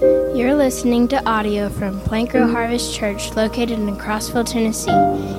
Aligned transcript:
You're 0.00 0.54
listening 0.54 1.08
to 1.08 1.22
audio 1.28 1.68
from 1.68 2.00
Plank 2.00 2.32
Row 2.32 2.50
Harvest 2.50 2.94
Church 2.94 3.36
located 3.36 3.78
in 3.78 3.94
Crossville, 3.98 4.50
Tennessee. 4.50 4.90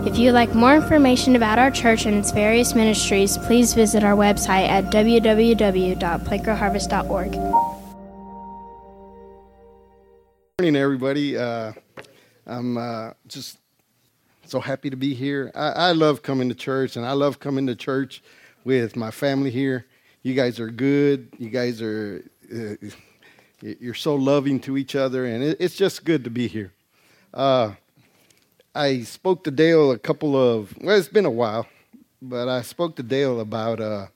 If 0.07 0.19
you'd 0.19 0.33
like 0.33 0.53
more 0.53 0.75
information 0.75 1.36
about 1.36 1.57
our 1.57 1.71
church 1.71 2.05
and 2.05 2.15
its 2.15 2.29
various 2.29 2.76
ministries, 2.76 3.39
please 3.39 3.74
visit 3.74 4.04
our 4.04 4.16
website 4.16 4.68
at 4.68 4.94
www.plankrowharvest.org. 4.94 7.36
morning, 10.59 10.75
everybody. 10.80 11.36
Uh, 11.36 11.73
I'm 12.46 12.78
uh, 12.78 13.14
just 13.28 13.57
so 14.46 14.59
happy 14.59 14.91
to 14.91 14.96
be 14.96 15.16
here. 15.16 15.52
I, 15.55 15.70
I, 15.70 15.91
love 15.93 16.21
coming 16.21 16.50
to 16.50 16.55
church, 16.55 16.98
and 16.98 17.04
I 17.04 17.14
love 17.14 17.39
coming 17.39 17.66
to 17.66 17.75
church 17.75 18.21
with 18.64 18.96
my 18.96 19.09
family 19.09 19.50
here. 19.50 19.88
You 20.21 20.36
guys 20.36 20.59
are 20.59 20.70
good. 20.70 21.30
You 21.39 21.50
guys 21.50 21.82
are. 21.82 22.23
Uh, 22.54 22.75
you're 23.62 23.93
so 23.93 24.16
loving 24.16 24.59
to 24.62 24.77
each 24.77 24.95
other, 24.95 25.26
and 25.26 25.44
it's 25.44 25.76
just 25.76 26.04
good 26.04 26.23
to 26.23 26.30
be 26.30 26.48
here. 26.48 26.73
Uh, 27.34 27.73
I 28.73 29.02
spoke 29.02 29.44
to 29.44 29.52
Dale 29.52 29.91
a 29.91 29.99
couple 29.99 30.35
of, 30.35 30.76
well, 30.81 30.98
it's 30.98 31.08
been 31.08 31.26
a 31.26 31.31
while, 31.31 31.68
but 32.21 32.48
I 32.48 32.62
spoke 32.62 32.95
to 32.95 33.04
Dale 33.04 33.40
about 33.40 33.80
uh, 33.80 34.08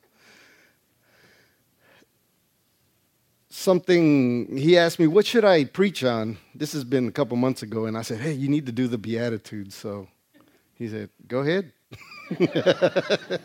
something. 3.50 4.58
He 4.58 4.78
asked 4.78 5.00
me, 5.00 5.08
What 5.08 5.26
should 5.26 5.46
I 5.46 5.66
preach 5.66 6.04
on? 6.04 6.38
This 6.54 6.74
has 6.74 6.84
been 6.84 7.08
a 7.08 7.12
couple 7.12 7.38
months 7.38 7.64
ago, 7.64 7.86
and 7.86 7.98
I 7.98 8.02
said, 8.02 8.20
Hey, 8.20 8.34
you 8.34 8.48
need 8.48 8.66
to 8.66 8.72
do 8.72 8.88
the 8.88 8.98
Beatitudes. 8.98 9.76
So 9.76 10.08
he 10.76 10.88
said, 10.88 11.10
Go 11.28 11.40
ahead. 11.40 11.72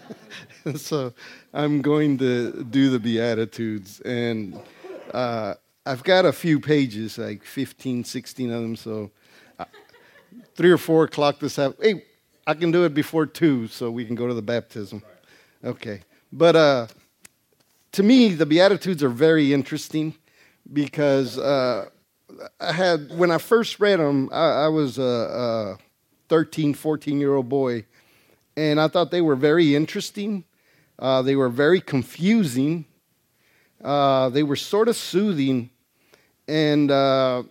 so 0.77 1.13
I'm 1.53 1.83
going 1.83 2.19
to 2.19 2.65
do 2.65 2.91
the 2.91 2.99
Beatitudes. 2.99 4.01
And 4.01 4.61
uh, 5.13 5.55
I've 5.87 6.05
got 6.05 6.27
a 6.27 6.33
few 6.33 6.61
pages, 6.61 7.17
like 7.17 7.43
15, 7.43 8.05
16 8.05 8.51
of 8.51 8.63
them. 8.63 8.77
So 8.77 9.11
uh, 9.59 9.65
three 10.55 10.71
or 10.71 10.79
four 10.79 11.05
o'clock 11.05 11.39
this 11.39 11.59
afternoon. 11.59 11.99
Hey, 11.99 12.05
I 12.47 12.55
can 12.55 12.71
do 12.71 12.85
it 12.85 12.93
before 12.93 13.25
two, 13.25 13.67
so 13.67 13.91
we 13.91 14.05
can 14.05 14.15
go 14.15 14.27
to 14.27 14.35
the 14.35 14.43
baptism. 14.43 15.03
Okay. 15.65 16.01
But 16.33 16.57
uh, 16.57 16.87
to 17.93 18.03
me, 18.03 18.35
the 18.35 18.45
Beatitudes 18.45 19.03
are 19.03 19.09
very 19.09 19.55
interesting 19.55 20.15
because 20.71 21.39
uh, 21.39 21.89
I 22.61 22.73
had, 22.73 23.17
when 23.17 23.31
I 23.31 23.39
first 23.39 23.81
read 23.81 24.01
them, 24.01 24.29
I, 24.33 24.65
I 24.65 24.69
was 24.69 24.99
a, 24.99 25.03
a 25.03 25.79
13, 26.29 26.75
14 26.75 27.19
year 27.19 27.35
old 27.35 27.49
boy, 27.49 27.87
and 28.55 28.79
I 28.79 28.89
thought 28.89 29.11
they 29.11 29.23
were 29.23 29.37
very 29.37 29.75
interesting. 29.75 30.45
Uh, 30.99 31.23
they 31.23 31.37
were 31.37 31.49
very 31.49 31.81
confusing 31.81 32.85
uh, 33.83 34.29
they 34.29 34.43
were 34.43 34.57
sort 34.57 34.89
of 34.89 34.97
soothing, 34.97 35.71
and 36.51 36.91
uh, 36.91 37.45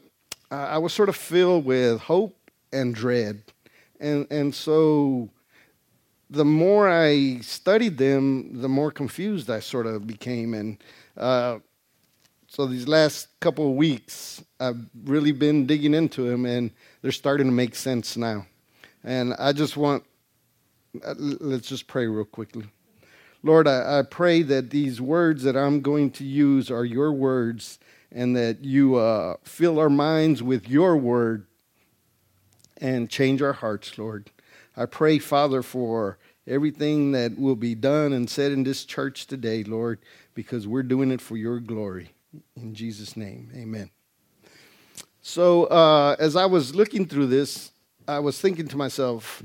I 0.52 0.78
was 0.78 0.92
sort 0.92 1.08
of 1.08 1.16
filled 1.16 1.64
with 1.64 2.02
hope 2.02 2.36
and 2.74 2.94
dread. 2.94 3.42
And, 4.02 4.28
and 4.30 4.54
so 4.54 5.30
the 6.30 6.44
more 6.44 6.90
I 6.90 7.40
studied 7.40 7.98
them, 7.98 8.62
the 8.62 8.68
more 8.68 8.92
confused 8.92 9.50
I 9.50 9.62
sort 9.62 9.88
of 9.88 10.06
became. 10.06 10.54
And 10.54 10.78
uh, 11.16 11.60
so 12.48 12.66
these 12.66 12.90
last 12.90 13.30
couple 13.40 13.70
of 13.70 13.76
weeks, 13.76 14.44
I've 14.60 14.82
really 15.06 15.32
been 15.32 15.66
digging 15.66 15.94
into 15.94 16.30
them, 16.30 16.46
and 16.46 16.70
they're 17.02 17.14
starting 17.14 17.48
to 17.48 17.54
make 17.54 17.76
sense 17.76 18.18
now. 18.18 18.48
And 19.06 19.34
I 19.40 19.54
just 19.54 19.78
want, 19.78 20.04
uh, 21.06 21.14
let's 21.18 21.70
just 21.70 21.88
pray 21.88 22.06
real 22.06 22.26
quickly. 22.26 22.66
Lord, 23.44 23.66
I, 23.66 24.00
I, 24.00 24.02
pray 24.02 24.42
that 24.42 24.70
these 24.70 25.00
words 25.00 25.44
that 25.44 25.56
I'm 25.56 25.80
going 25.80 26.12
to 26.12 26.26
use 26.26 26.70
are 26.70 26.84
your 26.84 27.14
words 27.14 27.80
and 28.12 28.36
that 28.36 28.64
you 28.64 28.96
uh, 28.96 29.36
fill 29.44 29.80
our 29.80 29.90
minds 29.90 30.42
with 30.42 30.68
your 30.68 30.98
word 30.98 31.46
and 32.78 33.10
change 33.10 33.42
our 33.42 33.54
hearts, 33.54 33.98
Lord. 33.98 34.32
I 34.76 34.86
pray, 34.86 35.20
Father, 35.20 35.62
for 35.62 36.18
everything 36.48 37.12
that 37.12 37.38
will 37.38 37.56
be 37.56 37.76
done 37.76 38.14
and 38.14 38.30
said 38.30 38.52
in 38.52 38.64
this 38.64 38.86
church 38.86 39.28
today, 39.28 39.64
Lord, 39.64 40.00
because 40.34 40.68
we're 40.68 40.84
doing 40.84 41.12
it 41.12 41.22
for 41.22 41.38
your 41.38 41.60
glory. 41.60 42.12
In 42.56 42.74
Jesus' 42.74 43.18
name, 43.18 43.52
amen. 43.56 43.90
So, 45.22 45.66
uh, 45.66 46.16
as 46.20 46.36
I 46.36 46.46
was 46.46 46.74
looking 46.74 47.06
through 47.06 47.28
this, 47.28 47.72
I 48.08 48.20
was 48.20 48.40
thinking 48.40 48.68
to 48.70 48.78
myself, 48.78 49.44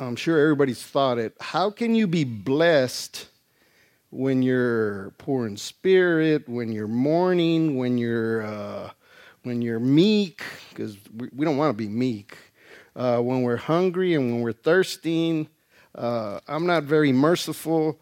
I'm 0.00 0.16
sure 0.16 0.38
everybody's 0.38 0.82
thought 0.82 1.18
it. 1.18 1.34
How 1.40 1.70
can 1.70 1.94
you 1.94 2.06
be 2.06 2.24
blessed 2.24 3.28
when 4.14 4.42
you're 4.42 5.10
poor 5.18 5.46
in 5.46 5.56
spirit, 5.56 6.48
when 6.48 6.70
you're 6.70 6.86
mourning, 6.86 7.76
when 7.76 7.98
you're 7.98 8.42
uh, 8.42 8.90
when 9.42 9.60
you're 9.60 9.80
meek? 9.80 10.42
Because 10.70 10.96
we, 11.16 11.28
we, 11.34 11.44
don't 11.44 11.56
want 11.56 11.70
to 11.70 11.76
be 11.76 11.88
meek. 11.88 12.36
Uh, 12.94 13.18
when 13.18 13.42
we're 13.42 13.56
hungry 13.56 14.14
and 14.14 14.32
when 14.32 14.40
we're 14.40 14.52
thirsting, 14.52 15.48
uh, 15.96 16.38
I'm 16.46 16.66
not 16.66 16.84
very 16.84 17.12
merciful. 17.12 18.00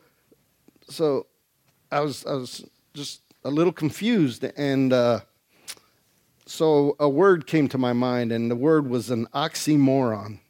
So 0.88 1.26
I 1.90 2.00
was 2.00 2.26
I 2.26 2.34
was 2.34 2.64
just 2.92 3.22
a 3.44 3.50
little 3.50 3.72
confused, 3.72 4.44
and 4.44 4.92
uh, 4.92 5.20
so 6.44 6.94
a 7.00 7.08
word 7.08 7.46
came 7.46 7.68
to 7.68 7.78
my 7.78 7.94
mind, 7.94 8.32
and 8.32 8.50
the 8.50 8.56
word 8.56 8.86
was 8.86 9.10
an 9.10 9.26
oxymoron. 9.34 10.40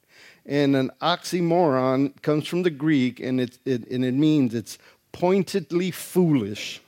And 0.45 0.75
an 0.75 0.91
oxymoron 1.01 2.21
comes 2.23 2.49
from 2.49 2.65
the 2.65 2.71
Greek, 2.71 3.21
and 3.21 3.41
it, 3.41 3.59
it, 3.65 3.89
and 3.89 4.05
it 4.05 4.15
means 4.15 4.55
it's 4.55 4.77
pointedly 5.13 5.91
foolish. 5.91 6.81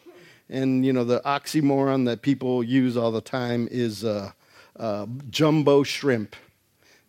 And, 0.48 0.84
you 0.84 0.92
know, 0.92 1.04
the 1.04 1.20
oxymoron 1.20 2.04
that 2.06 2.22
people 2.22 2.62
use 2.62 2.96
all 2.96 3.10
the 3.10 3.20
time 3.20 3.68
is 3.70 4.04
uh, 4.04 4.32
uh, 4.78 5.06
jumbo 5.30 5.82
shrimp. 5.82 6.36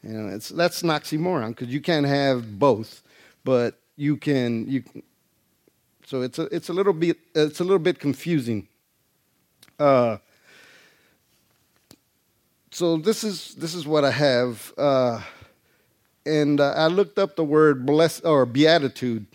You 0.03 0.13
know, 0.13 0.35
it's, 0.35 0.49
that's 0.49 0.83
an 0.83 0.89
oxymoron 0.89 1.49
because 1.49 1.67
you 1.67 1.81
can't 1.81 2.05
have 2.05 2.59
both, 2.59 3.01
but 3.43 3.79
you 3.97 4.17
can, 4.17 4.69
you 4.69 4.83
so 6.05 6.21
it's 6.21 6.37
a, 6.37 6.43
it's 6.55 6.69
a 6.69 6.73
little 6.73 6.93
bit, 6.93 7.17
it's 7.33 7.59
a 7.59 7.63
little 7.63 7.79
bit 7.79 7.99
confusing. 7.99 8.67
Uh, 9.79 10.17
so 12.69 12.97
this 12.97 13.23
is, 13.23 13.55
this 13.55 13.73
is 13.73 13.87
what 13.87 14.05
I 14.05 14.11
have. 14.11 14.73
Uh, 14.77 15.21
and 16.25 16.61
uh, 16.61 16.73
I 16.75 16.87
looked 16.87 17.17
up 17.17 17.35
the 17.35 17.43
word 17.43 17.85
bless 17.85 18.19
or 18.21 18.45
beatitude, 18.45 19.25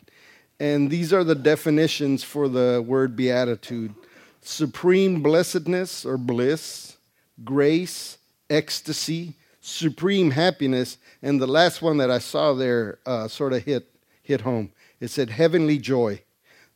and 0.60 0.90
these 0.90 1.12
are 1.12 1.24
the 1.24 1.34
definitions 1.34 2.22
for 2.22 2.48
the 2.48 2.84
word 2.86 3.16
beatitude: 3.16 3.94
supreme 4.40 5.22
blessedness 5.22 6.04
or 6.04 6.16
bliss, 6.16 6.96
grace, 7.42 8.18
ecstasy, 8.48 9.34
supreme 9.60 10.30
happiness, 10.30 10.98
and 11.22 11.40
the 11.40 11.46
last 11.46 11.82
one 11.82 11.96
that 11.96 12.10
I 12.10 12.18
saw 12.18 12.52
there 12.52 12.98
uh, 13.06 13.26
sort 13.26 13.52
of 13.52 13.64
hit 13.64 13.88
hit 14.22 14.42
home. 14.42 14.70
It 15.00 15.08
said 15.08 15.30
heavenly 15.30 15.78
joy. 15.78 16.22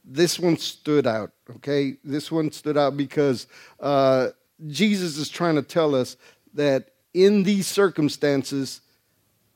This 0.04 0.38
one 0.38 0.56
stood 0.56 1.06
out. 1.06 1.30
Okay, 1.56 1.96
this 2.02 2.32
one 2.32 2.50
stood 2.50 2.76
out 2.76 2.96
because 2.96 3.46
uh, 3.80 4.28
Jesus 4.66 5.16
is 5.16 5.28
trying 5.28 5.54
to 5.54 5.62
tell 5.62 5.94
us 5.94 6.16
that 6.54 6.90
in 7.12 7.42
these 7.42 7.66
circumstances 7.66 8.80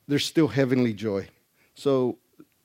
there's 0.07 0.25
still 0.25 0.47
heavenly 0.47 0.93
joy. 0.93 1.27
So, 1.75 2.17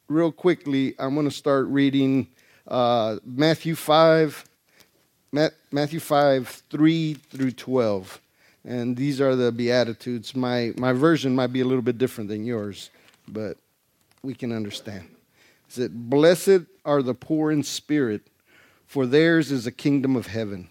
real 0.08 0.32
quickly, 0.32 0.94
I'm 0.98 1.14
going 1.14 1.28
to 1.28 1.34
start 1.34 1.66
reading 1.68 2.28
uh, 2.66 3.16
Matthew 3.24 3.74
5, 3.74 4.44
Matthew 5.70 6.00
5, 6.00 6.62
3 6.70 7.14
through 7.14 7.50
12. 7.52 8.20
And 8.66 8.96
these 8.96 9.20
are 9.20 9.36
the 9.36 9.52
Beatitudes. 9.52 10.34
My, 10.34 10.72
my 10.76 10.92
version 10.92 11.34
might 11.34 11.52
be 11.52 11.60
a 11.60 11.64
little 11.64 11.82
bit 11.82 11.98
different 11.98 12.30
than 12.30 12.44
yours, 12.44 12.90
but 13.28 13.58
we 14.22 14.34
can 14.34 14.52
understand. 14.52 15.04
It 15.66 15.72
said, 15.72 16.10
Blessed 16.10 16.62
are 16.84 17.02
the 17.02 17.14
poor 17.14 17.50
in 17.50 17.62
spirit, 17.62 18.22
for 18.86 19.06
theirs 19.06 19.52
is 19.52 19.64
the 19.64 19.72
kingdom 19.72 20.16
of 20.16 20.28
heaven. 20.28 20.68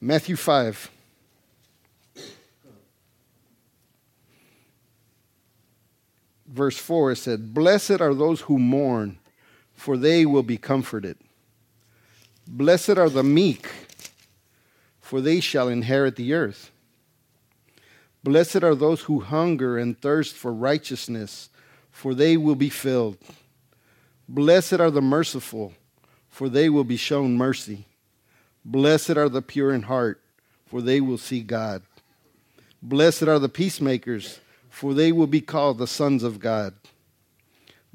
Matthew 0.00 0.36
5, 0.36 0.90
verse 6.56 6.78
4, 6.78 7.12
it 7.12 7.16
said, 7.16 7.54
Blessed 7.54 8.00
are 8.00 8.14
those 8.14 8.42
who 8.42 8.58
mourn, 8.58 9.18
for 9.74 9.96
they 9.96 10.24
will 10.24 10.42
be 10.42 10.56
comforted. 10.56 11.18
Blessed 12.48 12.96
are 12.96 13.10
the 13.10 13.22
meek, 13.22 13.68
for 15.00 15.20
they 15.20 15.38
shall 15.38 15.68
inherit 15.68 16.16
the 16.16 16.32
earth. 16.32 16.70
Blessed 18.24 18.64
are 18.64 18.74
those 18.74 19.02
who 19.02 19.20
hunger 19.20 19.78
and 19.78 20.00
thirst 20.00 20.34
for 20.34 20.52
righteousness, 20.52 21.50
for 21.90 22.14
they 22.14 22.36
will 22.36 22.56
be 22.56 22.70
filled. 22.70 23.18
Blessed 24.28 24.80
are 24.80 24.90
the 24.90 25.02
merciful, 25.02 25.74
for 26.28 26.48
they 26.48 26.68
will 26.68 26.84
be 26.84 26.96
shown 26.96 27.36
mercy. 27.36 27.84
Blessed 28.64 29.16
are 29.16 29.28
the 29.28 29.42
pure 29.42 29.72
in 29.72 29.82
heart, 29.82 30.20
for 30.66 30.82
they 30.82 31.00
will 31.00 31.18
see 31.18 31.40
God. 31.40 31.82
Blessed 32.82 33.24
are 33.24 33.38
the 33.38 33.48
peacemakers 33.48 34.40
for 34.76 34.92
they 34.92 35.10
will 35.10 35.26
be 35.26 35.40
called 35.40 35.78
the 35.78 35.86
sons 35.86 36.22
of 36.22 36.38
God. 36.38 36.74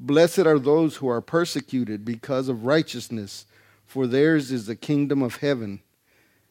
Blessed 0.00 0.40
are 0.40 0.58
those 0.58 0.96
who 0.96 1.06
are 1.06 1.20
persecuted 1.20 2.04
because 2.04 2.48
of 2.48 2.64
righteousness, 2.64 3.46
for 3.86 4.08
theirs 4.08 4.50
is 4.50 4.66
the 4.66 4.74
kingdom 4.74 5.22
of 5.22 5.36
heaven. 5.36 5.80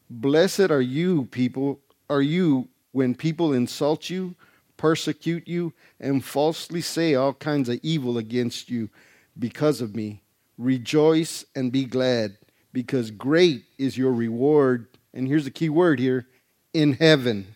Blessed 0.09 0.71
are 0.71 0.81
you, 0.81 1.25
people, 1.31 1.81
are 2.09 2.21
you 2.21 2.69
when 2.93 3.13
people 3.13 3.51
insult 3.51 4.09
you, 4.09 4.33
persecute 4.77 5.49
you, 5.49 5.73
and 5.99 6.23
falsely 6.23 6.79
say 6.79 7.13
all 7.13 7.33
kinds 7.33 7.67
of 7.67 7.81
evil 7.83 8.17
against 8.17 8.69
you 8.69 8.89
because 9.37 9.81
of 9.81 9.97
me. 9.97 10.21
Rejoice 10.57 11.43
and 11.57 11.73
be 11.73 11.83
glad, 11.83 12.37
because 12.71 13.11
great 13.11 13.65
is 13.77 13.97
your 13.97 14.13
reward. 14.13 14.87
And 15.13 15.27
here's 15.27 15.43
the 15.43 15.51
key 15.51 15.67
word 15.67 15.99
here 15.99 16.25
in 16.73 16.93
heaven. 16.93 17.53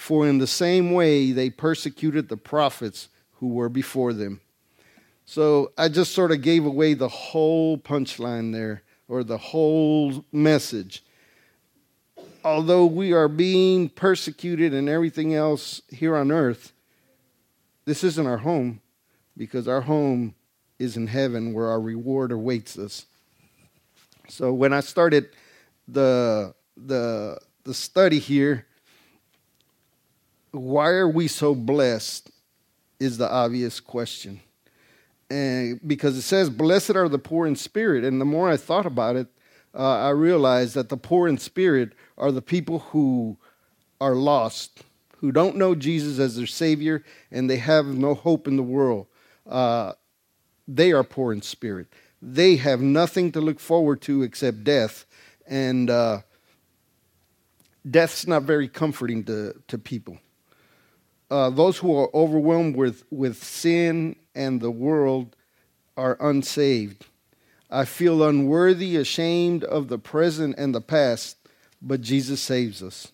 For 0.00 0.26
in 0.26 0.38
the 0.38 0.46
same 0.46 0.92
way 0.92 1.30
they 1.30 1.50
persecuted 1.50 2.30
the 2.30 2.38
prophets 2.38 3.10
who 3.34 3.48
were 3.48 3.68
before 3.68 4.14
them. 4.14 4.40
So 5.26 5.72
I 5.76 5.90
just 5.90 6.14
sort 6.14 6.32
of 6.32 6.40
gave 6.40 6.64
away 6.64 6.94
the 6.94 7.10
whole 7.10 7.76
punchline 7.76 8.50
there, 8.50 8.82
or 9.08 9.22
the 9.22 9.36
whole 9.36 10.24
message. 10.32 11.04
Although 12.42 12.86
we 12.86 13.12
are 13.12 13.28
being 13.28 13.90
persecuted 13.90 14.72
and 14.72 14.88
everything 14.88 15.34
else 15.34 15.82
here 15.90 16.16
on 16.16 16.32
earth, 16.32 16.72
this 17.84 18.02
isn't 18.02 18.26
our 18.26 18.38
home 18.38 18.80
because 19.36 19.68
our 19.68 19.82
home 19.82 20.34
is 20.78 20.96
in 20.96 21.08
heaven 21.08 21.52
where 21.52 21.66
our 21.66 21.80
reward 21.80 22.32
awaits 22.32 22.78
us. 22.78 23.04
So 24.28 24.50
when 24.54 24.72
I 24.72 24.80
started 24.80 25.28
the 25.86 26.54
the 26.74 27.38
the 27.64 27.74
study 27.74 28.18
here, 28.18 28.66
why 30.52 30.88
are 30.88 31.08
we 31.08 31.28
so 31.28 31.54
blessed 31.54 32.30
is 32.98 33.18
the 33.18 33.30
obvious 33.30 33.80
question. 33.80 34.40
And 35.30 35.80
because 35.86 36.16
it 36.16 36.22
says, 36.22 36.50
Blessed 36.50 36.90
are 36.90 37.08
the 37.08 37.18
poor 37.18 37.46
in 37.46 37.56
spirit. 37.56 38.04
And 38.04 38.20
the 38.20 38.24
more 38.24 38.50
I 38.50 38.56
thought 38.56 38.86
about 38.86 39.16
it, 39.16 39.28
uh, 39.74 39.98
I 39.98 40.10
realized 40.10 40.74
that 40.74 40.88
the 40.88 40.96
poor 40.96 41.28
in 41.28 41.38
spirit 41.38 41.92
are 42.18 42.32
the 42.32 42.42
people 42.42 42.80
who 42.80 43.38
are 44.00 44.14
lost, 44.14 44.82
who 45.18 45.30
don't 45.30 45.56
know 45.56 45.74
Jesus 45.74 46.18
as 46.18 46.36
their 46.36 46.46
Savior, 46.46 47.04
and 47.30 47.48
they 47.48 47.58
have 47.58 47.86
no 47.86 48.14
hope 48.14 48.48
in 48.48 48.56
the 48.56 48.62
world. 48.62 49.06
Uh, 49.48 49.92
they 50.66 50.92
are 50.92 51.04
poor 51.04 51.32
in 51.32 51.42
spirit. 51.42 51.86
They 52.20 52.56
have 52.56 52.80
nothing 52.80 53.32
to 53.32 53.40
look 53.40 53.60
forward 53.60 54.02
to 54.02 54.22
except 54.22 54.64
death. 54.64 55.06
And 55.46 55.88
uh, 55.88 56.20
death's 57.88 58.26
not 58.26 58.42
very 58.42 58.68
comforting 58.68 59.24
to, 59.24 59.54
to 59.68 59.78
people. 59.78 60.18
Uh, 61.30 61.48
those 61.50 61.78
who 61.78 61.96
are 61.96 62.10
overwhelmed 62.14 62.76
with, 62.76 63.04
with 63.10 63.42
sin 63.42 64.16
and 64.34 64.60
the 64.60 64.70
world 64.70 65.36
are 65.96 66.16
unsaved. 66.20 67.06
I 67.70 67.84
feel 67.84 68.24
unworthy, 68.24 68.96
ashamed 68.96 69.62
of 69.62 69.88
the 69.88 69.98
present 69.98 70.56
and 70.58 70.74
the 70.74 70.80
past, 70.80 71.36
but 71.80 72.00
Jesus 72.00 72.40
saves 72.40 72.82
us. 72.82 73.12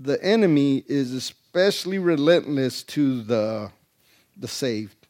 The 0.00 0.22
enemy 0.22 0.84
is 0.88 1.12
especially 1.12 1.98
relentless 1.98 2.82
to 2.84 3.22
the, 3.22 3.70
the 4.36 4.48
saved. 4.48 5.06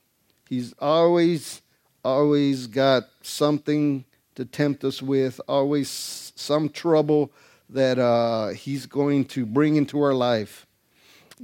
He's 0.48 0.75
always, 0.78 1.62
always 2.04 2.66
got 2.66 3.04
something 3.22 4.04
to 4.34 4.44
tempt 4.44 4.84
us 4.84 5.00
with, 5.00 5.40
always 5.48 5.88
some 6.37 6.69
trouble 6.69 7.32
that 7.70 7.98
uh, 7.98 8.48
he's 8.48 8.87
going 8.87 9.25
to 9.25 9.46
bring 9.46 9.76
into 9.76 10.00
our 10.00 10.14
life. 10.14 10.66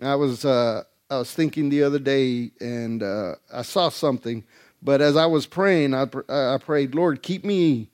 I 0.01 0.15
was 0.15 0.45
uh, 0.45 0.85
I 1.11 1.19
was 1.19 1.33
thinking 1.33 1.69
the 1.69 1.83
other 1.83 1.99
day, 1.99 2.53
and 2.61 3.03
uh, 3.03 3.35
I 3.53 3.63
saw 3.63 3.91
something. 3.91 4.45
But 4.83 5.01
as 5.01 5.17
I 5.17 5.27
was 5.27 5.47
praying, 5.47 5.95
I, 5.95 6.07
I 6.29 6.59
prayed, 6.59 6.95
Lord, 6.95 7.23
keep 7.23 7.45
me, 7.45 7.91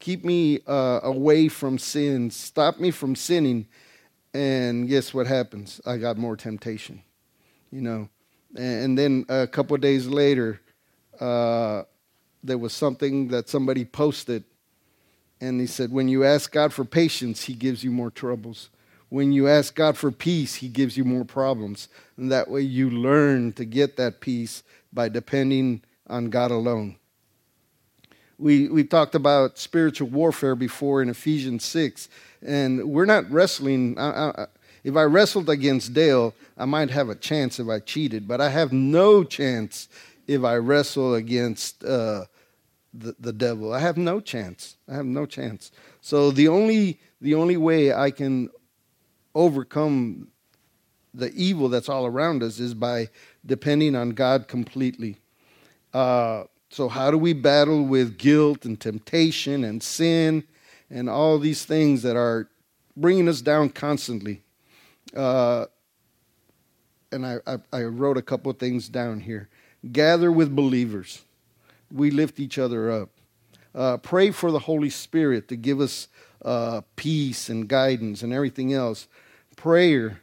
keep 0.00 0.24
me 0.24 0.60
uh, 0.66 1.00
away 1.02 1.48
from 1.48 1.78
sin. 1.78 2.30
Stop 2.30 2.80
me 2.80 2.90
from 2.90 3.14
sinning. 3.14 3.66
And 4.32 4.88
guess 4.88 5.14
what 5.14 5.26
happens? 5.28 5.80
I 5.86 5.96
got 5.98 6.16
more 6.16 6.36
temptation, 6.36 7.02
you 7.70 7.82
know. 7.82 8.08
And, 8.56 8.96
then 8.98 9.26
a 9.28 9.46
couple 9.46 9.74
of 9.74 9.80
days 9.80 10.06
later, 10.06 10.60
uh, 11.20 11.82
there 12.42 12.58
was 12.58 12.72
something 12.72 13.28
that 13.28 13.48
somebody 13.48 13.84
posted, 13.84 14.44
and 15.40 15.60
he 15.60 15.66
said, 15.66 15.92
"When 15.92 16.08
you 16.08 16.24
ask 16.24 16.50
God 16.50 16.72
for 16.72 16.84
patience, 16.84 17.44
He 17.44 17.54
gives 17.54 17.84
you 17.84 17.90
more 17.90 18.10
troubles." 18.10 18.70
When 19.14 19.32
you 19.32 19.46
ask 19.46 19.76
God 19.76 19.96
for 19.96 20.10
peace, 20.10 20.56
He 20.56 20.66
gives 20.66 20.96
you 20.96 21.04
more 21.04 21.24
problems. 21.24 21.86
And 22.16 22.32
that 22.32 22.50
way 22.50 22.62
you 22.62 22.90
learn 22.90 23.52
to 23.52 23.64
get 23.64 23.96
that 23.96 24.20
peace 24.20 24.64
by 24.92 25.08
depending 25.08 25.82
on 26.08 26.30
God 26.30 26.50
alone. 26.50 26.96
We, 28.38 28.66
we 28.66 28.82
talked 28.82 29.14
about 29.14 29.56
spiritual 29.56 30.08
warfare 30.08 30.56
before 30.56 31.00
in 31.00 31.08
Ephesians 31.08 31.64
6, 31.64 32.08
and 32.42 32.90
we're 32.90 33.04
not 33.04 33.30
wrestling. 33.30 33.96
I, 34.00 34.30
I, 34.30 34.46
if 34.82 34.96
I 34.96 35.04
wrestled 35.04 35.48
against 35.48 35.94
Dale, 35.94 36.34
I 36.58 36.64
might 36.64 36.90
have 36.90 37.08
a 37.08 37.14
chance 37.14 37.60
if 37.60 37.68
I 37.68 37.78
cheated, 37.78 38.26
but 38.26 38.40
I 38.40 38.48
have 38.48 38.72
no 38.72 39.22
chance 39.22 39.88
if 40.26 40.42
I 40.42 40.56
wrestle 40.56 41.14
against 41.14 41.84
uh, 41.84 42.24
the, 42.92 43.14
the 43.20 43.32
devil. 43.32 43.72
I 43.72 43.78
have 43.78 43.96
no 43.96 44.18
chance. 44.18 44.74
I 44.88 44.94
have 44.94 45.06
no 45.06 45.24
chance. 45.24 45.70
So 46.00 46.32
the 46.32 46.48
only, 46.48 46.98
the 47.20 47.36
only 47.36 47.56
way 47.56 47.92
I 47.92 48.10
can 48.10 48.50
overcome 49.34 50.28
the 51.14 51.32
evil 51.32 51.68
that's 51.68 51.88
all 51.88 52.06
around 52.06 52.42
us 52.42 52.58
is 52.58 52.74
by 52.74 53.08
depending 53.46 53.94
on 53.94 54.10
God 54.10 54.48
completely. 54.48 55.16
Uh, 55.92 56.44
so, 56.70 56.88
how 56.88 57.10
do 57.10 57.18
we 57.18 57.32
battle 57.32 57.84
with 57.84 58.18
guilt 58.18 58.64
and 58.64 58.80
temptation 58.80 59.62
and 59.62 59.80
sin 59.82 60.42
and 60.90 61.08
all 61.08 61.38
these 61.38 61.64
things 61.64 62.02
that 62.02 62.16
are 62.16 62.48
bringing 62.96 63.28
us 63.28 63.40
down 63.40 63.70
constantly? 63.70 64.42
Uh, 65.14 65.66
and 67.12 67.24
I, 67.24 67.38
I, 67.46 67.58
I, 67.72 67.82
wrote 67.84 68.18
a 68.18 68.22
couple 68.22 68.50
of 68.50 68.58
things 68.58 68.88
down 68.88 69.20
here. 69.20 69.48
Gather 69.92 70.32
with 70.32 70.56
believers, 70.56 71.22
we 71.92 72.10
lift 72.10 72.40
each 72.40 72.58
other 72.58 72.90
up. 72.90 73.10
Uh, 73.72 73.96
pray 73.98 74.32
for 74.32 74.50
the 74.50 74.58
Holy 74.58 74.90
Spirit 74.90 75.46
to 75.48 75.56
give 75.56 75.80
us 75.80 76.08
uh, 76.44 76.80
peace 76.96 77.48
and 77.48 77.68
guidance 77.68 78.22
and 78.22 78.32
everything 78.32 78.72
else 78.72 79.06
prayer, 79.56 80.20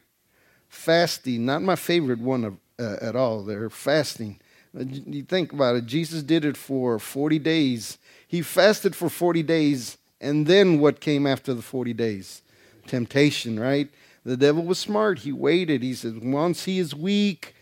fasting, 0.70 1.46
not 1.46 1.62
my 1.62 1.76
favorite 1.76 2.20
one 2.20 2.44
of, 2.44 2.58
uh, 2.80 2.98
at 3.02 3.16
all 3.16 3.44
there, 3.44 3.70
fasting. 3.70 4.40
Uh, 4.78 4.84
you 4.88 5.24
think 5.24 5.54
about 5.54 5.76
it, 5.76 5.86
Jesus 5.86 6.24
did 6.24 6.46
it 6.46 6.58
for 6.58 7.00
40 7.00 7.40
days. 7.40 7.98
He 8.28 8.42
fasted 8.42 8.96
for 8.96 9.10
40 9.10 9.44
days, 9.44 9.98
and 10.20 10.48
then 10.48 10.80
what 10.80 11.00
came 11.00 11.28
after 11.28 11.54
the 11.54 11.62
40 11.62 11.94
days? 11.94 12.42
Temptation, 12.88 13.60
right? 13.60 13.90
The 14.24 14.38
devil 14.38 14.64
was 14.64 14.80
smart. 14.80 15.20
He 15.20 15.32
waited. 15.32 15.82
He 15.82 15.94
said, 15.94 16.24
once 16.24 16.66
he 16.66 16.80
is 16.80 16.94
weak, 16.94 17.56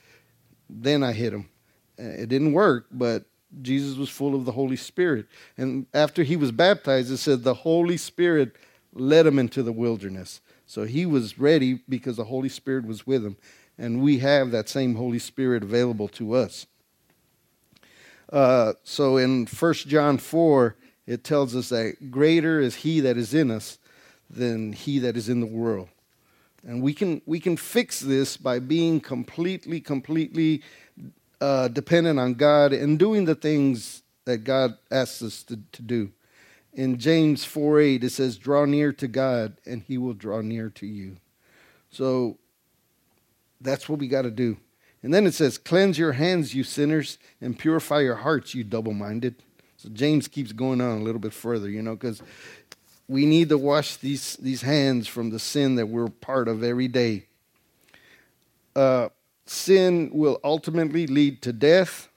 then 0.69 1.03
I 1.03 1.13
hit 1.13 1.33
him. 1.33 1.49
Uh, 1.97 2.03
it 2.03 2.29
didn't 2.29 2.53
work, 2.53 2.87
but 2.91 3.25
Jesus 3.61 3.97
was 3.97 4.09
full 4.09 4.35
of 4.35 4.45
the 4.45 4.51
Holy 4.51 4.75
Spirit. 4.75 5.25
And 5.57 5.87
after 5.93 6.23
he 6.23 6.35
was 6.35 6.51
baptized, 6.51 7.11
it 7.11 7.17
said 7.17 7.43
the 7.43 7.53
Holy 7.53 7.97
Spirit 7.97 8.55
led 8.93 9.25
him 9.25 9.39
into 9.39 9.63
the 9.63 9.71
wilderness. 9.71 10.41
So 10.69 10.83
he 10.83 11.07
was 11.07 11.39
ready 11.39 11.79
because 11.89 12.17
the 12.17 12.25
Holy 12.25 12.47
Spirit 12.47 12.85
was 12.85 13.07
with 13.07 13.25
him. 13.25 13.37
And 13.79 14.03
we 14.03 14.19
have 14.19 14.51
that 14.51 14.69
same 14.69 14.93
Holy 14.93 15.17
Spirit 15.17 15.63
available 15.63 16.07
to 16.09 16.35
us. 16.35 16.67
Uh, 18.31 18.73
so 18.83 19.17
in 19.17 19.47
1 19.47 19.73
John 19.73 20.19
4, 20.19 20.75
it 21.07 21.23
tells 21.23 21.55
us 21.55 21.69
that 21.69 22.11
greater 22.11 22.59
is 22.59 22.75
he 22.75 22.99
that 22.99 23.17
is 23.17 23.33
in 23.33 23.49
us 23.49 23.79
than 24.29 24.73
he 24.73 24.99
that 24.99 25.17
is 25.17 25.27
in 25.27 25.39
the 25.39 25.47
world. 25.47 25.89
And 26.63 26.83
we 26.83 26.93
can, 26.93 27.23
we 27.25 27.39
can 27.39 27.57
fix 27.57 27.99
this 27.99 28.37
by 28.37 28.59
being 28.59 29.01
completely, 29.01 29.81
completely 29.81 30.61
uh, 31.41 31.69
dependent 31.69 32.19
on 32.19 32.35
God 32.35 32.73
and 32.73 32.99
doing 32.99 33.25
the 33.25 33.33
things 33.33 34.03
that 34.25 34.43
God 34.43 34.77
asks 34.91 35.23
us 35.23 35.41
to, 35.45 35.57
to 35.71 35.81
do 35.81 36.11
in 36.73 36.97
James 36.97 37.45
4 37.45 37.79
8, 37.79 38.03
it 38.03 38.09
says, 38.11 38.37
Draw 38.37 38.65
near 38.65 38.93
to 38.93 39.07
God, 39.07 39.57
and 39.65 39.83
he 39.83 39.97
will 39.97 40.13
draw 40.13 40.41
near 40.41 40.69
to 40.71 40.85
you. 40.85 41.17
So 41.89 42.37
that's 43.59 43.89
what 43.89 43.99
we 43.99 44.07
got 44.07 44.23
to 44.23 44.31
do. 44.31 44.57
And 45.01 45.13
then 45.13 45.25
it 45.25 45.33
says, 45.33 45.57
Cleanse 45.57 45.97
your 45.97 46.13
hands, 46.13 46.53
you 46.53 46.63
sinners, 46.63 47.17
and 47.41 47.57
purify 47.57 48.01
your 48.01 48.15
hearts, 48.15 48.53
you 48.53 48.63
double 48.63 48.93
minded. 48.93 49.35
So 49.77 49.89
James 49.89 50.27
keeps 50.27 50.51
going 50.51 50.81
on 50.81 50.99
a 50.99 51.03
little 51.03 51.21
bit 51.21 51.33
further, 51.33 51.69
you 51.69 51.81
know, 51.81 51.95
because 51.95 52.21
we 53.07 53.25
need 53.25 53.49
to 53.49 53.57
wash 53.57 53.95
these, 53.95 54.35
these 54.35 54.61
hands 54.61 55.07
from 55.07 55.29
the 55.29 55.39
sin 55.39 55.75
that 55.75 55.87
we're 55.87 56.09
part 56.09 56.47
of 56.47 56.63
every 56.63 56.87
day. 56.87 57.25
Uh, 58.75 59.09
sin 59.45 60.11
will 60.13 60.39
ultimately 60.43 61.07
lead 61.07 61.41
to 61.41 61.53
death 61.53 62.08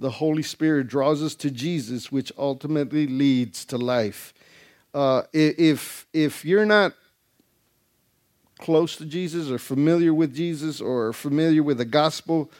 the 0.00 0.10
Holy 0.10 0.42
Spirit 0.42 0.86
draws 0.86 1.22
us 1.22 1.34
to 1.36 1.50
Jesus, 1.50 2.12
which 2.12 2.32
ultimately 2.38 3.06
leads 3.06 3.64
to 3.66 3.76
life. 3.76 4.32
Uh, 4.94 5.22
if 5.32 6.06
if 6.12 6.44
you're 6.44 6.66
not 6.66 6.94
close 8.58 8.96
to 8.96 9.04
Jesus 9.04 9.50
or 9.50 9.58
familiar 9.58 10.12
with 10.14 10.34
Jesus 10.34 10.80
or 10.80 11.12
familiar 11.12 11.62
with 11.62 11.78
the 11.78 11.84
gospel, 11.84 12.50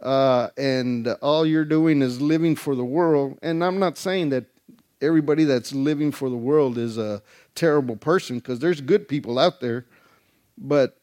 uh, 0.00 0.48
and 0.56 1.08
all 1.20 1.44
you're 1.44 1.64
doing 1.64 2.02
is 2.02 2.20
living 2.20 2.56
for 2.56 2.74
the 2.74 2.84
world, 2.84 3.38
and 3.42 3.64
I'm 3.64 3.78
not 3.78 3.98
saying 3.98 4.30
that 4.30 4.44
everybody 5.00 5.44
that's 5.44 5.72
living 5.72 6.12
for 6.12 6.30
the 6.30 6.36
world 6.36 6.78
is 6.78 6.96
a 6.96 7.22
terrible 7.54 7.96
person 7.96 8.38
because 8.38 8.60
there's 8.60 8.80
good 8.80 9.08
people 9.08 9.38
out 9.38 9.60
there, 9.60 9.84
but 10.56 10.96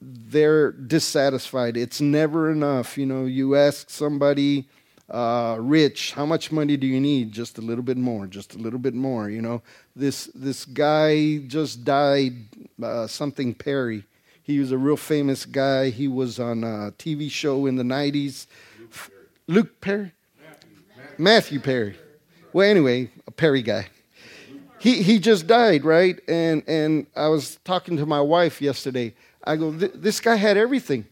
they're 0.00 0.72
dissatisfied. 0.72 1.76
It's 1.76 2.00
never 2.00 2.50
enough. 2.50 2.98
You 2.98 3.06
know, 3.06 3.24
you 3.24 3.56
ask 3.56 3.90
somebody 3.90 4.66
uh, 5.08 5.56
rich, 5.60 6.12
how 6.12 6.26
much 6.26 6.50
money 6.50 6.76
do 6.76 6.86
you 6.86 7.00
need? 7.00 7.32
Just 7.32 7.58
a 7.58 7.60
little 7.60 7.84
bit 7.84 7.96
more, 7.96 8.26
just 8.26 8.54
a 8.54 8.58
little 8.58 8.78
bit 8.78 8.94
more. 8.94 9.30
You 9.30 9.40
know, 9.40 9.62
this 9.94 10.26
this 10.34 10.64
guy 10.64 11.38
just 11.38 11.84
died, 11.84 12.34
uh, 12.82 13.06
something 13.06 13.54
Perry. 13.54 14.04
He 14.42 14.58
was 14.58 14.72
a 14.72 14.78
real 14.78 14.96
famous 14.96 15.44
guy. 15.44 15.90
He 15.90 16.08
was 16.08 16.38
on 16.38 16.64
a 16.64 16.92
TV 16.98 17.30
show 17.30 17.66
in 17.66 17.76
the 17.76 17.84
'90s. 17.84 18.46
Luke 19.46 19.80
Perry, 19.80 20.12
Matthew, 20.40 20.70
Matthew 21.18 21.60
Perry. 21.60 21.96
Well, 22.52 22.68
anyway, 22.68 23.10
a 23.28 23.30
Perry 23.30 23.62
guy. 23.62 23.86
He 24.78 25.02
he 25.02 25.20
just 25.20 25.46
died, 25.46 25.84
right? 25.84 26.20
And 26.26 26.64
and 26.66 27.06
I 27.14 27.28
was 27.28 27.58
talking 27.64 27.96
to 27.98 28.06
my 28.06 28.20
wife 28.20 28.60
yesterday. 28.60 29.14
I 29.46 29.56
go, 29.56 29.70
this 29.70 30.20
guy 30.20 30.36
had 30.36 30.56
everything. 30.56 31.06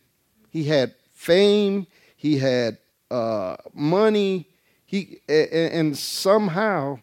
He 0.50 0.64
had 0.64 0.94
fame. 1.12 1.86
He 2.16 2.38
had 2.38 2.78
uh, 3.10 3.56
money. 3.72 4.48
He 4.84 5.20
and 5.28 5.96
somehow 5.96 6.98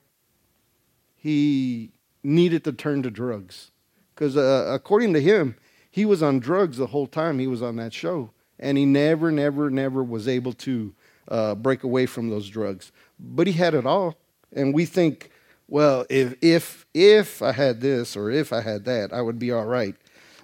he 1.15 1.91
needed 2.23 2.63
to 2.65 2.73
turn 2.73 3.03
to 3.03 3.11
drugs 3.11 3.71
because 4.13 4.37
uh, 4.37 4.71
according 4.71 5.13
to 5.13 5.21
him, 5.21 5.55
he 5.89 6.05
was 6.05 6.21
on 6.21 6.39
drugs 6.39 6.77
the 6.77 6.87
whole 6.87 7.07
time 7.07 7.39
he 7.39 7.47
was 7.47 7.61
on 7.61 7.75
that 7.77 7.93
show, 7.93 8.31
and 8.59 8.77
he 8.77 8.85
never, 8.85 9.31
never, 9.31 9.69
never 9.69 10.03
was 10.03 10.27
able 10.27 10.53
to 10.53 10.93
uh, 11.27 11.55
break 11.55 11.83
away 11.83 12.05
from 12.05 12.29
those 12.29 12.47
drugs. 12.47 12.91
But 13.19 13.47
he 13.47 13.53
had 13.53 13.73
it 13.73 13.85
all, 13.85 14.15
and 14.53 14.73
we 14.73 14.85
think, 14.85 15.31
well, 15.67 16.05
if 16.09 16.35
if 16.41 16.85
if 16.93 17.41
I 17.41 17.51
had 17.51 17.81
this 17.81 18.15
or 18.15 18.29
if 18.29 18.53
I 18.53 18.61
had 18.61 18.85
that, 18.85 19.11
I 19.11 19.21
would 19.21 19.39
be 19.39 19.51
all 19.51 19.65
right. 19.65 19.95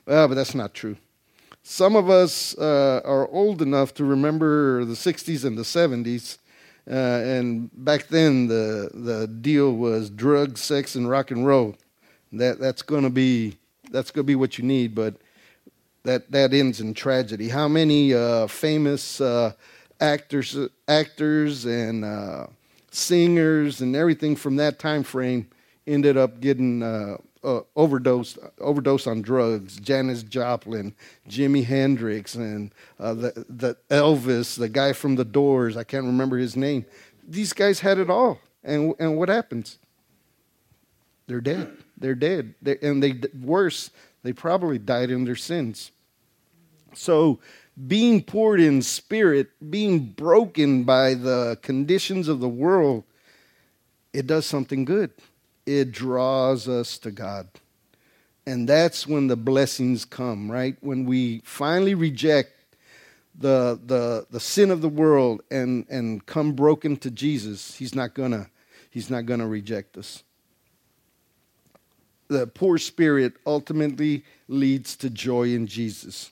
Well, 0.07 0.29
but 0.29 0.35
that's 0.35 0.55
not 0.55 0.73
true. 0.73 0.95
Some 1.63 1.97
of 1.97 2.09
us 2.09 2.57
uh, 2.57 3.01
are 3.03 3.27
old 3.27 3.61
enough 3.61 3.93
to 3.95 4.05
remember 4.05 4.85
the 4.85 4.93
60s 4.93 5.43
and 5.43 5.57
the 5.57 5.63
70s. 5.63 6.37
Uh, 6.89 6.93
and 6.93 7.69
back 7.73 8.07
then, 8.07 8.47
the, 8.47 8.89
the 8.93 9.27
deal 9.27 9.73
was 9.73 10.09
drugs, 10.09 10.61
sex, 10.61 10.95
and 10.95 11.09
rock 11.09 11.29
and 11.29 11.45
roll. 11.45 11.75
That, 12.31 12.57
that's 12.59 12.81
going 12.81 13.03
to 13.03 13.09
be 13.09 13.57
that's 13.89 14.11
going 14.11 14.25
to 14.25 14.27
be 14.27 14.35
what 14.35 14.57
you 14.57 14.65
need, 14.65 14.93
but 14.93 15.15
that, 16.03 16.29
that 16.31 16.53
ends 16.53 16.81
in 16.81 16.93
tragedy. 16.93 17.47
How 17.47 17.69
many 17.69 18.13
uh, 18.13 18.47
famous 18.47 19.21
uh, 19.21 19.53
actors, 20.01 20.57
actors 20.89 21.65
and 21.65 22.03
uh, 22.03 22.47
singers 22.91 23.79
and 23.79 23.95
everything 23.95 24.35
from 24.35 24.57
that 24.57 24.77
time 24.77 25.03
frame 25.03 25.47
ended 25.85 26.17
up 26.17 26.41
getting 26.41 26.83
uh, 27.47 27.57
uh, 27.57 27.61
overdose 27.75 28.37
overdose 28.59 29.07
on 29.07 29.21
drugs. 29.21 29.77
Janis 29.77 30.23
Joplin, 30.23 30.93
Jimi 31.29 31.63
Hendrix, 31.63 32.35
and 32.35 32.73
uh, 32.99 33.13
the 33.13 33.45
the 33.49 33.77
Elvis, 33.89 34.57
the 34.57 34.69
guy 34.69 34.93
from 34.93 35.15
the 35.15 35.25
Doors. 35.25 35.77
I 35.77 35.83
can't 35.83 36.05
remember 36.05 36.37
his 36.37 36.55
name. 36.55 36.85
These 37.27 37.53
guys 37.53 37.79
had 37.79 37.97
it 37.97 38.09
all, 38.09 38.39
and 38.63 38.93
and 38.99 39.17
what 39.17 39.29
happens? 39.29 39.77
They're 41.27 41.41
dead. 41.41 41.77
They're 41.97 42.15
dead. 42.15 42.55
They're, 42.61 42.79
and 42.81 43.01
they 43.01 43.19
worse. 43.41 43.91
They 44.23 44.33
probably 44.33 44.77
died 44.77 45.09
in 45.09 45.25
their 45.25 45.35
sins. 45.35 45.91
So 46.93 47.39
being 47.87 48.23
poured 48.23 48.59
in 48.59 48.81
spirit, 48.81 49.49
being 49.69 49.99
broken 49.99 50.83
by 50.83 51.13
the 51.13 51.57
conditions 51.61 52.27
of 52.27 52.39
the 52.39 52.49
world, 52.49 53.03
it 54.13 54.25
does 54.25 54.45
something 54.45 54.83
good 54.85 55.11
it 55.67 55.91
draws 55.91 56.67
us 56.67 56.97
to 56.99 57.11
God. 57.11 57.47
And 58.47 58.67
that's 58.67 59.05
when 59.05 59.27
the 59.27 59.35
blessings 59.35 60.05
come, 60.05 60.49
right? 60.49 60.77
When 60.79 61.05
we 61.05 61.41
finally 61.43 61.93
reject 61.93 62.53
the, 63.37 63.79
the, 63.85 64.25
the 64.31 64.39
sin 64.39 64.71
of 64.71 64.81
the 64.81 64.89
world 64.89 65.43
and, 65.51 65.85
and 65.89 66.25
come 66.25 66.53
broken 66.53 66.95
to 66.97 67.11
Jesus, 67.11 67.75
he's 67.75 67.93
not 67.93 68.13
gonna, 68.13 68.49
he's 68.89 69.09
not 69.09 69.25
gonna 69.25 69.47
reject 69.47 69.97
us. 69.97 70.23
The 72.29 72.47
poor 72.47 72.77
spirit 72.77 73.33
ultimately 73.45 74.23
leads 74.47 74.95
to 74.97 75.09
joy 75.09 75.49
in 75.49 75.67
Jesus. 75.67 76.31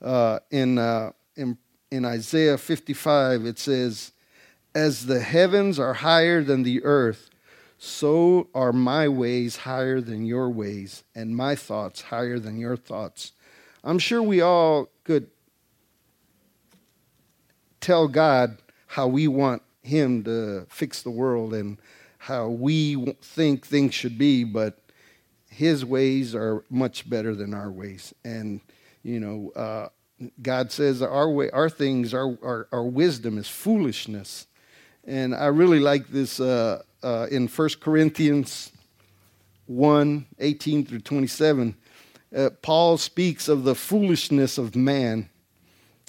Uh, 0.00 0.38
in, 0.52 0.78
uh, 0.78 1.10
in, 1.34 1.58
in 1.90 2.04
Isaiah 2.04 2.58
55, 2.58 3.44
it 3.44 3.58
says, 3.58 4.12
As 4.72 5.06
the 5.06 5.20
heavens 5.20 5.80
are 5.80 5.94
higher 5.94 6.44
than 6.44 6.62
the 6.62 6.84
earth, 6.84 7.30
so 7.78 8.48
are 8.54 8.72
my 8.72 9.08
ways 9.08 9.56
higher 9.56 10.00
than 10.00 10.24
your 10.24 10.48
ways, 10.48 11.04
and 11.14 11.36
my 11.36 11.54
thoughts 11.54 12.02
higher 12.02 12.38
than 12.38 12.58
your 12.58 12.76
thoughts. 12.76 13.32
I'm 13.84 13.98
sure 13.98 14.22
we 14.22 14.40
all 14.40 14.88
could 15.04 15.28
tell 17.80 18.08
God 18.08 18.58
how 18.86 19.06
we 19.06 19.28
want 19.28 19.62
Him 19.82 20.24
to 20.24 20.66
fix 20.68 21.02
the 21.02 21.10
world 21.10 21.52
and 21.52 21.78
how 22.18 22.48
we 22.48 23.14
think 23.22 23.66
things 23.66 23.94
should 23.94 24.16
be, 24.18 24.42
but 24.42 24.78
His 25.50 25.84
ways 25.84 26.34
are 26.34 26.64
much 26.70 27.08
better 27.08 27.34
than 27.34 27.52
our 27.52 27.70
ways. 27.70 28.14
And, 28.24 28.60
you 29.02 29.20
know, 29.20 29.52
uh, 29.54 29.88
God 30.40 30.72
says 30.72 31.02
our 31.02 31.28
way, 31.28 31.50
our 31.50 31.68
things, 31.68 32.14
our, 32.14 32.38
our, 32.42 32.68
our 32.72 32.84
wisdom 32.84 33.36
is 33.38 33.48
foolishness. 33.48 34.46
And 35.04 35.34
I 35.34 35.46
really 35.46 35.78
like 35.78 36.08
this 36.08 36.40
uh, 36.40 36.82
uh, 37.06 37.28
in 37.30 37.46
1 37.46 37.68
Corinthians 37.80 38.72
1 39.66 40.26
18 40.40 40.86
through 40.86 40.98
27, 40.98 41.76
uh, 42.36 42.50
Paul 42.62 42.98
speaks 42.98 43.46
of 43.46 43.62
the 43.62 43.76
foolishness 43.76 44.58
of 44.58 44.74
man. 44.74 45.28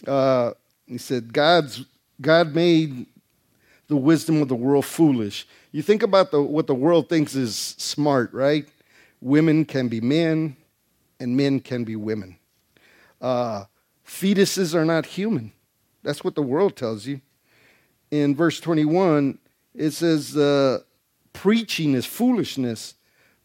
Uh, 0.07 0.53
he 0.87 0.97
said, 0.97 1.33
God's, 1.33 1.85
God 2.19 2.55
made 2.55 3.05
the 3.87 3.95
wisdom 3.95 4.41
of 4.41 4.47
the 4.47 4.55
world 4.55 4.85
foolish. 4.85 5.47
You 5.71 5.83
think 5.83 6.01
about 6.01 6.31
the, 6.31 6.41
what 6.41 6.65
the 6.65 6.73
world 6.73 7.09
thinks 7.09 7.35
is 7.35 7.55
smart, 7.55 8.33
right? 8.33 8.67
Women 9.21 9.65
can 9.65 9.89
be 9.89 10.01
men, 10.01 10.57
and 11.19 11.37
men 11.37 11.59
can 11.59 11.83
be 11.83 11.95
women. 11.95 12.37
Uh, 13.21 13.65
fetuses 14.05 14.73
are 14.73 14.85
not 14.85 15.05
human. 15.05 15.51
That's 16.01 16.23
what 16.23 16.33
the 16.33 16.41
world 16.41 16.75
tells 16.75 17.05
you. 17.05 17.21
In 18.09 18.35
verse 18.35 18.59
21, 18.59 19.37
it 19.75 19.91
says 19.91 20.35
uh, 20.35 20.79
preaching 21.37 21.93
is 21.93 22.05
foolishness. 22.05 22.95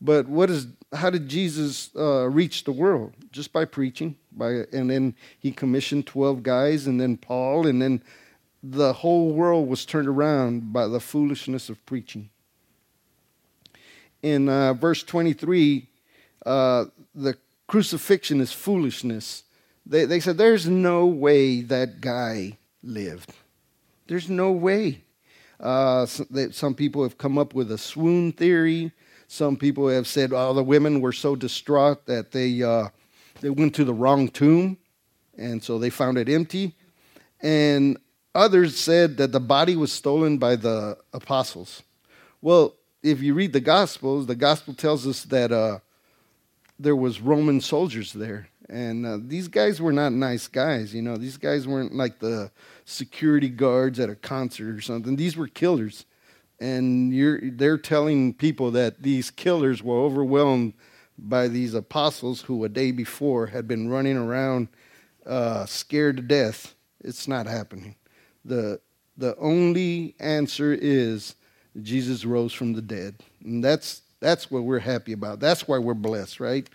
But 0.00 0.26
what 0.26 0.50
is 0.50 0.66
how 0.92 1.10
did 1.10 1.28
Jesus 1.28 1.90
uh, 1.94 2.28
reach 2.28 2.64
the 2.64 2.72
world? 2.72 3.12
Just 3.30 3.52
by 3.52 3.64
preaching. 3.64 4.16
By 4.32 4.64
and 4.72 4.90
then 4.90 5.14
he 5.38 5.52
commissioned 5.52 6.06
twelve 6.06 6.42
guys, 6.42 6.86
and 6.86 7.00
then 7.00 7.16
Paul, 7.16 7.66
and 7.66 7.80
then 7.80 8.02
the 8.62 8.92
whole 8.92 9.32
world 9.32 9.68
was 9.68 9.84
turned 9.84 10.08
around 10.08 10.72
by 10.72 10.88
the 10.88 11.00
foolishness 11.00 11.68
of 11.68 11.84
preaching. 11.86 12.30
In 14.22 14.48
uh, 14.48 14.74
verse 14.74 15.02
twenty-three, 15.02 15.88
uh, 16.46 16.86
the 17.14 17.36
crucifixion 17.66 18.40
is 18.40 18.52
foolishness. 18.52 19.44
They, 19.86 20.06
they 20.06 20.20
said, 20.20 20.38
"There's 20.38 20.66
no 20.66 21.06
way 21.06 21.62
that 21.62 22.00
guy 22.00 22.58
lived. 22.82 23.32
There's 24.06 24.28
no 24.28 24.50
way." 24.50 25.04
Uh, 25.62 26.04
some 26.06 26.74
people 26.74 27.04
have 27.04 27.16
come 27.16 27.38
up 27.38 27.54
with 27.54 27.70
a 27.70 27.78
swoon 27.78 28.32
theory. 28.32 28.90
Some 29.28 29.56
people 29.56 29.88
have 29.88 30.06
said, 30.06 30.32
oh, 30.32 30.52
the 30.52 30.62
women 30.62 31.00
were 31.00 31.12
so 31.12 31.36
distraught 31.36 32.04
that 32.06 32.32
they, 32.32 32.62
uh, 32.62 32.88
they 33.40 33.50
went 33.50 33.74
to 33.76 33.84
the 33.84 33.94
wrong 33.94 34.28
tomb, 34.28 34.76
and 35.38 35.62
so 35.62 35.78
they 35.78 35.88
found 35.88 36.18
it 36.18 36.28
empty. 36.28 36.74
And 37.40 37.96
others 38.34 38.78
said 38.78 39.16
that 39.18 39.32
the 39.32 39.40
body 39.40 39.76
was 39.76 39.92
stolen 39.92 40.38
by 40.38 40.56
the 40.56 40.98
apostles. 41.12 41.82
Well, 42.40 42.74
if 43.02 43.22
you 43.22 43.34
read 43.34 43.52
the 43.52 43.60
Gospels, 43.60 44.26
the 44.26 44.34
Gospel 44.34 44.74
tells 44.74 45.06
us 45.06 45.24
that 45.24 45.52
uh, 45.52 45.78
there 46.78 46.96
was 46.96 47.20
Roman 47.20 47.60
soldiers 47.60 48.12
there, 48.12 48.48
and 48.68 49.06
uh, 49.06 49.18
these 49.20 49.48
guys 49.48 49.80
were 49.80 49.92
not 49.92 50.12
nice 50.12 50.48
guys. 50.48 50.94
You 50.94 51.02
know, 51.02 51.16
these 51.16 51.36
guys 51.36 51.66
weren't 51.66 51.94
like 51.94 52.18
the 52.18 52.50
security 52.84 53.48
guards 53.48 54.00
at 54.00 54.10
a 54.10 54.14
concert 54.14 54.74
or 54.76 54.80
something. 54.80 55.16
These 55.16 55.36
were 55.36 55.48
killers. 55.48 56.04
And 56.60 57.58
they're 57.58 57.78
telling 57.78 58.34
people 58.34 58.70
that 58.72 59.02
these 59.02 59.30
killers 59.30 59.82
were 59.82 59.98
overwhelmed 59.98 60.74
by 61.18 61.48
these 61.48 61.74
apostles 61.74 62.42
who 62.42 62.64
a 62.64 62.68
day 62.68 62.92
before 62.92 63.46
had 63.48 63.66
been 63.66 63.88
running 63.88 64.16
around 64.16 64.68
uh, 65.26 65.66
scared 65.66 66.16
to 66.16 66.22
death. 66.22 66.74
It's 67.00 67.26
not 67.26 67.46
happening. 67.46 67.96
The, 68.44 68.80
the 69.16 69.36
only 69.36 70.14
answer 70.20 70.72
is 70.72 71.34
Jesus 71.80 72.24
rose 72.24 72.52
from 72.52 72.74
the 72.74 72.82
dead. 72.82 73.16
And 73.44 73.62
that's, 73.62 74.02
that's 74.20 74.50
what 74.50 74.64
we're 74.64 74.78
happy 74.78 75.12
about. 75.12 75.40
That's 75.40 75.66
why 75.66 75.78
we're 75.78 75.94
blessed, 75.94 76.38
right? 76.38 76.68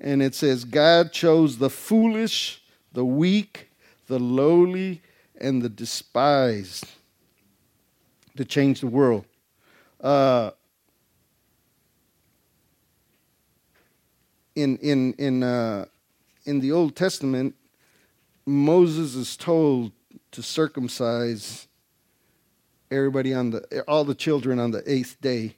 And 0.00 0.22
it 0.22 0.34
says, 0.34 0.64
God 0.64 1.12
chose 1.12 1.58
the 1.58 1.70
foolish, 1.70 2.62
the 2.92 3.04
weak, 3.04 3.68
the 4.06 4.18
lowly, 4.18 5.02
and 5.40 5.62
the 5.62 5.68
despised 5.68 6.86
to 8.36 8.44
change 8.44 8.80
the 8.80 8.86
world. 8.86 9.24
Uh, 10.00 10.50
in 14.54 14.76
in 14.78 15.12
in 15.14 15.42
uh, 15.42 15.86
in 16.44 16.60
the 16.60 16.72
Old 16.72 16.96
Testament, 16.96 17.54
Moses 18.46 19.14
is 19.14 19.36
told 19.36 19.92
to 20.32 20.42
circumcise 20.42 21.66
everybody 22.90 23.34
on 23.34 23.50
the 23.50 23.84
all 23.86 24.04
the 24.04 24.14
children 24.14 24.58
on 24.58 24.70
the 24.70 24.82
eighth 24.90 25.20
day. 25.20 25.56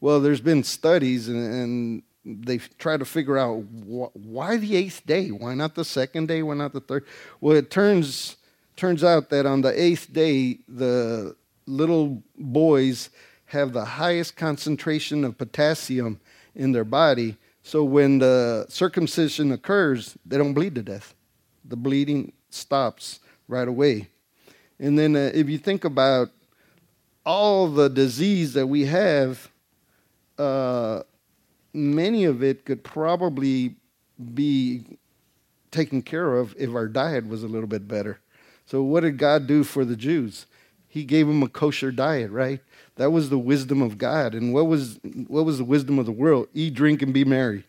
Well, 0.00 0.20
there's 0.20 0.40
been 0.40 0.64
studies 0.64 1.28
and, 1.28 1.54
and 1.54 2.02
they've 2.24 2.68
tried 2.78 2.98
to 2.98 3.04
figure 3.04 3.38
out 3.38 3.62
wh- 3.62 4.14
why 4.16 4.56
the 4.56 4.74
eighth 4.76 5.06
day. 5.06 5.28
Why 5.28 5.54
not 5.54 5.74
the 5.74 5.84
second 5.84 6.26
day? 6.26 6.42
Why 6.42 6.54
not 6.54 6.72
the 6.72 6.80
third? 6.80 7.04
Well, 7.40 7.56
it 7.56 7.70
turns 7.70 8.36
turns 8.82 9.04
out 9.04 9.30
that 9.30 9.46
on 9.46 9.60
the 9.60 9.80
eighth 9.80 10.12
day, 10.12 10.58
the 10.66 11.36
little 11.66 12.20
boys 12.36 13.10
have 13.44 13.72
the 13.72 13.84
highest 13.84 14.34
concentration 14.34 15.22
of 15.22 15.38
potassium 15.38 16.18
in 16.56 16.72
their 16.72 16.84
body. 16.84 17.36
So 17.62 17.84
when 17.84 18.18
the 18.18 18.66
circumcision 18.68 19.52
occurs, 19.52 20.18
they 20.26 20.36
don't 20.36 20.52
bleed 20.52 20.74
to 20.74 20.82
death. 20.82 21.14
The 21.64 21.76
bleeding 21.76 22.32
stops 22.50 23.20
right 23.46 23.68
away. 23.68 24.08
And 24.80 24.98
then 24.98 25.14
uh, 25.14 25.30
if 25.32 25.48
you 25.48 25.58
think 25.58 25.84
about 25.84 26.30
all 27.24 27.68
the 27.68 27.88
disease 27.88 28.52
that 28.54 28.66
we 28.66 28.86
have, 28.86 29.48
uh, 30.38 31.04
many 31.72 32.24
of 32.24 32.42
it 32.42 32.64
could 32.64 32.82
probably 32.82 33.76
be 34.34 34.98
taken 35.70 36.02
care 36.02 36.36
of 36.36 36.52
if 36.58 36.74
our 36.74 36.88
diet 36.88 37.28
was 37.28 37.44
a 37.44 37.48
little 37.48 37.68
bit 37.68 37.86
better. 37.86 38.18
So, 38.66 38.82
what 38.82 39.00
did 39.00 39.18
God 39.18 39.46
do 39.46 39.64
for 39.64 39.84
the 39.84 39.96
Jews? 39.96 40.46
He 40.88 41.04
gave 41.04 41.26
them 41.26 41.42
a 41.42 41.48
kosher 41.48 41.90
diet, 41.90 42.30
right? 42.30 42.60
That 42.96 43.10
was 43.10 43.30
the 43.30 43.38
wisdom 43.38 43.80
of 43.80 43.96
God. 43.96 44.34
And 44.34 44.52
what 44.52 44.66
was 44.66 44.98
what 45.26 45.44
was 45.44 45.58
the 45.58 45.64
wisdom 45.64 45.98
of 45.98 46.06
the 46.06 46.12
world? 46.12 46.48
Eat, 46.54 46.74
drink, 46.74 47.02
and 47.02 47.14
be 47.14 47.24
merry. 47.24 47.64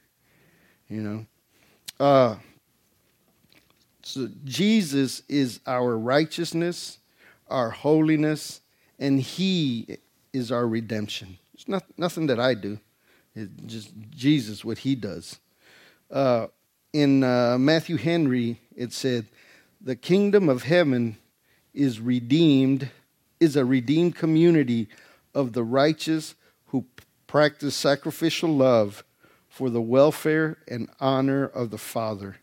You 0.89 1.01
know. 1.01 1.25
Uh, 1.99 2.35
so 4.01 4.27
Jesus 4.43 5.21
is 5.29 5.61
our 5.65 5.97
righteousness, 5.97 6.99
our 7.47 7.69
holiness, 7.69 8.59
and 8.99 9.19
He 9.21 9.97
is 10.33 10.51
our 10.51 10.67
redemption. 10.67 11.37
It's 11.53 11.67
not 11.67 11.85
nothing 11.97 12.27
that 12.27 12.39
I 12.39 12.53
do. 12.53 12.79
It's 13.35 13.49
just 13.65 13.93
Jesus, 14.09 14.65
what 14.65 14.79
He 14.79 14.95
does. 14.95 15.39
Uh, 16.11 16.47
in 16.91 17.23
uh, 17.23 17.57
Matthew 17.57 17.95
Henry, 17.97 18.59
it 18.75 18.91
said, 18.91 19.27
"The 19.83 19.95
kingdom 19.95 20.49
of 20.49 20.63
heaven 20.63 21.17
is 21.73 21.99
redeemed, 21.99 22.89
is 23.39 23.55
a 23.55 23.65
redeemed 23.65 24.15
community 24.15 24.87
of 25.35 25.53
the 25.53 25.63
righteous 25.63 26.35
who 26.67 26.85
practice 27.27 27.75
sacrificial 27.75 28.55
love 28.55 29.03
for 29.49 29.69
the 29.69 29.81
welfare 29.81 30.57
and 30.67 30.89
honor 30.99 31.45
of 31.45 31.69
the 31.69 31.77
Father." 31.77 32.37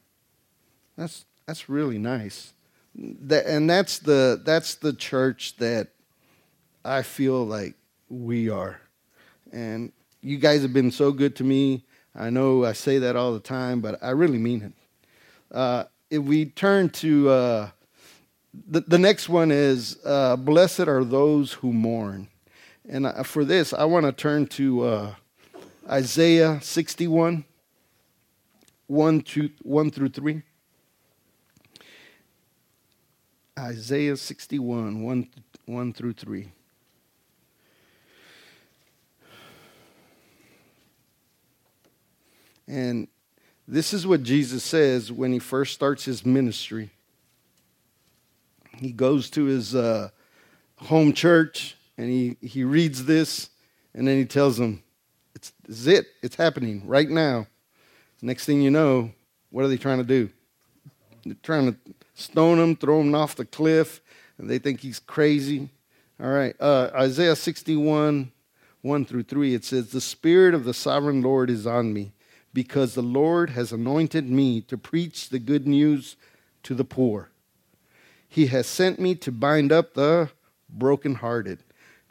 That's 0.97 1.25
that's 1.47 1.69
really 1.69 1.99
nice. 1.99 2.53
That, 2.95 3.47
and 3.47 3.71
that's 3.71 3.99
the 3.99 4.41
that's 4.45 4.75
the 4.75 4.93
church 4.93 5.57
that 5.57 5.89
I 6.85 7.03
feel 7.03 7.47
like 7.47 7.75
we 8.09 8.51
are. 8.51 8.81
And 9.53 9.93
you 10.21 10.39
guys 10.39 10.63
have 10.63 10.73
been 10.73 10.91
so 10.91 11.13
good 11.13 11.37
to 11.37 11.45
me. 11.45 11.85
I 12.15 12.31
know 12.31 12.65
I 12.65 12.73
say 12.73 12.99
that 12.99 13.17
all 13.17 13.33
the 13.33 13.41
time, 13.41 13.81
but 13.81 14.03
I 14.03 14.11
really 14.11 14.39
mean 14.39 14.63
it. 14.63 14.73
Uh, 15.55 15.85
if 16.11 16.23
we 16.23 16.47
turn 16.47 16.91
to 16.91 17.31
uh, 17.31 17.71
the, 18.53 18.81
the 18.81 18.99
next 18.99 19.29
one 19.29 19.53
is 19.53 19.99
uh, 20.05 20.37
blessed 20.37 20.81
are 20.81 21.05
those 21.05 21.53
who 21.53 21.73
mourn. 21.73 22.29
And 22.89 23.07
for 23.25 23.45
this, 23.45 23.73
I 23.73 23.85
want 23.85 24.07
to 24.07 24.13
turn 24.13 24.47
to 24.49 24.83
uh, 24.83 25.15
Isaiah 25.89 26.61
61, 26.61 27.45
1, 28.89 29.21
to, 29.21 29.51
1 29.63 29.91
through 29.93 30.09
3. 30.09 30.43
Isaiah 33.57 34.17
61, 34.17 35.03
1, 35.03 35.29
1 35.67 35.93
through 35.93 36.13
3. 36.15 36.53
And 42.67 43.09
this 43.71 43.95
is 43.95 44.05
what 44.05 44.25
Jesus 44.25 44.65
says 44.65 45.13
when 45.13 45.33
he 45.33 45.39
first 45.39 45.75
starts 45.75 46.05
his 46.05 46.27
ministry. 46.27 46.91
He 48.77 48.91
goes 48.91 49.31
to 49.31 49.45
his 49.45 49.77
uh, 49.77 50.11
home 50.77 51.13
church 51.13 51.77
and 51.97 52.09
he, 52.09 52.37
he 52.41 52.65
reads 52.65 53.05
this, 53.05 53.51
and 53.95 54.09
then 54.09 54.17
he 54.17 54.25
tells 54.25 54.57
them, 54.57 54.83
it's, 55.35 55.53
it, 55.87 56.07
it's 56.23 56.35
happening 56.35 56.83
right 56.85 57.09
now. 57.09 57.47
Next 58.21 58.45
thing 58.45 58.61
you 58.61 58.71
know, 58.71 59.13
what 59.51 59.65
are 59.65 59.69
they 59.69 59.77
trying 59.77 59.99
to 59.99 60.05
do? 60.05 60.31
They're 61.25 61.37
trying 61.43 61.73
to 61.73 61.79
stone 62.15 62.59
him, 62.59 62.75
throw 62.75 63.01
him 63.01 63.15
off 63.15 63.37
the 63.37 63.45
cliff, 63.45 64.01
and 64.39 64.51
they 64.51 64.59
think 64.59 64.81
he's 64.81 64.99
crazy. 64.99 65.69
All 66.21 66.31
right, 66.31 66.57
uh, 66.59 66.91
Isaiah 66.95 67.37
61, 67.37 68.33
1 68.83 69.05
through 69.05 69.23
3, 69.23 69.55
it 69.55 69.65
says, 69.65 69.91
The 69.91 70.01
Spirit 70.01 70.55
of 70.55 70.65
the 70.65 70.75
sovereign 70.75 71.23
Lord 71.23 71.51
is 71.51 71.67
on 71.67 71.93
me, 71.93 72.13
because 72.53 72.95
the 72.95 73.03
Lord 73.03 73.51
has 73.51 73.73
anointed 73.73 74.29
me 74.29 74.61
to 74.63 74.77
preach 74.77 75.29
the 75.29 75.39
good 75.39 75.67
news 75.67 76.17
to 76.65 76.75
the 76.75 76.85
poor. 76.85 77.31
He 78.29 78.47
has 78.47 78.67
sent 78.67 79.01
me 79.01 79.15
to 79.17 79.33
bind 79.33 79.73
up 79.73 79.95
the 79.95 80.31
brokenhearted, 80.69 81.65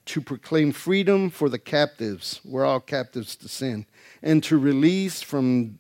to 0.06 0.22
proclaim 0.22 0.72
freedom 0.72 1.30
for 1.30 1.50
the 1.50 1.60
captives, 1.60 2.42
we're 2.44 2.66
all 2.66 2.80
captives 2.80 3.36
to 3.38 3.48
sin, 3.48 3.86
and 4.22 4.44
to 4.44 4.58
release 4.58 5.22
from, 5.22 5.80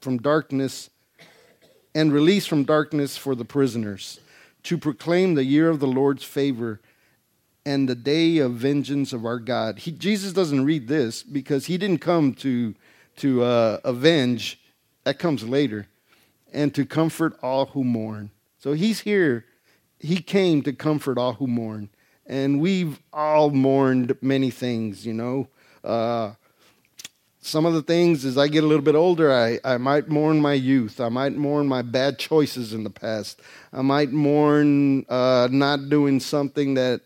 from 0.00 0.18
darkness 0.18 0.90
and 1.94 2.12
release 2.12 2.46
from 2.46 2.64
darkness 2.64 3.16
for 3.16 3.34
the 3.34 3.44
prisoners, 3.44 4.20
to 4.62 4.76
proclaim 4.76 5.34
the 5.34 5.44
year 5.44 5.70
of 5.70 5.80
the 5.80 5.86
Lord's 5.86 6.24
favor 6.24 6.80
and 7.64 7.88
the 7.88 7.94
day 7.94 8.38
of 8.38 8.52
vengeance 8.52 9.12
of 9.12 9.24
our 9.24 9.38
God. 9.38 9.80
He, 9.80 9.90
Jesus 9.90 10.32
doesn't 10.32 10.64
read 10.64 10.88
this 10.88 11.22
because 11.22 11.66
he 11.66 11.78
didn't 11.78 12.00
come 12.00 12.34
to, 12.34 12.74
to 13.18 13.42
uh, 13.42 13.78
avenge, 13.84 14.60
that 15.04 15.18
comes 15.18 15.42
later, 15.44 15.86
and 16.52 16.74
to 16.74 16.84
comfort 16.84 17.38
all 17.42 17.66
who 17.66 17.84
mourn. 17.84 18.30
So 18.58 18.72
he's 18.72 19.00
here. 19.00 19.44
He 20.00 20.20
came 20.20 20.62
to 20.62 20.72
comfort 20.72 21.18
all 21.18 21.34
who 21.34 21.46
mourn. 21.46 21.90
And 22.26 22.60
we've 22.60 23.00
all 23.12 23.50
mourned 23.50 24.16
many 24.20 24.50
things, 24.50 25.06
you 25.06 25.14
know. 25.14 25.48
Uh, 25.82 26.32
some 27.40 27.64
of 27.64 27.72
the 27.72 27.82
things 27.82 28.24
as 28.24 28.36
I 28.36 28.48
get 28.48 28.64
a 28.64 28.66
little 28.66 28.84
bit 28.84 28.94
older, 28.94 29.32
I, 29.32 29.58
I 29.64 29.78
might 29.78 30.08
mourn 30.08 30.40
my 30.40 30.52
youth. 30.52 31.00
I 31.00 31.08
might 31.08 31.34
mourn 31.34 31.66
my 31.66 31.82
bad 31.82 32.18
choices 32.18 32.74
in 32.74 32.84
the 32.84 32.90
past. 32.90 33.40
I 33.72 33.80
might 33.80 34.12
mourn 34.12 35.06
uh, 35.08 35.48
not 35.50 35.88
doing 35.88 36.20
something 36.20 36.74
that 36.74 37.00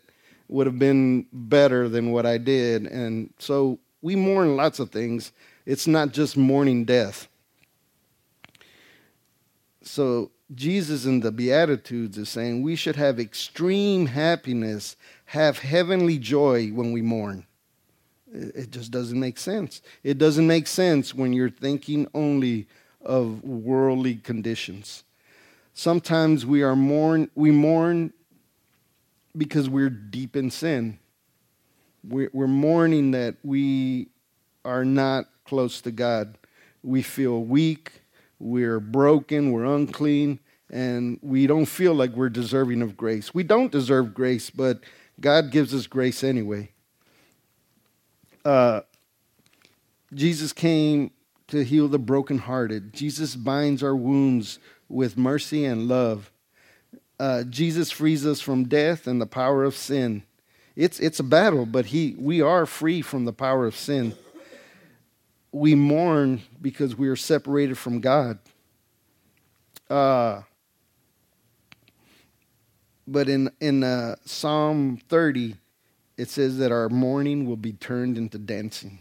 would 0.49 0.67
have 0.67 0.77
been 0.77 1.25
better 1.31 1.87
than 1.87 2.11
what 2.11 2.25
I 2.25 2.37
did. 2.37 2.85
And 2.87 3.33
so 3.39 3.79
we 4.01 4.15
mourn 4.15 4.57
lots 4.57 4.79
of 4.79 4.89
things. 4.89 5.31
It's 5.65 5.87
not 5.87 6.11
just 6.11 6.37
mourning 6.37 6.85
death. 6.85 7.27
So 9.81 10.31
Jesus 10.53 11.05
in 11.05 11.21
the 11.21 11.31
Beatitudes 11.31 12.17
is 12.17 12.29
saying 12.29 12.61
we 12.61 12.75
should 12.75 12.95
have 12.95 13.19
extreme 13.19 14.07
happiness, 14.07 14.95
have 15.25 15.59
heavenly 15.59 16.17
joy 16.17 16.69
when 16.69 16.91
we 16.91 17.01
mourn. 17.01 17.45
It 18.31 18.71
just 18.71 18.91
doesn't 18.91 19.19
make 19.19 19.37
sense. 19.37 19.81
It 20.03 20.17
doesn't 20.17 20.47
make 20.47 20.67
sense 20.67 21.13
when 21.13 21.33
you're 21.33 21.49
thinking 21.49 22.07
only 22.13 22.67
of 23.01 23.43
worldly 23.43 24.15
conditions. 24.15 25.03
Sometimes 25.73 26.45
we 26.45 26.63
are 26.63 26.75
mourn 26.75 27.29
we 27.35 27.51
mourn 27.51 28.13
because 29.35 29.69
we're 29.69 29.89
deep 29.89 30.35
in 30.35 30.51
sin. 30.51 30.99
We're, 32.03 32.29
we're 32.33 32.47
mourning 32.47 33.11
that 33.11 33.35
we 33.43 34.09
are 34.65 34.85
not 34.85 35.25
close 35.45 35.81
to 35.81 35.91
God. 35.91 36.37
We 36.81 37.01
feel 37.01 37.43
weak, 37.43 37.91
we're 38.39 38.79
broken, 38.79 39.51
we're 39.51 39.65
unclean, 39.65 40.39
and 40.69 41.19
we 41.21 41.47
don't 41.47 41.65
feel 41.65 41.93
like 41.93 42.11
we're 42.11 42.29
deserving 42.29 42.81
of 42.81 42.97
grace. 42.97 43.33
We 43.33 43.43
don't 43.43 43.71
deserve 43.71 44.13
grace, 44.13 44.49
but 44.49 44.81
God 45.19 45.51
gives 45.51 45.73
us 45.73 45.87
grace 45.87 46.23
anyway 46.23 46.69
uh, 48.45 48.81
Jesus 50.13 50.53
came 50.53 51.11
to 51.47 51.63
heal 51.63 51.87
the 51.87 51.99
brokenhearted. 51.99 52.93
Jesus 52.93 53.35
binds 53.35 53.83
our 53.83 53.95
wounds 53.95 54.59
with 54.89 55.17
mercy 55.17 55.65
and 55.65 55.87
love. 55.87 56.31
Uh, 57.19 57.43
Jesus 57.43 57.91
frees 57.91 58.25
us 58.25 58.41
from 58.41 58.65
death 58.65 59.07
and 59.07 59.21
the 59.21 59.25
power 59.25 59.63
of 59.63 59.75
sin. 59.75 60.23
It's, 60.75 60.99
it's 60.99 61.19
a 61.19 61.23
battle, 61.23 61.65
but 61.65 61.87
he, 61.87 62.15
we 62.17 62.41
are 62.41 62.65
free 62.65 63.01
from 63.01 63.25
the 63.25 63.33
power 63.33 63.65
of 63.65 63.75
sin. 63.75 64.15
We 65.53 65.75
mourn 65.75 66.41
because 66.61 66.97
we 66.97 67.07
are 67.07 67.15
separated 67.15 67.77
from 67.77 68.01
God. 68.01 68.39
Uh, 69.89 70.41
but 73.07 73.29
in, 73.29 73.51
in 73.61 73.83
uh, 73.83 74.15
Psalm 74.25 74.99
30, 75.07 75.55
it 76.17 76.29
says 76.29 76.57
that 76.57 76.71
our 76.71 76.89
mourning 76.89 77.47
will 77.47 77.57
be 77.57 77.73
turned 77.73 78.17
into 78.17 78.37
dancing. 78.37 78.99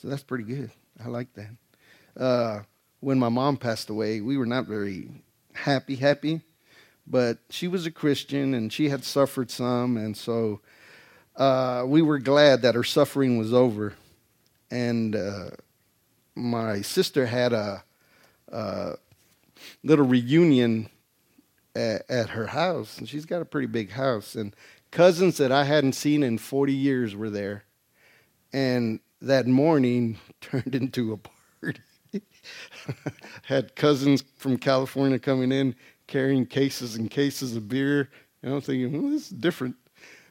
So 0.00 0.08
that's 0.08 0.22
pretty 0.22 0.44
good. 0.44 0.70
I 1.04 1.08
like 1.08 1.28
that. 1.34 2.22
Uh, 2.22 2.62
when 3.00 3.18
my 3.18 3.28
mom 3.28 3.56
passed 3.56 3.90
away, 3.90 4.20
we 4.20 4.36
were 4.36 4.46
not 4.46 4.66
very 4.66 5.10
happy, 5.54 5.96
happy, 5.96 6.40
but 7.06 7.38
she 7.50 7.68
was 7.68 7.86
a 7.86 7.90
Christian 7.90 8.54
and 8.54 8.72
she 8.72 8.88
had 8.88 9.04
suffered 9.04 9.50
some, 9.50 9.96
and 9.96 10.16
so 10.16 10.60
uh, 11.36 11.84
we 11.86 12.02
were 12.02 12.18
glad 12.18 12.62
that 12.62 12.74
her 12.74 12.84
suffering 12.84 13.38
was 13.38 13.52
over. 13.52 13.94
And 14.70 15.16
uh, 15.16 15.50
my 16.34 16.82
sister 16.82 17.26
had 17.26 17.52
a, 17.52 17.82
a 18.48 18.94
little 19.82 20.06
reunion 20.06 20.88
at, 21.74 22.02
at, 22.08 22.30
her 22.30 22.46
house, 22.46 22.98
and 22.98 23.08
she's 23.08 23.24
got 23.24 23.42
a 23.42 23.46
pretty 23.46 23.66
big 23.66 23.90
house. 23.90 24.34
And 24.34 24.54
cousins 24.90 25.36
that 25.38 25.52
I 25.52 25.64
hadn't 25.64 25.94
seen 25.94 26.22
in 26.22 26.38
40 26.38 26.72
years 26.72 27.16
were 27.16 27.30
there. 27.30 27.64
And 28.52 29.00
that 29.20 29.46
morning 29.46 30.18
turned 30.40 30.74
into 30.74 31.12
a 31.12 31.16
party. 31.16 31.80
Had 33.44 33.76
cousins 33.76 34.24
from 34.36 34.56
California 34.56 35.18
coming 35.18 35.52
in 35.52 35.74
carrying 36.08 36.46
cases 36.46 36.96
and 36.96 37.08
cases 37.08 37.54
of 37.54 37.68
beer. 37.68 38.10
And 38.42 38.52
I'm 38.52 38.60
thinking, 38.60 38.92
well, 38.92 39.12
this 39.12 39.30
is 39.30 39.38
different. 39.38 39.76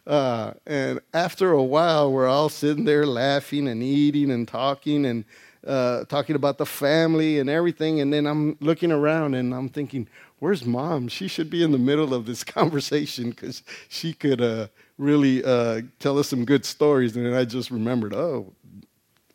Uh, 0.07 0.53
and 0.65 1.01
after 1.13 1.51
a 1.51 1.63
while, 1.63 2.11
we're 2.11 2.27
all 2.27 2.47
sitting 2.47 2.85
there 2.85 3.05
laughing 3.05 3.67
and 3.67 3.83
eating 3.83 4.31
and 4.31 4.47
talking 4.47 5.05
and 5.05 5.25
uh, 5.65 6.05
talking 6.05 6.35
about 6.37 6.57
the 6.57 6.65
family 6.65 7.39
and 7.39 7.49
everything. 7.49 7.99
And 7.99 8.13
then 8.13 8.25
I'm 8.25 8.57
looking 8.61 8.91
around 8.91 9.35
and 9.35 9.53
I'm 9.53 9.67
thinking, 9.67 10.07
where's 10.39 10.65
mom? 10.65 11.09
She 11.09 11.27
should 11.27 11.49
be 11.49 11.61
in 11.61 11.73
the 11.73 11.77
middle 11.77 12.13
of 12.13 12.25
this 12.25 12.43
conversation 12.45 13.31
because 13.31 13.63
she 13.89 14.13
could 14.13 14.41
uh, 14.41 14.67
really 14.97 15.43
uh, 15.43 15.81
tell 15.99 16.17
us 16.17 16.29
some 16.29 16.45
good 16.45 16.63
stories. 16.63 17.17
And 17.17 17.25
then 17.25 17.33
I 17.33 17.43
just 17.43 17.69
remembered, 17.69 18.13
oh, 18.13 18.53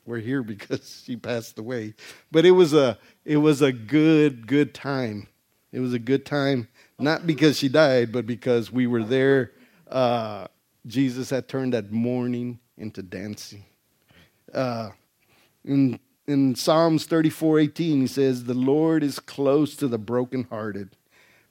we're 0.07 0.21
here 0.21 0.43
because 0.43 1.03
she 1.07 1.17
passed 1.17 1.59
away. 1.59 1.93
But 2.31 2.47
it 2.47 2.53
was 2.53 2.73
a 2.73 2.99
it 3.27 3.37
was 3.37 3.61
a 3.61 3.73
good 3.73 4.47
good 4.47 4.73
time. 4.75 5.29
It 5.71 5.81
was 5.81 5.93
a 5.95 5.99
good 5.99 6.27
time, 6.27 6.69
not 6.99 7.27
because 7.27 7.59
she 7.59 7.69
died, 7.69 8.13
but 8.13 8.27
because 8.27 8.71
we 8.73 8.87
were 8.87 9.05
there. 9.05 9.53
Uh, 9.91 10.49
Jesus 10.87 11.31
had 11.31 11.49
turned 11.49 11.75
that 11.75 11.92
mourning 11.92 12.59
into 12.77 13.03
dancing. 13.03 13.64
Uh, 14.53 14.90
in 15.64 15.99
in 16.27 16.55
Psalms 16.55 17.05
34 17.05 17.61
18, 17.61 18.01
he 18.01 18.07
says, 18.07 18.45
The 18.45 18.55
Lord 18.55 19.03
is 19.03 19.18
close 19.18 19.75
to 19.77 19.88
the 19.88 19.99
brokenhearted. 19.99 20.90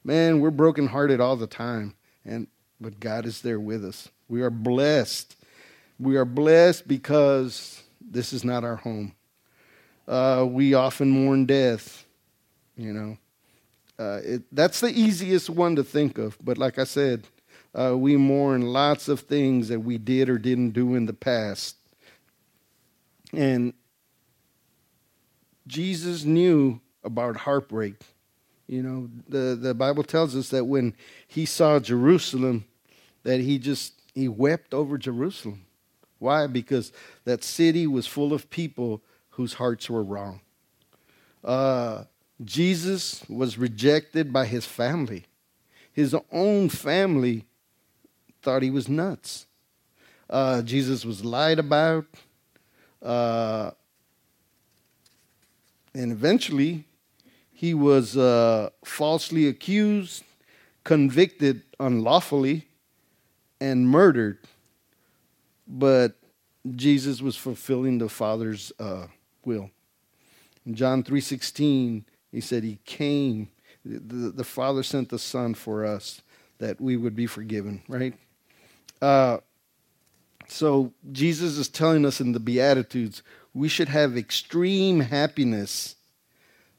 Man, 0.04 0.40
we're 0.40 0.50
brokenhearted 0.50 1.20
all 1.20 1.36
the 1.36 1.48
time, 1.48 1.96
and 2.26 2.48
but 2.80 3.00
God 3.00 3.26
is 3.26 3.42
there 3.42 3.60
with 3.60 3.86
us. 3.86 4.10
We 4.28 4.42
are 4.42 4.50
blessed. 4.50 5.36
We 6.00 6.16
are 6.18 6.26
blessed 6.26 6.88
because 6.88 7.84
this 8.00 8.34
is 8.34 8.44
not 8.44 8.64
our 8.64 8.78
home. 8.78 9.14
Uh, 10.08 10.48
we 10.50 10.74
often 10.74 11.10
mourn 11.10 11.46
death, 11.46 12.06
you 12.76 12.92
know. 12.92 13.18
Uh, 14.00 14.20
it, 14.24 14.44
that's 14.52 14.80
the 14.80 14.90
easiest 14.90 15.50
one 15.50 15.76
to 15.76 15.84
think 15.84 16.18
of, 16.18 16.38
but 16.44 16.58
like 16.58 16.80
I 16.80 16.86
said, 16.86 17.28
uh, 17.74 17.96
we 17.98 18.18
mourn 18.18 18.62
lots 18.62 19.08
of 19.08 19.22
things 19.22 19.70
that 19.70 19.80
we 19.80 19.98
did 19.98 20.30
or 20.30 20.38
didn't 20.38 20.72
do 20.72 20.96
in 20.96 21.06
the 21.06 21.14
past. 21.14 21.78
And 23.34 23.74
Jesus 25.68 26.26
knew 26.26 26.82
about 27.04 27.38
heartbreak. 27.38 27.96
You 28.68 28.84
know, 28.84 29.10
the, 29.28 29.56
the 29.56 29.74
Bible 29.74 30.04
tells 30.04 30.36
us 30.36 30.50
that 30.50 30.66
when 30.66 30.96
he 31.28 31.46
saw 31.46 31.80
Jerusalem, 31.80 32.66
that 33.24 33.40
he 33.40 33.58
just 33.58 33.94
he 34.14 34.28
wept 34.28 34.74
over 34.74 34.98
Jerusalem. 34.98 35.66
Why? 36.20 36.48
Because 36.48 36.92
that 37.26 37.44
city 37.44 37.88
was 37.88 38.06
full 38.06 38.34
of 38.34 38.50
people 38.50 39.02
whose 39.32 39.54
hearts 39.54 39.90
were 39.90 40.04
wrong. 40.04 40.42
Uh, 41.44 42.04
Jesus 42.44 43.24
was 43.30 43.58
rejected 43.58 44.32
by 44.32 44.46
his 44.46 44.66
family. 44.66 45.26
His 45.94 46.16
own 46.32 46.70
family 46.70 47.46
thought 48.42 48.64
he 48.64 48.72
was 48.72 48.88
nuts. 48.88 49.46
Uh, 50.30 50.62
Jesus 50.62 51.06
was 51.06 51.26
lied 51.26 51.60
about. 51.60 52.06
Uh, 53.02 53.72
and 55.94 56.12
eventually, 56.12 56.86
he 57.52 57.74
was 57.74 58.16
uh, 58.16 58.70
falsely 58.86 59.48
accused, 59.48 60.24
convicted 60.84 61.64
unlawfully, 61.80 62.68
and 63.60 63.90
murdered 63.90 64.38
but 65.72 66.16
Jesus 66.76 67.22
was 67.22 67.36
fulfilling 67.36 67.98
the 67.98 68.10
Father's 68.10 68.72
uh, 68.78 69.08
will. 69.46 69.72
In 70.66 70.76
John 70.76 71.04
3:16, 71.04 72.04
he 72.32 72.42
said 72.42 72.64
he 72.64 72.80
came. 72.86 73.50
The, 73.84 74.30
the, 74.30 74.44
Father 74.44 74.84
sent 74.84 75.10
the 75.10 75.18
Son 75.18 75.56
for 75.56 75.84
us 75.84 76.22
that 76.60 76.80
we 76.80 76.96
would 76.98 77.16
be 77.16 77.26
forgiven, 77.26 77.82
right? 77.88 78.14
Uh, 79.02 79.38
so 80.48 80.94
Jesus 81.12 81.58
is 81.58 81.70
telling 81.70 82.06
us 82.06 82.22
in 82.22 82.34
the 82.34 82.40
Beatitudes 82.40 83.24
we 83.54 83.68
should 83.68 83.90
have 83.90 84.18
extreme 84.18 85.02
happiness, 85.02 85.96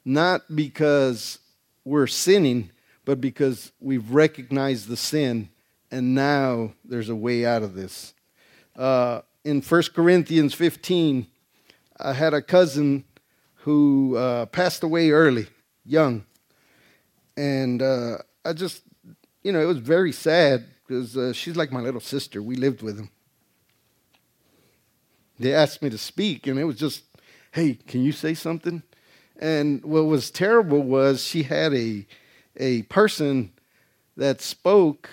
not 0.05 0.43
because 0.55 1.39
we're 1.85 2.07
sinning, 2.07 2.71
but 3.05 3.21
because 3.21 3.73
we've 3.81 4.11
recognized 4.11 4.89
the 4.89 4.97
sin 4.97 5.49
and 5.91 6.15
now 6.15 6.73
there's 6.85 7.11
a 7.11 7.15
way 7.15 7.45
out 7.45 7.63
of 7.63 7.75
this 7.75 8.15
uh, 8.77 9.21
in 9.45 9.61
1 9.61 9.83
Corinthians 9.95 10.55
15, 10.55 11.27
I 11.99 12.13
had 12.13 12.35
a 12.35 12.43
cousin 12.43 13.05
who 13.57 14.17
uh, 14.17 14.47
passed 14.47 14.83
away 14.83 15.11
early, 15.11 15.47
young. 15.85 16.25
And 17.37 17.83
uh, 17.83 18.19
I 18.45 18.53
just, 18.53 18.83
you 19.43 19.53
know, 19.53 19.61
it 19.61 19.67
was 19.67 19.79
very 19.79 20.13
sad 20.13 20.67
because 20.93 21.17
uh, 21.17 21.33
she's 21.33 21.57
like 21.57 21.73
my 21.73 21.81
little 21.81 22.01
sister. 22.01 22.43
We 22.43 22.55
lived 22.55 22.83
with 22.83 22.99
him. 22.99 23.09
They 25.39 25.55
asked 25.55 25.81
me 25.81 25.89
to 25.89 25.97
speak, 25.97 26.47
and 26.47 26.59
it 26.59 26.65
was 26.65 26.77
just, 26.77 27.05
hey, 27.53 27.79
can 27.87 28.05
you 28.05 28.13
say 28.13 28.35
something? 28.35 28.83
And 29.39 29.83
what 29.83 30.05
was 30.05 30.31
terrible 30.31 30.83
was 30.83 31.25
she 31.25 31.45
had 31.45 31.73
a, 31.73 32.07
a 32.59 32.83
person 32.83 33.53
that 34.19 34.43
spoke 34.43 35.09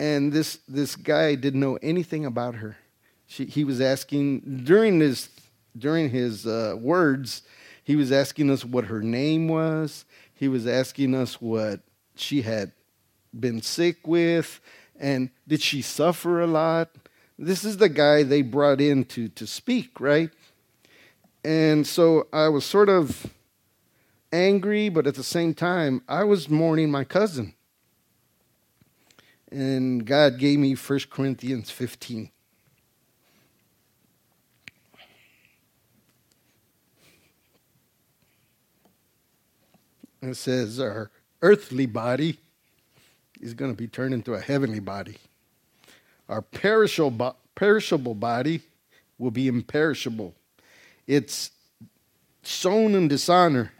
and 0.00 0.32
this 0.32 0.58
this 0.66 0.96
guy 0.96 1.34
didn't 1.34 1.60
know 1.60 1.78
anything 1.82 2.24
about 2.24 2.56
her. 2.56 2.78
She, 3.26 3.44
he 3.44 3.62
was 3.62 3.80
asking 3.80 4.62
during 4.64 5.00
his 5.00 5.28
during 5.76 6.08
his 6.08 6.46
uh, 6.46 6.76
words, 6.80 7.42
he 7.84 7.94
was 7.94 8.10
asking 8.10 8.50
us 8.50 8.64
what 8.64 8.86
her 8.86 9.02
name 9.02 9.48
was. 9.48 10.06
He 10.34 10.48
was 10.48 10.66
asking 10.66 11.14
us 11.14 11.40
what 11.40 11.80
she 12.16 12.42
had 12.42 12.72
been 13.38 13.62
sick 13.62 14.06
with, 14.06 14.60
and 14.98 15.30
did 15.46 15.62
she 15.62 15.82
suffer 15.82 16.40
a 16.40 16.46
lot? 16.46 16.90
This 17.38 17.64
is 17.64 17.78
the 17.78 17.88
guy 17.88 18.22
they 18.22 18.42
brought 18.42 18.80
in 18.80 19.04
to 19.06 19.28
to 19.28 19.46
speak, 19.46 20.00
right? 20.00 20.30
And 21.44 21.86
so 21.86 22.28
I 22.32 22.48
was 22.48 22.64
sort 22.64 22.88
of 22.88 23.26
angry, 24.32 24.88
but 24.88 25.06
at 25.06 25.16
the 25.16 25.24
same 25.24 25.54
time, 25.54 26.02
I 26.08 26.24
was 26.24 26.48
mourning 26.48 26.90
my 26.90 27.04
cousin 27.04 27.54
and 29.52 30.06
God 30.06 30.38
gave 30.38 30.58
me 30.58 30.74
1 30.74 31.00
Corinthians 31.10 31.70
15. 31.70 32.30
It 40.22 40.36
says 40.36 40.80
our 40.80 41.10
earthly 41.42 41.86
body 41.86 42.38
is 43.42 43.54
going 43.54 43.72
to 43.72 43.76
be 43.76 43.88
turned 43.88 44.14
into 44.14 44.34
a 44.34 44.40
heavenly 44.40 44.80
body. 44.80 45.16
Our 46.28 46.40
perishable, 46.40 47.36
perishable 47.54 48.14
body 48.14 48.62
will 49.18 49.30
be 49.30 49.48
imperishable. 49.48 50.34
It's 51.06 51.50
sown 52.42 52.94
in 52.94 53.08
dishonor, 53.08 53.72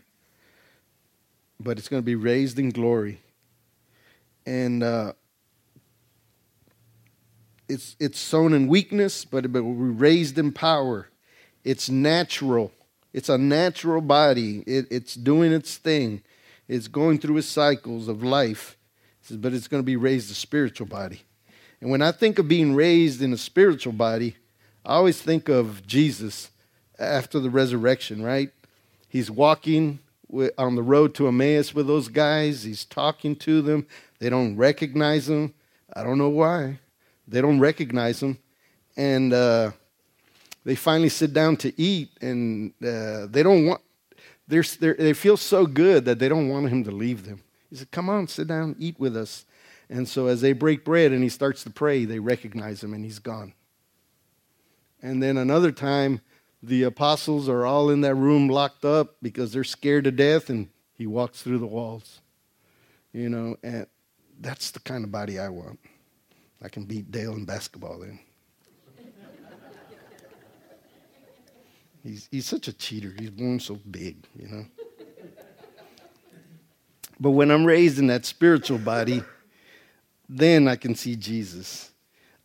but 1.59 1.79
it's 1.79 1.88
going 1.88 2.03
to 2.03 2.07
be 2.07 2.16
raised 2.16 2.59
in 2.59 2.70
glory. 2.70 3.20
And 4.44 4.83
uh, 4.83 5.12
it's, 7.68 7.96
it's 8.01 8.18
sown 8.18 8.53
in 8.53 8.66
weakness, 8.66 9.25
but 9.25 9.44
it 9.44 9.53
will 9.53 9.62
be 9.62 9.85
raised 9.85 10.38
in 10.38 10.53
power. 10.53 11.09
It's 11.64 11.88
natural. 11.88 12.72
It's 13.12 13.29
a 13.29 13.38
natural 13.38 14.01
body. 14.01 14.64
It, 14.66 14.87
it's 14.90 15.14
doing 15.14 15.53
its 15.53 15.77
thing. 15.77 16.22
It's 16.68 16.88
going 16.88 17.18
through 17.18 17.38
its 17.38 17.46
cycles 17.46 18.09
of 18.09 18.22
life, 18.22 18.77
but 19.31 19.53
it's 19.53 19.69
going 19.69 19.83
to 19.83 19.87
be 19.87 19.97
raised 19.97 20.31
a 20.31 20.35
spiritual 20.35 20.87
body. 20.87 21.23
And 21.81 21.91
when 21.91 22.03
I 22.03 22.13
think 22.13 22.39
of 22.39 22.49
being 22.49 22.75
raised 22.75 23.23
in 23.23 23.33
a 23.33 23.39
spiritual 23.39 23.93
body, 23.93 24.37
I 24.85 24.95
always 24.95 25.21
think 25.21 25.49
of 25.49 25.87
Jesus 25.87 26.51
after 26.99 27.41
the 27.41 27.51
resurrection, 27.51 28.23
right? 28.23 28.51
He's 29.09 29.31
walking 29.31 29.99
on 30.57 30.77
the 30.77 30.83
road 30.83 31.15
to 31.15 31.29
Emmaus 31.29 31.75
with 31.75 31.87
those 31.87 32.09
guys. 32.09 32.63
He's 32.63 32.85
talking 32.85 33.37
to 33.37 33.63
them. 33.63 33.87
They 34.19 34.31
don't 34.31 34.57
recognize 34.57 35.29
him. 35.29 35.55
I 35.95 36.03
don't 36.03 36.19
know 36.19 36.31
why 36.31 36.79
They 37.29 37.41
don't 37.41 37.61
recognize 37.61 38.23
him. 38.23 38.39
And 38.97 39.33
uh, 39.33 39.73
they 40.65 40.75
finally 40.75 41.09
sit 41.09 41.33
down 41.33 41.57
to 41.59 41.81
eat, 41.81 42.11
and 42.21 42.73
uh, 42.83 43.27
they 43.27 43.43
don't 43.43 43.67
want, 43.67 43.81
they're, 44.47 44.65
they're, 44.81 44.95
they 44.95 45.13
feel 45.13 45.37
so 45.37 45.67
good 45.67 46.05
that 46.05 46.19
they 46.19 46.29
don't 46.29 46.49
want 46.49 46.69
him 46.69 46.85
to 46.85 46.91
leave 46.91 47.25
them. 47.27 47.43
He 47.73 47.79
said, 47.79 47.91
Come 47.91 48.11
on, 48.11 48.29
sit 48.29 48.49
down, 48.49 48.77
eat 48.79 49.01
with 49.01 49.17
us. 49.17 49.47
And 49.89 50.07
so 50.07 50.27
as 50.27 50.43
they 50.43 50.53
break 50.53 50.85
bread 50.85 51.11
and 51.11 51.23
he 51.23 51.31
starts 51.31 51.65
to 51.65 51.71
pray, 51.71 52.05
they 52.05 52.19
recognize 52.19 52.85
him 52.85 52.93
and 52.93 53.03
he's 53.03 53.19
gone. 53.19 53.55
And 55.01 55.23
then 55.23 55.39
another 55.39 55.73
time, 55.73 56.21
the 56.63 56.83
apostles 56.83 57.49
are 57.49 57.65
all 57.65 57.89
in 57.89 58.03
that 58.03 58.15
room 58.15 58.47
locked 58.49 58.85
up 58.85 59.17
because 59.23 59.55
they're 59.55 59.65
scared 59.65 60.05
to 60.05 60.11
death 60.11 60.51
and 60.51 60.69
he 60.99 61.07
walks 61.07 61.41
through 61.41 61.61
the 61.61 61.67
walls. 61.67 62.21
You 63.15 63.31
know, 63.31 63.57
and 63.63 63.87
that's 64.39 64.71
the 64.71 64.81
kind 64.81 65.03
of 65.03 65.11
body 65.11 65.39
I 65.39 65.49
want. 65.49 65.81
I 66.63 66.69
can 66.69 66.85
beat 66.85 67.11
Dale 67.11 67.33
in 67.33 67.47
basketball 67.47 68.01
then. 68.01 68.21
he's, 72.03 72.29
he's 72.31 72.45
such 72.45 72.69
a 72.69 72.73
cheater. 72.75 73.15
He's 73.19 73.31
born 73.31 73.61
so 73.61 73.79
big, 73.91 74.27
you 74.37 74.49
know. 74.49 74.67
But 77.23 77.31
when 77.31 77.53
I'm 77.53 77.65
raised 77.65 78.01
in 78.01 78.09
that 78.09 78.27
spiritual 78.27 78.79
body, 78.79 79.23
then 80.29 80.67
I 80.67 80.75
can 80.75 80.97
see 80.97 81.15
Jesus. 81.15 81.93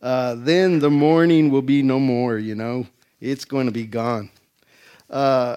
Uh, 0.00 0.36
then 0.38 0.78
the 0.78 0.88
mourning 0.88 1.50
will 1.50 1.62
be 1.62 1.82
no 1.82 1.98
more, 1.98 2.38
you 2.38 2.54
know. 2.54 2.86
It's 3.20 3.44
going 3.44 3.66
to 3.66 3.72
be 3.72 3.86
gone. 3.86 4.30
Uh, 5.10 5.56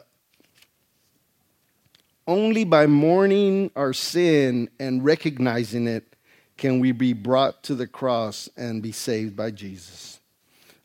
only 2.27 2.63
by 2.63 2.87
mourning 2.87 3.69
our 3.75 3.93
sin 3.93 4.71
and 4.79 5.05
recognizing 5.05 5.85
it 5.85 6.15
can 6.57 6.79
we 6.79 6.91
be 6.91 7.13
brought 7.13 7.61
to 7.65 7.75
the 7.75 7.85
cross 7.85 8.49
and 8.57 8.81
be 8.81 8.91
saved 8.91 9.35
by 9.35 9.51
Jesus. 9.51 10.19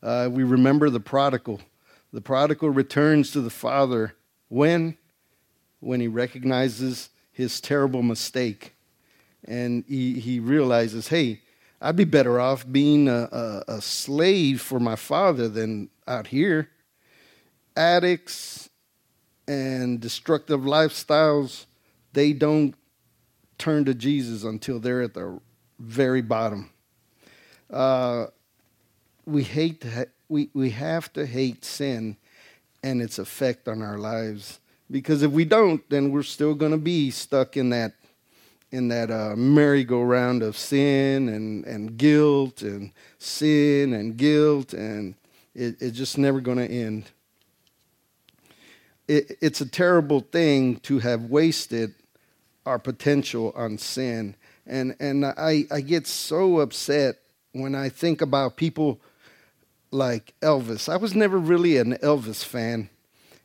Uh, 0.03 0.29
we 0.31 0.43
remember 0.43 0.91
the 0.91 0.99
prodigal. 0.99 1.59
The 2.13 2.21
prodigal 2.21 2.69
returns 2.69 3.31
to 3.31 3.41
the 3.41 3.49
Father 3.49 4.13
when? 4.47 4.95
When 5.79 5.99
he 5.99 6.07
recognizes 6.07 7.09
his 7.37 7.61
terrible 7.61 8.01
mistake 8.01 8.73
and 9.45 9.83
he, 9.87 10.19
he 10.19 10.39
realizes, 10.39 11.09
hey, 11.09 11.39
I'd 11.79 11.95
be 11.95 12.03
better 12.03 12.39
off 12.39 12.65
being 12.69 13.07
a, 13.07 13.29
a, 13.31 13.63
a 13.75 13.81
slave 13.81 14.59
for 14.59 14.79
my 14.79 14.95
father 14.95 15.47
than 15.47 15.91
out 16.07 16.25
here. 16.25 16.71
Addicts 17.75 18.69
and 19.47 19.99
destructive 19.99 20.61
lifestyles, 20.61 21.67
they 22.13 22.33
don't 22.33 22.73
turn 23.59 23.85
to 23.85 23.93
Jesus 23.93 24.43
until 24.43 24.79
they're 24.79 25.03
at 25.03 25.13
the 25.13 25.39
very 25.77 26.23
bottom. 26.23 26.71
Uh, 27.71 28.25
we 29.27 29.43
hate 29.43 29.83
ha- 29.83 30.05
we, 30.27 30.49
we 30.55 30.71
have 30.71 31.13
to 31.13 31.27
hate 31.27 31.63
sin 31.63 32.17
and 32.81 32.99
its 32.99 33.19
effect 33.19 33.67
on 33.67 33.83
our 33.83 33.99
lives 33.99 34.59
because 34.89 35.23
if 35.23 35.31
we 35.31 35.45
don't, 35.45 35.87
then 35.89 36.11
we're 36.11 36.23
still 36.23 36.53
going 36.53 36.71
to 36.71 36.77
be 36.77 37.11
stuck 37.11 37.57
in 37.57 37.69
that 37.71 37.93
in 38.69 38.89
that 38.89 39.09
uh, 39.09 39.33
merry-go-round 39.35 40.43
of 40.43 40.57
sin 40.57 41.29
and, 41.29 41.63
and 41.65 41.97
guilt 41.97 42.61
and 42.61 42.91
sin 43.17 43.93
and 43.93 44.17
guilt, 44.17 44.73
and 44.73 45.15
it, 45.55 45.77
it's 45.79 45.97
just 45.97 46.17
never 46.17 46.41
going 46.41 46.57
to 46.57 46.69
end. 46.69 47.05
It, 49.07 49.37
it's 49.39 49.61
a 49.61 49.65
terrible 49.65 50.19
thing 50.19 50.77
to 50.81 50.99
have 50.99 51.23
wasted 51.23 51.93
our 52.65 52.77
potential 52.77 53.53
on 53.55 53.77
sin. 53.77 54.35
And, 54.65 54.97
and 54.99 55.25
I, 55.25 55.63
I 55.71 55.79
get 55.79 56.05
so 56.05 56.59
upset 56.59 57.15
when 57.53 57.73
I 57.73 57.87
think 57.87 58.21
about 58.21 58.57
people 58.57 58.99
like 59.91 60.33
Elvis. 60.41 60.89
I 60.91 60.97
was 60.97 61.15
never 61.15 61.37
really 61.37 61.77
an 61.77 61.93
Elvis 62.03 62.43
fan. 62.43 62.89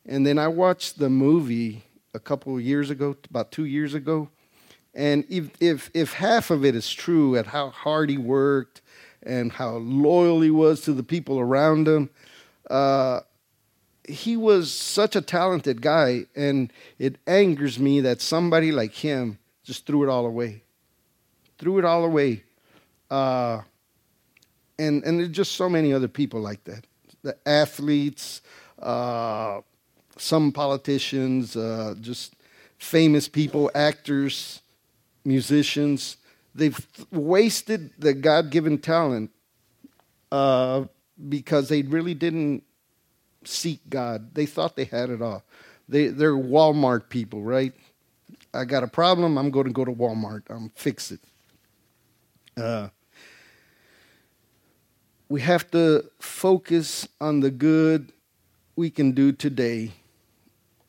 And 0.06 0.26
then 0.26 0.38
I 0.38 0.48
watched 0.48 0.98
the 0.98 1.10
movie 1.10 1.84
a 2.14 2.18
couple 2.20 2.56
of 2.56 2.62
years 2.62 2.90
ago, 2.90 3.16
about 3.30 3.52
two 3.52 3.64
years 3.64 3.94
ago, 3.94 4.28
and 4.94 5.24
if, 5.28 5.50
if, 5.60 5.90
if 5.94 6.12
half 6.14 6.50
of 6.50 6.64
it 6.64 6.74
is 6.74 6.92
true 6.92 7.36
at 7.36 7.46
how 7.46 7.70
hard 7.70 8.10
he 8.10 8.18
worked 8.18 8.82
and 9.22 9.52
how 9.52 9.76
loyal 9.76 10.40
he 10.40 10.50
was 10.50 10.82
to 10.82 10.92
the 10.92 11.02
people 11.02 11.40
around 11.40 11.88
him, 11.88 12.10
uh, 12.68 13.20
he 14.06 14.36
was 14.36 14.70
such 14.70 15.16
a 15.16 15.22
talented 15.22 15.80
guy. 15.80 16.26
And 16.36 16.72
it 16.98 17.16
angers 17.26 17.78
me 17.78 18.00
that 18.00 18.20
somebody 18.20 18.70
like 18.70 18.92
him 18.92 19.38
just 19.64 19.86
threw 19.86 20.02
it 20.02 20.10
all 20.10 20.26
away. 20.26 20.62
Threw 21.58 21.78
it 21.78 21.84
all 21.84 22.04
away. 22.04 22.44
Uh, 23.10 23.62
and, 24.78 25.02
and 25.04 25.20
there's 25.20 25.30
just 25.30 25.52
so 25.52 25.68
many 25.68 25.92
other 25.92 26.08
people 26.08 26.40
like 26.40 26.64
that. 26.64 26.86
The 27.22 27.36
athletes, 27.46 28.42
uh, 28.78 29.60
some 30.22 30.52
politicians, 30.52 31.56
uh, 31.56 31.94
just 32.00 32.34
famous 32.78 33.28
people, 33.28 33.70
actors 33.74 34.60
musicians. 35.24 36.16
They've 36.54 36.86
wasted 37.10 37.90
the 37.98 38.14
God 38.14 38.50
given 38.50 38.78
talent 38.78 39.30
uh, 40.30 40.84
because 41.28 41.68
they 41.68 41.82
really 41.82 42.14
didn't 42.14 42.62
seek 43.44 43.80
God. 43.88 44.34
They 44.34 44.46
thought 44.46 44.76
they 44.76 44.84
had 44.84 45.10
it 45.10 45.22
all. 45.22 45.42
They, 45.88 46.08
they're 46.08 46.32
Walmart 46.32 47.08
people, 47.08 47.42
right? 47.42 47.72
I 48.54 48.64
got 48.64 48.82
a 48.82 48.88
problem, 48.88 49.38
I'm 49.38 49.50
going 49.50 49.66
to 49.66 49.72
go 49.72 49.84
to 49.84 49.92
Walmart. 49.92 50.42
I'm 50.48 50.70
fix 50.74 51.10
it. 51.10 51.20
Uh, 52.56 52.88
we 55.28 55.40
have 55.40 55.70
to 55.70 56.04
focus 56.20 57.08
on 57.20 57.40
the 57.40 57.50
good 57.50 58.12
we 58.76 58.90
can 58.90 59.12
do 59.12 59.32
today, 59.32 59.92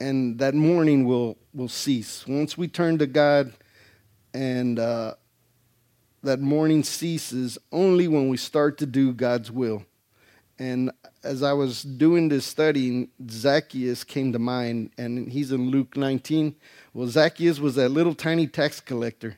and 0.03 0.37
that 0.39 0.53
mourning 0.53 1.05
will, 1.05 1.37
will 1.53 1.69
cease. 1.69 2.27
Once 2.27 2.57
we 2.57 2.67
turn 2.67 2.97
to 2.97 3.07
God, 3.07 3.53
and 4.33 4.77
uh, 4.77 5.13
that 6.23 6.41
mourning 6.41 6.83
ceases 6.83 7.57
only 7.71 8.09
when 8.09 8.27
we 8.27 8.35
start 8.35 8.77
to 8.79 8.85
do 8.85 9.13
God's 9.13 9.49
will. 9.49 9.85
And 10.59 10.91
as 11.23 11.41
I 11.41 11.53
was 11.53 11.83
doing 11.83 12.27
this 12.27 12.45
study, 12.45 13.09
Zacchaeus 13.29 14.03
came 14.03 14.33
to 14.33 14.39
mind, 14.39 14.91
and 14.97 15.31
he's 15.31 15.51
in 15.51 15.69
Luke 15.69 15.95
19. 15.95 16.55
Well, 16.93 17.07
Zacchaeus 17.07 17.59
was 17.59 17.75
that 17.75 17.89
little 17.89 18.13
tiny 18.13 18.47
tax 18.47 18.81
collector, 18.81 19.37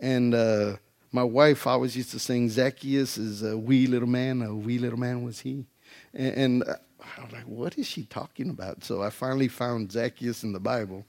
and 0.00 0.34
uh, 0.34 0.76
my 1.12 1.24
wife 1.24 1.66
always 1.66 1.94
used 1.94 2.12
to 2.12 2.18
sing, 2.18 2.48
Zacchaeus 2.48 3.18
is 3.18 3.42
a 3.42 3.56
wee 3.56 3.86
little 3.86 4.08
man, 4.08 4.40
a 4.40 4.54
wee 4.54 4.78
little 4.78 4.98
man 4.98 5.22
was 5.22 5.40
he. 5.40 5.66
And, 6.14 6.34
and 6.64 6.76
I 7.18 7.24
was 7.24 7.32
like, 7.32 7.44
what 7.44 7.78
is 7.78 7.86
she 7.86 8.04
talking 8.04 8.50
about? 8.50 8.84
So 8.84 9.02
I 9.02 9.10
finally 9.10 9.48
found 9.48 9.92
Zacchaeus 9.92 10.42
in 10.42 10.52
the 10.52 10.60
Bible. 10.60 11.04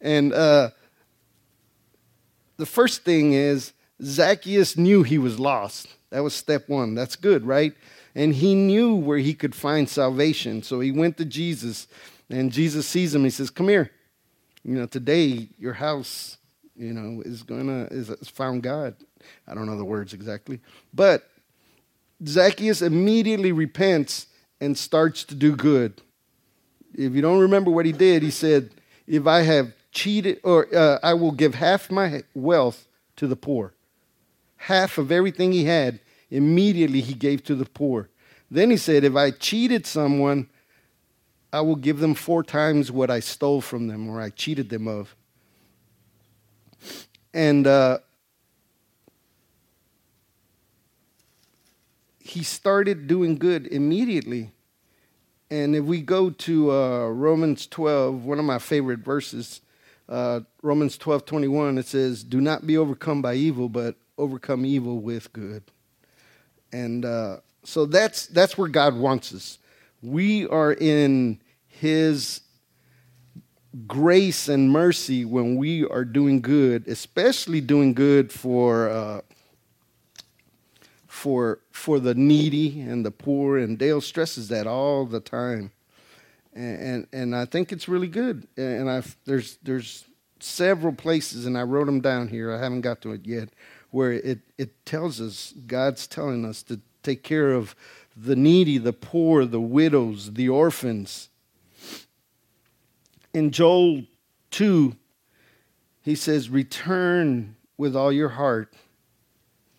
And 0.00 0.32
uh, 0.32 0.70
the 2.56 2.66
first 2.66 3.04
thing 3.04 3.32
is 3.32 3.72
Zacchaeus 4.02 4.76
knew 4.76 5.02
he 5.02 5.18
was 5.18 5.38
lost. 5.38 5.88
That 6.10 6.20
was 6.20 6.34
step 6.34 6.68
one. 6.68 6.94
That's 6.94 7.16
good, 7.16 7.46
right? 7.46 7.74
And 8.14 8.34
he 8.34 8.54
knew 8.54 8.94
where 8.94 9.18
he 9.18 9.34
could 9.34 9.54
find 9.54 9.88
salvation. 9.88 10.62
So 10.62 10.80
he 10.80 10.90
went 10.90 11.16
to 11.18 11.24
Jesus, 11.24 11.86
and 12.30 12.50
Jesus 12.52 12.86
sees 12.86 13.14
him. 13.14 13.24
He 13.24 13.30
says, 13.30 13.50
Come 13.50 13.68
here. 13.68 13.90
You 14.64 14.74
know, 14.74 14.86
today 14.86 15.48
your 15.58 15.74
house, 15.74 16.38
you 16.74 16.92
know, 16.92 17.22
is 17.22 17.42
gonna 17.42 17.84
is, 17.90 18.10
is 18.10 18.28
found 18.28 18.62
God. 18.62 18.96
I 19.46 19.54
don't 19.54 19.66
know 19.66 19.76
the 19.76 19.84
words 19.84 20.12
exactly. 20.12 20.60
But 20.92 21.28
Zacchaeus 22.26 22.82
immediately 22.82 23.52
repents 23.52 24.26
and 24.60 24.76
starts 24.76 25.24
to 25.24 25.34
do 25.34 25.54
good. 25.54 26.00
If 26.94 27.14
you 27.14 27.22
don't 27.22 27.40
remember 27.40 27.70
what 27.70 27.86
he 27.86 27.92
did, 27.92 28.22
he 28.22 28.30
said, 28.30 28.70
If 29.06 29.26
I 29.26 29.42
have 29.42 29.72
cheated, 29.92 30.40
or 30.44 30.66
uh, 30.74 30.98
I 31.02 31.14
will 31.14 31.32
give 31.32 31.54
half 31.54 31.90
my 31.90 32.22
wealth 32.34 32.86
to 33.16 33.26
the 33.26 33.36
poor. 33.36 33.74
Half 34.56 34.98
of 34.98 35.12
everything 35.12 35.52
he 35.52 35.64
had, 35.64 36.00
immediately 36.30 37.00
he 37.00 37.14
gave 37.14 37.44
to 37.44 37.54
the 37.54 37.66
poor. 37.66 38.08
Then 38.50 38.70
he 38.70 38.76
said, 38.76 39.04
If 39.04 39.16
I 39.16 39.30
cheated 39.30 39.86
someone, 39.86 40.48
I 41.52 41.60
will 41.60 41.76
give 41.76 42.00
them 42.00 42.14
four 42.14 42.42
times 42.42 42.90
what 42.90 43.10
I 43.10 43.20
stole 43.20 43.60
from 43.60 43.88
them 43.88 44.08
or 44.08 44.20
I 44.20 44.30
cheated 44.30 44.68
them 44.68 44.88
of. 44.88 45.14
And 47.32 47.66
uh, 47.66 47.98
he 52.26 52.42
started 52.42 53.06
doing 53.06 53.36
good 53.36 53.68
immediately. 53.68 54.50
And 55.48 55.76
if 55.76 55.84
we 55.84 56.00
go 56.00 56.30
to 56.30 56.72
uh, 56.72 57.08
Romans 57.08 57.68
12, 57.68 58.24
one 58.24 58.40
of 58.40 58.44
my 58.44 58.58
favorite 58.58 58.98
verses, 59.00 59.60
uh, 60.08 60.40
Romans 60.60 60.98
12 60.98 61.24
21, 61.24 61.78
it 61.78 61.86
says, 61.86 62.24
Do 62.24 62.40
not 62.40 62.66
be 62.66 62.76
overcome 62.76 63.22
by 63.22 63.34
evil, 63.34 63.68
but 63.68 63.94
overcome 64.18 64.66
evil 64.66 64.98
with 64.98 65.32
good. 65.32 65.62
And 66.72 67.04
uh, 67.04 67.38
so 67.62 67.86
that's, 67.86 68.26
that's 68.26 68.58
where 68.58 68.68
God 68.68 68.96
wants 68.96 69.32
us. 69.32 69.58
We 70.02 70.48
are 70.48 70.72
in 70.72 71.40
His 71.68 72.40
grace 73.86 74.48
and 74.48 74.70
mercy 74.70 75.24
when 75.24 75.56
we 75.56 75.86
are 75.86 76.04
doing 76.04 76.40
good, 76.40 76.88
especially 76.88 77.60
doing 77.60 77.94
good 77.94 78.32
for, 78.32 78.88
uh, 78.88 79.20
for 81.06 81.60
for 81.76 82.00
the 82.00 82.14
needy 82.14 82.80
and 82.80 83.04
the 83.04 83.10
poor, 83.10 83.58
and 83.58 83.78
Dale 83.78 84.00
stresses 84.00 84.48
that 84.48 84.66
all 84.66 85.04
the 85.04 85.20
time, 85.20 85.70
and 86.54 86.80
and, 86.80 87.06
and 87.12 87.36
I 87.36 87.44
think 87.44 87.70
it's 87.70 87.88
really 87.88 88.08
good. 88.08 88.48
And 88.56 88.90
I 88.90 89.02
there's 89.26 89.58
there's 89.62 90.04
several 90.40 90.92
places, 90.92 91.46
and 91.46 91.56
I 91.56 91.62
wrote 91.62 91.86
them 91.86 92.00
down 92.00 92.28
here. 92.28 92.52
I 92.52 92.58
haven't 92.58 92.80
got 92.80 93.02
to 93.02 93.12
it 93.12 93.26
yet, 93.26 93.50
where 93.90 94.12
it 94.12 94.40
it 94.56 94.84
tells 94.86 95.20
us 95.20 95.52
God's 95.66 96.06
telling 96.06 96.44
us 96.44 96.62
to 96.64 96.80
take 97.02 97.22
care 97.22 97.52
of 97.52 97.76
the 98.16 98.36
needy, 98.36 98.78
the 98.78 98.94
poor, 98.94 99.44
the 99.44 99.60
widows, 99.60 100.32
the 100.32 100.48
orphans. 100.48 101.28
In 103.34 103.50
Joel 103.50 104.04
2, 104.50 104.96
he 106.00 106.14
says, 106.14 106.48
Return 106.48 107.56
with 107.76 107.94
all 107.94 108.10
your 108.10 108.30
heart 108.30 108.72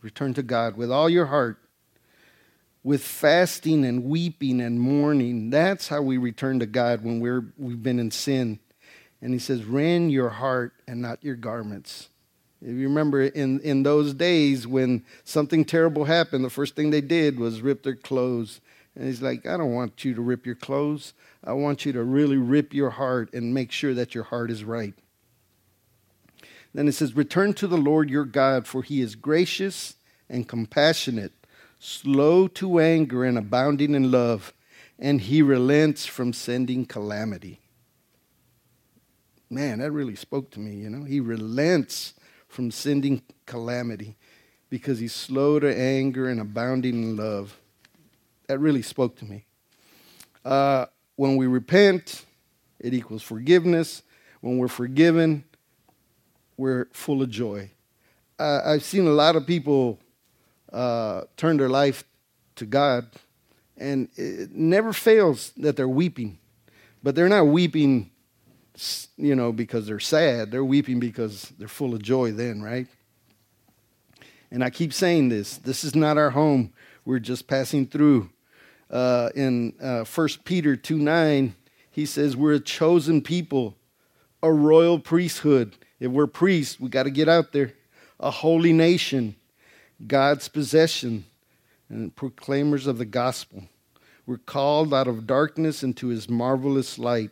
Return 0.02 0.34
to 0.36 0.44
God 0.44 0.78
with 0.78 0.92
all 0.92 1.10
your 1.10 1.26
heart, 1.26 1.58
with 2.88 3.04
fasting 3.04 3.84
and 3.84 4.06
weeping 4.06 4.62
and 4.62 4.80
mourning. 4.80 5.50
That's 5.50 5.90
how 5.90 6.02
we 6.02 6.18
return 6.18 6.60
to 6.62 6.66
God 6.66 7.04
when 7.04 7.20
we're, 7.20 7.52
we've 7.58 7.84
been 7.84 8.00
in 8.00 8.12
sin. 8.12 8.60
And 9.22 9.34
he 9.34 9.40
says, 9.40 9.66
Rend 9.66 10.14
your 10.14 10.30
heart 10.30 10.72
and 10.88 11.02
not 11.02 11.22
your 11.22 11.36
garments. 11.36 12.08
If 12.62 12.70
you 12.70 12.88
remember 12.88 13.24
in, 13.24 13.60
in 13.60 13.84
those 13.84 14.14
days 14.14 14.66
when 14.66 15.04
something 15.26 15.66
terrible 15.66 16.06
happened, 16.06 16.46
the 16.46 16.50
first 16.50 16.78
thing 16.78 16.90
they 16.90 17.02
did 17.02 17.38
was 17.38 17.60
rip 17.60 17.84
their 17.84 17.94
clothes. 17.94 18.62
And 18.96 19.06
he's 19.06 19.22
like, 19.22 19.46
I 19.46 19.58
don't 19.58 19.74
want 19.74 20.06
you 20.06 20.14
to 20.14 20.22
rip 20.22 20.46
your 20.46 20.56
clothes. 20.56 21.14
I 21.44 21.52
want 21.52 21.86
you 21.86 21.92
to 21.92 22.04
really 22.06 22.38
rip 22.38 22.74
your 22.74 22.92
heart 22.92 23.34
and 23.34 23.54
make 23.54 23.74
sure 23.74 23.94
that 23.96 24.16
your 24.16 24.24
heart 24.24 24.50
is 24.50 24.64
right. 24.64 24.94
Then 26.74 26.88
it 26.88 26.94
says, 26.94 27.18
Return 27.18 27.54
to 27.56 27.68
the 27.68 27.76
Lord 27.76 28.10
your 28.10 28.24
God, 28.24 28.66
for 28.66 28.82
he 28.82 29.02
is 29.02 29.16
gracious 29.16 29.96
and 30.30 30.48
compassionate, 30.48 31.34
slow 31.80 32.48
to 32.48 32.80
anger 32.80 33.24
and 33.24 33.38
abounding 33.38 33.94
in 33.94 34.12
love, 34.12 34.54
and 35.00 35.22
he 35.22 35.42
relents 35.42 36.06
from 36.06 36.34
sending 36.34 36.86
calamity. 36.86 37.60
Man, 39.50 39.80
that 39.80 39.92
really 39.92 40.16
spoke 40.16 40.52
to 40.52 40.60
me, 40.60 40.76
you 40.76 40.90
know. 40.90 41.04
He 41.04 41.20
relents 41.20 42.14
from 42.48 42.72
sending 42.72 43.22
calamity 43.46 44.18
because 44.70 45.00
he's 45.00 45.14
slow 45.14 45.60
to 45.60 45.74
anger 45.74 46.28
and 46.28 46.42
abounding 46.42 46.96
in 46.96 47.16
love. 47.16 47.58
That 48.48 48.60
really 48.60 48.82
spoke 48.82 49.16
to 49.18 49.26
me. 49.26 49.46
Uh, 50.44 50.88
when 51.16 51.38
we 51.38 51.48
repent, 51.48 52.26
it 52.80 52.94
equals 52.94 53.24
forgiveness. 53.24 54.04
When 54.42 54.58
we're 54.58 54.68
forgiven, 54.68 55.44
we're 56.58 56.88
full 56.92 57.22
of 57.22 57.30
joy. 57.30 57.72
Uh, 58.40 58.62
I've 58.66 58.84
seen 58.84 59.08
a 59.08 59.12
lot 59.12 59.36
of 59.36 59.48
people 59.48 60.00
uh, 60.72 61.24
turn 61.36 61.58
their 61.58 61.70
life 61.70 62.04
to 62.56 62.66
God, 62.66 63.08
and 63.78 64.10
it 64.16 64.52
never 64.52 64.94
fails 64.94 65.52
that 65.58 65.76
they're 65.76 65.88
weeping. 65.88 66.40
But 67.04 67.16
they're 67.16 67.30
not 67.30 67.48
weeping, 67.48 68.12
you 69.18 69.36
know, 69.36 69.52
because 69.52 69.88
they're 69.88 70.00
sad. 70.00 70.52
They're 70.52 70.66
weeping 70.66 71.00
because 71.00 71.54
they're 71.58 71.68
full 71.68 71.94
of 71.94 72.02
joy 72.02 72.32
then, 72.32 72.62
right? 72.62 72.88
And 74.52 74.64
I 74.64 74.70
keep 74.70 74.94
saying 74.94 75.30
this 75.30 75.58
this 75.58 75.84
is 75.84 75.96
not 75.96 76.18
our 76.18 76.32
home. 76.32 76.74
We're 77.06 77.20
just 77.20 77.48
passing 77.48 77.88
through. 77.88 78.30
Uh, 78.90 79.30
in 79.36 79.74
uh, 79.82 80.06
1 80.06 80.30
Peter 80.46 80.76
2 80.76 80.98
9, 80.98 81.56
he 81.92 82.06
says, 82.06 82.36
We're 82.36 82.54
a 82.54 82.60
chosen 82.60 83.22
people, 83.22 83.76
a 84.42 84.52
royal 84.52 85.00
priesthood. 85.00 85.76
If 86.00 86.12
we're 86.12 86.28
priests, 86.28 86.80
we 86.80 86.90
got 86.90 87.04
to 87.04 87.10
get 87.10 87.28
out 87.28 87.52
there. 87.54 87.74
A 88.20 88.32
holy 88.32 88.74
nation, 88.74 89.36
God's 90.06 90.48
possession 90.48 91.26
and 91.90 92.16
proclaimers 92.16 92.86
of 92.86 92.98
the 92.98 93.06
gospel. 93.06 93.64
We're 94.26 94.38
called 94.38 94.94
out 94.94 95.08
of 95.08 95.26
darkness 95.26 95.84
into 95.84 96.08
his 96.08 96.30
marvelous 96.30 97.00
light. 97.00 97.32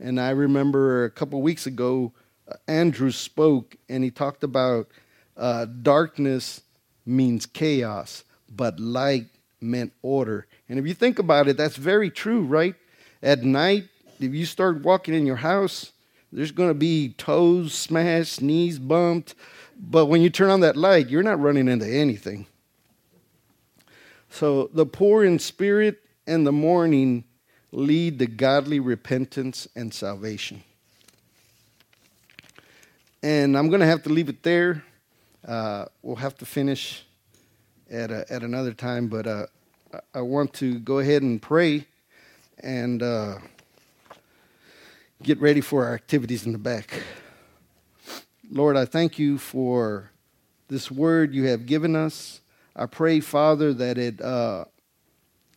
And 0.00 0.20
I 0.20 0.30
remember 0.30 1.04
a 1.04 1.10
couple 1.10 1.40
weeks 1.40 1.66
ago, 1.66 2.12
uh, 2.48 2.56
Andrew 2.68 3.10
spoke 3.10 3.76
and 3.88 4.04
he 4.04 4.10
talked 4.10 4.44
about 4.44 4.88
uh, 5.36 5.66
darkness 5.66 6.62
means 7.06 7.46
chaos, 7.46 8.24
but 8.50 8.80
light 8.80 9.26
meant 9.60 9.92
order. 10.02 10.46
And 10.68 10.78
if 10.78 10.86
you 10.86 10.94
think 10.94 11.18
about 11.18 11.48
it, 11.48 11.56
that's 11.56 11.76
very 11.76 12.10
true, 12.10 12.42
right? 12.42 12.74
At 13.22 13.44
night, 13.44 13.84
if 14.20 14.34
you 14.34 14.44
start 14.46 14.82
walking 14.82 15.14
in 15.14 15.26
your 15.26 15.36
house, 15.36 15.92
there's 16.32 16.52
going 16.52 16.70
to 16.70 16.74
be 16.74 17.14
toes 17.16 17.72
smashed, 17.72 18.42
knees 18.42 18.78
bumped, 18.78 19.34
but 19.78 20.06
when 20.06 20.22
you 20.22 20.30
turn 20.30 20.50
on 20.50 20.60
that 20.60 20.76
light, 20.76 21.08
you're 21.08 21.22
not 21.22 21.40
running 21.40 21.68
into 21.68 21.86
anything. 21.86 22.46
So 24.30 24.70
the 24.72 24.86
poor 24.86 25.24
in 25.24 25.38
spirit 25.38 26.02
and 26.26 26.46
the 26.46 26.52
mourning 26.52 27.24
lead 27.72 28.18
to 28.18 28.26
godly 28.26 28.80
repentance 28.80 29.68
and 29.76 29.92
salvation. 29.92 30.62
And 33.22 33.56
I'm 33.56 33.68
going 33.68 33.80
to 33.80 33.86
have 33.86 34.02
to 34.04 34.08
leave 34.08 34.28
it 34.28 34.42
there. 34.42 34.84
Uh, 35.46 35.86
we'll 36.02 36.16
have 36.16 36.36
to 36.38 36.46
finish 36.46 37.04
at, 37.90 38.10
a, 38.10 38.30
at 38.32 38.42
another 38.42 38.72
time, 38.72 39.08
but 39.08 39.26
uh, 39.26 39.46
I 40.14 40.20
want 40.20 40.52
to 40.54 40.78
go 40.78 40.98
ahead 40.98 41.22
and 41.22 41.40
pray 41.40 41.86
and 42.60 43.02
uh, 43.02 43.38
get 45.22 45.40
ready 45.40 45.60
for 45.60 45.84
our 45.84 45.94
activities 45.94 46.46
in 46.46 46.52
the 46.52 46.58
back. 46.58 47.02
Lord, 48.50 48.76
I 48.76 48.84
thank 48.84 49.18
you 49.18 49.38
for 49.38 50.10
this 50.68 50.90
word 50.90 51.34
you 51.34 51.44
have 51.48 51.66
given 51.66 51.96
us. 51.96 52.40
I 52.76 52.86
pray, 52.86 53.20
Father, 53.20 53.72
that 53.74 53.98
it 53.98 54.20
uh, 54.20 54.66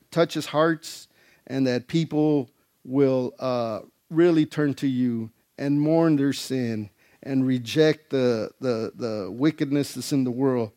touches 0.10 0.48
hearts 0.48 1.08
and 1.46 1.68
that 1.68 1.88
people 1.88 2.50
will 2.84 3.34
uh, 3.40 3.82
really 4.10 4.46
turn 4.46 4.74
to 4.76 4.88
you 4.88 5.30
and 5.58 5.80
mourn 5.80 6.16
their 6.16 6.34
sin 6.34 6.90
and 7.22 7.46
reject 7.46 8.10
the, 8.10 8.52
the, 8.60 8.92
the 8.96 9.30
wickedness 9.32 9.94
that's 9.94 10.12
in 10.12 10.24
the 10.24 10.32
world, 10.32 10.72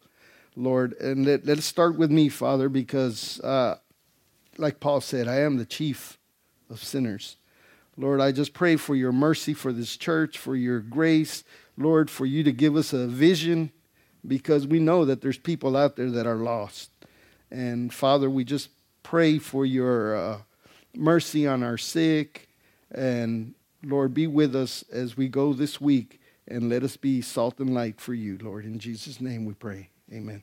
Lord. 0.55 0.93
And 0.95 1.25
let, 1.25 1.47
let 1.47 1.59
it 1.59 1.63
start 1.63 1.97
with 1.97 2.11
me, 2.11 2.29
Father, 2.29 2.69
because, 2.69 3.41
uh, 3.41 3.77
like 4.59 4.81
Paul 4.81 5.01
said, 5.01 5.29
I 5.29 5.41
am 5.41 5.57
the 5.57 5.65
chief 5.65 6.19
of 6.69 6.83
sinners. 6.83 7.37
Lord, 7.97 8.21
I 8.21 8.33
just 8.33 8.55
pray 8.55 8.77
for 8.77 8.95
your 8.95 9.13
mercy 9.13 9.55
for 9.55 9.73
this 9.73 9.97
church, 9.97 10.39
for 10.39 10.57
your 10.57 10.81
grace, 10.81 11.45
Lord, 11.77 12.11
for 12.11 12.27
you 12.27 12.43
to 12.45 12.53
give 12.53 12.77
us 12.77 12.93
a 12.93 13.07
vision 13.07 13.73
because 14.27 14.67
we 14.67 14.79
know 14.79 15.05
that 15.05 15.21
there's 15.21 15.39
people 15.39 15.77
out 15.77 15.97
there 15.97 16.11
that 16.11 16.27
are 16.27 16.37
lost. 16.37 16.91
And 17.51 17.93
Father, 17.93 18.31
we 18.31 18.45
just 18.45 18.71
pray 19.03 19.39
for 19.39 19.67
your 19.67 20.17
uh, 20.17 20.39
mercy 20.95 21.47
on 21.47 21.63
our 21.63 21.79
sick. 21.79 22.49
And 22.91 23.55
Lord, 23.83 24.15
be 24.15 24.27
with 24.27 24.55
us 24.55 24.85
as 24.93 25.17
we 25.17 25.29
go 25.29 25.53
this 25.53 25.81
week 25.81 26.21
and 26.47 26.69
let 26.69 26.83
us 26.83 26.97
be 26.97 27.21
salt 27.21 27.59
and 27.59 27.75
light 27.75 28.01
for 28.01 28.15
you, 28.15 28.39
Lord. 28.41 28.65
In 28.65 28.79
Jesus' 28.79 29.21
name 29.21 29.45
we 29.45 29.55
pray. 29.55 29.91
Amen. 30.13 30.43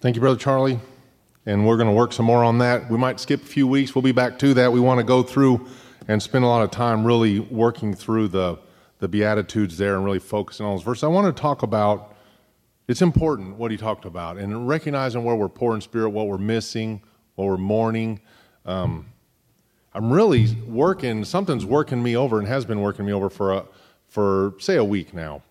Thank 0.00 0.14
you, 0.14 0.20
Brother 0.20 0.38
Charlie. 0.38 0.78
And 1.44 1.66
we're 1.66 1.76
going 1.76 1.88
to 1.88 1.92
work 1.94 2.12
some 2.12 2.24
more 2.24 2.44
on 2.44 2.58
that. 2.58 2.88
We 2.88 2.96
might 2.96 3.18
skip 3.18 3.42
a 3.42 3.46
few 3.46 3.66
weeks. 3.66 3.96
We'll 3.96 4.02
be 4.02 4.12
back 4.12 4.38
to 4.38 4.54
that. 4.54 4.72
We 4.72 4.78
want 4.78 4.98
to 4.98 5.04
go 5.04 5.24
through 5.24 5.66
and 6.06 6.22
spend 6.22 6.44
a 6.44 6.46
lot 6.46 6.62
of 6.62 6.70
time 6.70 7.04
really 7.04 7.40
working 7.40 7.94
through 7.94 8.28
the, 8.28 8.60
the 9.00 9.08
Beatitudes 9.08 9.76
there 9.76 9.96
and 9.96 10.04
really 10.04 10.20
focusing 10.20 10.66
on 10.66 10.76
those 10.76 10.84
verses. 10.84 11.02
I 11.02 11.08
want 11.08 11.34
to 11.34 11.40
talk 11.40 11.64
about 11.64 12.14
it's 12.86 13.02
important 13.02 13.56
what 13.56 13.72
he 13.72 13.76
talked 13.76 14.04
about 14.04 14.36
and 14.36 14.68
recognizing 14.68 15.24
where 15.24 15.34
we're 15.34 15.48
poor 15.48 15.74
in 15.74 15.80
spirit, 15.80 16.10
what 16.10 16.28
we're 16.28 16.38
missing, 16.38 17.02
what 17.34 17.46
we're 17.46 17.56
mourning. 17.56 18.20
Um, 18.66 19.06
I'm 19.94 20.12
really 20.12 20.54
working, 20.68 21.24
something's 21.24 21.66
working 21.66 22.00
me 22.00 22.16
over 22.16 22.38
and 22.38 22.46
has 22.46 22.64
been 22.64 22.82
working 22.82 23.04
me 23.04 23.12
over 23.12 23.28
for, 23.28 23.52
a, 23.52 23.64
for 24.06 24.54
say, 24.60 24.76
a 24.76 24.84
week 24.84 25.12
now. 25.12 25.42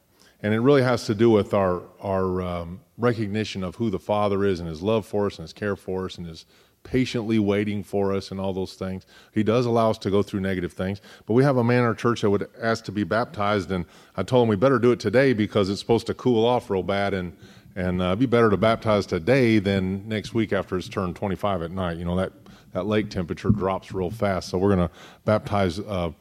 And 0.44 0.54
it 0.54 0.60
really 0.60 0.84
has 0.84 1.06
to 1.06 1.16
do 1.16 1.30
with 1.30 1.54
our, 1.54 1.82
our 2.00 2.42
um, 2.42 2.82
recognition 2.98 3.64
of 3.64 3.76
who 3.76 3.90
the 3.90 4.00
Father 4.00 4.46
is 4.46 4.60
and 4.60 4.70
His 4.70 4.82
love 4.82 5.06
for 5.06 5.26
us 5.26 5.40
and 5.40 5.44
His 5.44 5.54
care 5.54 5.76
for 5.76 6.06
us 6.06 6.18
and 6.18 6.28
His 6.28 6.46
patiently 6.84 7.38
waiting 7.38 7.84
for 7.84 8.14
us 8.14 8.32
and 8.32 8.40
all 8.40 8.54
those 8.54 8.74
things. 8.74 9.06
He 9.34 9.44
does 9.44 9.66
allow 9.66 9.90
us 9.90 9.98
to 10.00 10.10
go 10.10 10.24
through 10.24 10.40
negative 10.40 10.74
things. 10.74 11.02
But 11.26 11.34
we 11.34 11.44
have 11.44 11.58
a 11.58 11.64
man 11.64 11.80
in 11.80 11.86
our 11.86 11.94
church 11.94 12.22
that 12.22 12.30
would 12.30 12.48
ask 12.62 12.86
to 12.86 12.92
be 12.92 13.04
baptized, 13.04 13.72
and 13.72 13.86
I 14.16 14.24
told 14.24 14.44
him 14.44 14.50
we 14.50 14.56
better 14.56 14.80
do 14.80 14.92
it 14.92 15.00
today 15.00 15.34
because 15.34 15.70
it's 15.70 15.82
supposed 15.82 16.08
to 16.08 16.14
cool 16.14 16.46
off 16.46 16.70
real 16.70 16.84
bad 16.84 17.14
and 17.14 17.36
and 17.76 18.02
uh, 18.02 18.16
be 18.16 18.26
better 18.26 18.50
to 18.50 18.58
baptize 18.58 19.06
today 19.06 19.60
than 19.60 20.08
next 20.08 20.34
week 20.34 20.52
after 20.52 20.78
it's 20.80 20.90
turned 20.90 21.16
25 21.16 21.62
at 21.62 21.70
night. 21.70 21.98
You 21.98 22.06
know 22.06 22.16
that 22.16 22.34
that 22.74 22.88
lake 22.88 23.12
temperature 23.12 23.52
drops 23.52 23.92
real 23.92 24.10
fast. 24.10 24.50
So 24.50 24.58
we're 24.58 24.76
going 24.76 24.90
to 24.90 24.96
baptize 25.26 25.80
uh, 25.80 26.12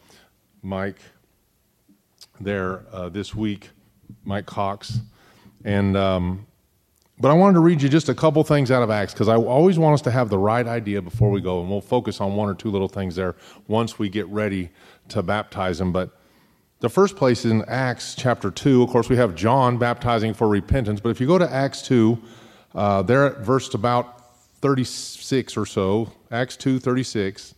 Mike 0.62 0.98
there 2.40 2.84
uh, 2.92 3.08
this 3.08 3.34
week, 3.34 3.70
Mike 4.24 4.46
Cox. 4.46 5.00
And 5.64 5.96
um, 5.96 6.46
but 7.18 7.30
I 7.30 7.34
wanted 7.34 7.54
to 7.54 7.60
read 7.60 7.80
you 7.80 7.88
just 7.88 8.08
a 8.08 8.14
couple 8.14 8.44
things 8.44 8.70
out 8.70 8.82
of 8.82 8.90
Acts 8.90 9.12
because 9.14 9.28
I 9.28 9.36
always 9.36 9.78
want 9.78 9.94
us 9.94 10.02
to 10.02 10.10
have 10.10 10.28
the 10.28 10.38
right 10.38 10.66
idea 10.66 11.00
before 11.00 11.30
we 11.30 11.40
go, 11.40 11.60
and 11.60 11.70
we'll 11.70 11.80
focus 11.80 12.20
on 12.20 12.36
one 12.36 12.48
or 12.48 12.54
two 12.54 12.70
little 12.70 12.88
things 12.88 13.16
there 13.16 13.36
once 13.68 13.98
we 13.98 14.08
get 14.08 14.26
ready 14.28 14.70
to 15.08 15.22
baptize 15.22 15.78
them. 15.78 15.92
But 15.92 16.10
the 16.80 16.90
first 16.90 17.16
place 17.16 17.46
in 17.46 17.64
Acts 17.68 18.14
chapter 18.14 18.50
2. 18.50 18.82
Of 18.82 18.90
course, 18.90 19.08
we 19.08 19.16
have 19.16 19.34
John 19.34 19.78
baptizing 19.78 20.34
for 20.34 20.46
repentance, 20.46 21.00
but 21.00 21.08
if 21.08 21.20
you 21.20 21.26
go 21.26 21.38
to 21.38 21.50
Acts 21.50 21.80
2, 21.82 22.18
uh, 22.74 23.02
there 23.02 23.24
at 23.24 23.38
verse 23.38 23.72
about 23.72 24.16
36 24.60 25.56
or 25.56 25.64
so, 25.64 26.12
Acts 26.30 26.56
2 26.56 26.78
36. 26.78 27.54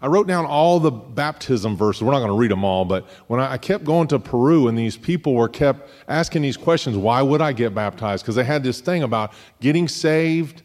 I 0.00 0.06
wrote 0.06 0.28
down 0.28 0.46
all 0.46 0.78
the 0.78 0.92
baptism 0.92 1.76
verses. 1.76 2.02
We're 2.02 2.12
not 2.12 2.20
going 2.20 2.30
to 2.30 2.36
read 2.36 2.52
them 2.52 2.64
all, 2.64 2.84
but 2.84 3.08
when 3.26 3.40
I, 3.40 3.54
I, 3.54 3.58
kept 3.58 3.84
going 3.84 4.06
to 4.08 4.20
Peru 4.20 4.68
and 4.68 4.78
these 4.78 4.96
people 4.96 5.34
were 5.34 5.48
kept 5.48 5.90
asking 6.06 6.42
these 6.42 6.56
questions, 6.56 6.96
why 6.96 7.20
would 7.20 7.40
I 7.40 7.52
get 7.52 7.74
baptized? 7.74 8.22
Because 8.22 8.36
they 8.36 8.44
had 8.44 8.62
this 8.62 8.80
thing 8.80 9.02
about 9.02 9.32
getting 9.60 9.88
saved, 9.88 10.62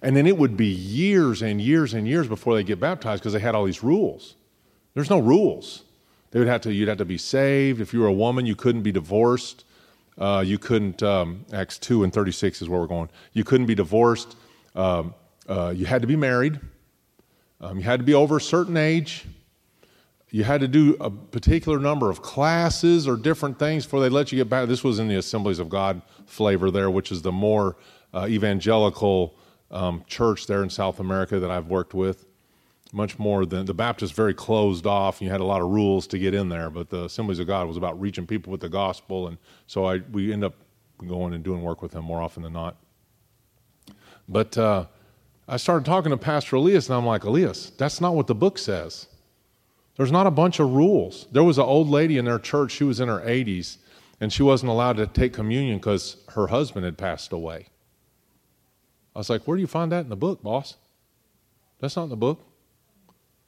and 0.00 0.16
then 0.16 0.28
it 0.28 0.38
would 0.38 0.56
be 0.56 0.66
years 0.66 1.42
and 1.42 1.60
years 1.60 1.94
and 1.94 2.06
years 2.06 2.28
before 2.28 2.54
they 2.54 2.62
get 2.62 2.78
baptized 2.78 3.22
because 3.22 3.32
they 3.32 3.40
had 3.40 3.56
all 3.56 3.64
these 3.64 3.82
rules. 3.82 4.36
There's 4.94 5.10
no 5.10 5.18
rules. 5.18 5.82
They 6.30 6.38
would 6.38 6.48
have 6.48 6.60
to, 6.62 6.72
you'd 6.72 6.88
have 6.88 6.98
to 6.98 7.04
be 7.04 7.18
saved. 7.18 7.80
If 7.80 7.92
you 7.92 8.00
were 8.00 8.06
a 8.06 8.12
woman, 8.12 8.46
you 8.46 8.54
couldn't 8.54 8.82
be 8.82 8.92
divorced. 8.92 9.64
Uh, 10.16 10.44
you 10.46 10.58
couldn't, 10.58 11.02
um, 11.02 11.44
Acts 11.52 11.78
2 11.78 12.04
and 12.04 12.12
36 12.12 12.62
is 12.62 12.68
where 12.68 12.80
we're 12.80 12.86
going. 12.86 13.08
You 13.32 13.42
couldn't 13.42 13.66
be 13.66 13.74
divorced. 13.74 14.36
Um, 14.76 15.14
uh, 15.48 15.72
you 15.74 15.86
had 15.86 16.00
to 16.02 16.08
be 16.08 16.16
married. 16.16 16.60
Um, 17.60 17.78
you 17.78 17.82
had 17.82 18.00
to 18.00 18.04
be 18.04 18.14
over 18.14 18.36
a 18.36 18.40
certain 18.40 18.76
age. 18.76 19.24
You 20.30 20.44
had 20.44 20.60
to 20.60 20.68
do 20.68 20.96
a 21.00 21.10
particular 21.10 21.78
number 21.78 22.10
of 22.10 22.22
classes 22.22 23.08
or 23.08 23.16
different 23.16 23.58
things 23.58 23.84
before 23.84 24.00
they 24.00 24.10
let 24.10 24.30
you 24.30 24.36
get 24.36 24.48
back. 24.48 24.68
This 24.68 24.84
was 24.84 24.98
in 24.98 25.08
the 25.08 25.16
Assemblies 25.16 25.58
of 25.58 25.68
God 25.68 26.02
flavor 26.26 26.70
there, 26.70 26.90
which 26.90 27.10
is 27.10 27.22
the 27.22 27.32
more 27.32 27.76
uh, 28.12 28.26
evangelical 28.28 29.34
um, 29.70 30.04
church 30.06 30.46
there 30.46 30.62
in 30.62 30.70
South 30.70 31.00
America 31.00 31.40
that 31.40 31.50
I've 31.50 31.66
worked 31.66 31.94
with. 31.94 32.26
Much 32.92 33.18
more 33.18 33.44
than 33.44 33.66
the 33.66 33.74
Baptists, 33.74 34.12
very 34.12 34.32
closed 34.32 34.86
off. 34.86 35.20
And 35.20 35.26
you 35.26 35.32
had 35.32 35.40
a 35.40 35.44
lot 35.44 35.60
of 35.60 35.68
rules 35.68 36.06
to 36.08 36.18
get 36.18 36.34
in 36.34 36.48
there, 36.48 36.70
but 36.70 36.88
the 36.88 37.04
Assemblies 37.04 37.38
of 37.38 37.46
God 37.46 37.66
was 37.66 37.76
about 37.76 38.00
reaching 38.00 38.26
people 38.26 38.50
with 38.50 38.60
the 38.60 38.68
gospel, 38.68 39.28
and 39.28 39.36
so 39.66 39.84
I 39.84 39.98
we 40.10 40.32
end 40.32 40.42
up 40.42 40.54
going 41.06 41.34
and 41.34 41.44
doing 41.44 41.62
work 41.62 41.82
with 41.82 41.92
them 41.92 42.04
more 42.04 42.20
often 42.22 42.42
than 42.42 42.54
not. 42.54 42.76
But 44.26 44.56
uh, 44.56 44.86
I 45.48 45.56
started 45.56 45.86
talking 45.86 46.10
to 46.10 46.18
Pastor 46.18 46.56
Elias, 46.56 46.88
and 46.88 46.96
I'm 46.96 47.06
like, 47.06 47.24
Elias, 47.24 47.70
that's 47.70 48.02
not 48.02 48.14
what 48.14 48.26
the 48.26 48.34
book 48.34 48.58
says. 48.58 49.06
There's 49.96 50.12
not 50.12 50.26
a 50.26 50.30
bunch 50.30 50.60
of 50.60 50.70
rules. 50.70 51.26
There 51.32 51.42
was 51.42 51.56
an 51.56 51.64
old 51.64 51.88
lady 51.88 52.18
in 52.18 52.26
their 52.26 52.38
church, 52.38 52.72
she 52.72 52.84
was 52.84 53.00
in 53.00 53.08
her 53.08 53.20
80s, 53.20 53.78
and 54.20 54.30
she 54.30 54.42
wasn't 54.42 54.70
allowed 54.70 54.98
to 54.98 55.06
take 55.06 55.32
communion 55.32 55.78
because 55.78 56.18
her 56.34 56.48
husband 56.48 56.84
had 56.84 56.98
passed 56.98 57.32
away. 57.32 57.66
I 59.16 59.18
was 59.18 59.30
like, 59.30 59.42
Where 59.48 59.56
do 59.56 59.62
you 59.62 59.66
find 59.66 59.90
that 59.90 60.00
in 60.00 60.10
the 60.10 60.16
book, 60.16 60.42
boss? 60.42 60.76
That's 61.80 61.96
not 61.96 62.04
in 62.04 62.10
the 62.10 62.16
book. 62.16 62.40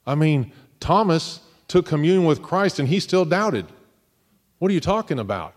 I 0.05 0.15
mean, 0.15 0.51
Thomas 0.79 1.41
took 1.67 1.85
communion 1.85 2.25
with 2.25 2.41
Christ 2.41 2.79
and 2.79 2.87
he 2.87 2.99
still 2.99 3.25
doubted. 3.25 3.67
What 4.57 4.71
are 4.71 4.73
you 4.73 4.81
talking 4.81 5.19
about? 5.19 5.53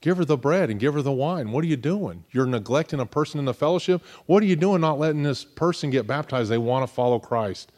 Give 0.00 0.16
her 0.16 0.24
the 0.24 0.36
bread 0.36 0.70
and 0.70 0.80
give 0.80 0.94
her 0.94 1.02
the 1.02 1.12
wine. 1.12 1.52
What 1.52 1.62
are 1.62 1.68
you 1.68 1.76
doing? 1.76 2.24
You're 2.30 2.46
neglecting 2.46 3.00
a 3.00 3.06
person 3.06 3.38
in 3.38 3.44
the 3.44 3.54
fellowship? 3.54 4.02
What 4.26 4.42
are 4.42 4.46
you 4.46 4.56
doing 4.56 4.80
not 4.80 4.98
letting 4.98 5.22
this 5.22 5.44
person 5.44 5.90
get 5.90 6.06
baptized? 6.06 6.50
They 6.50 6.58
want 6.58 6.88
to 6.88 6.92
follow 6.92 7.18
Christ. 7.18 7.70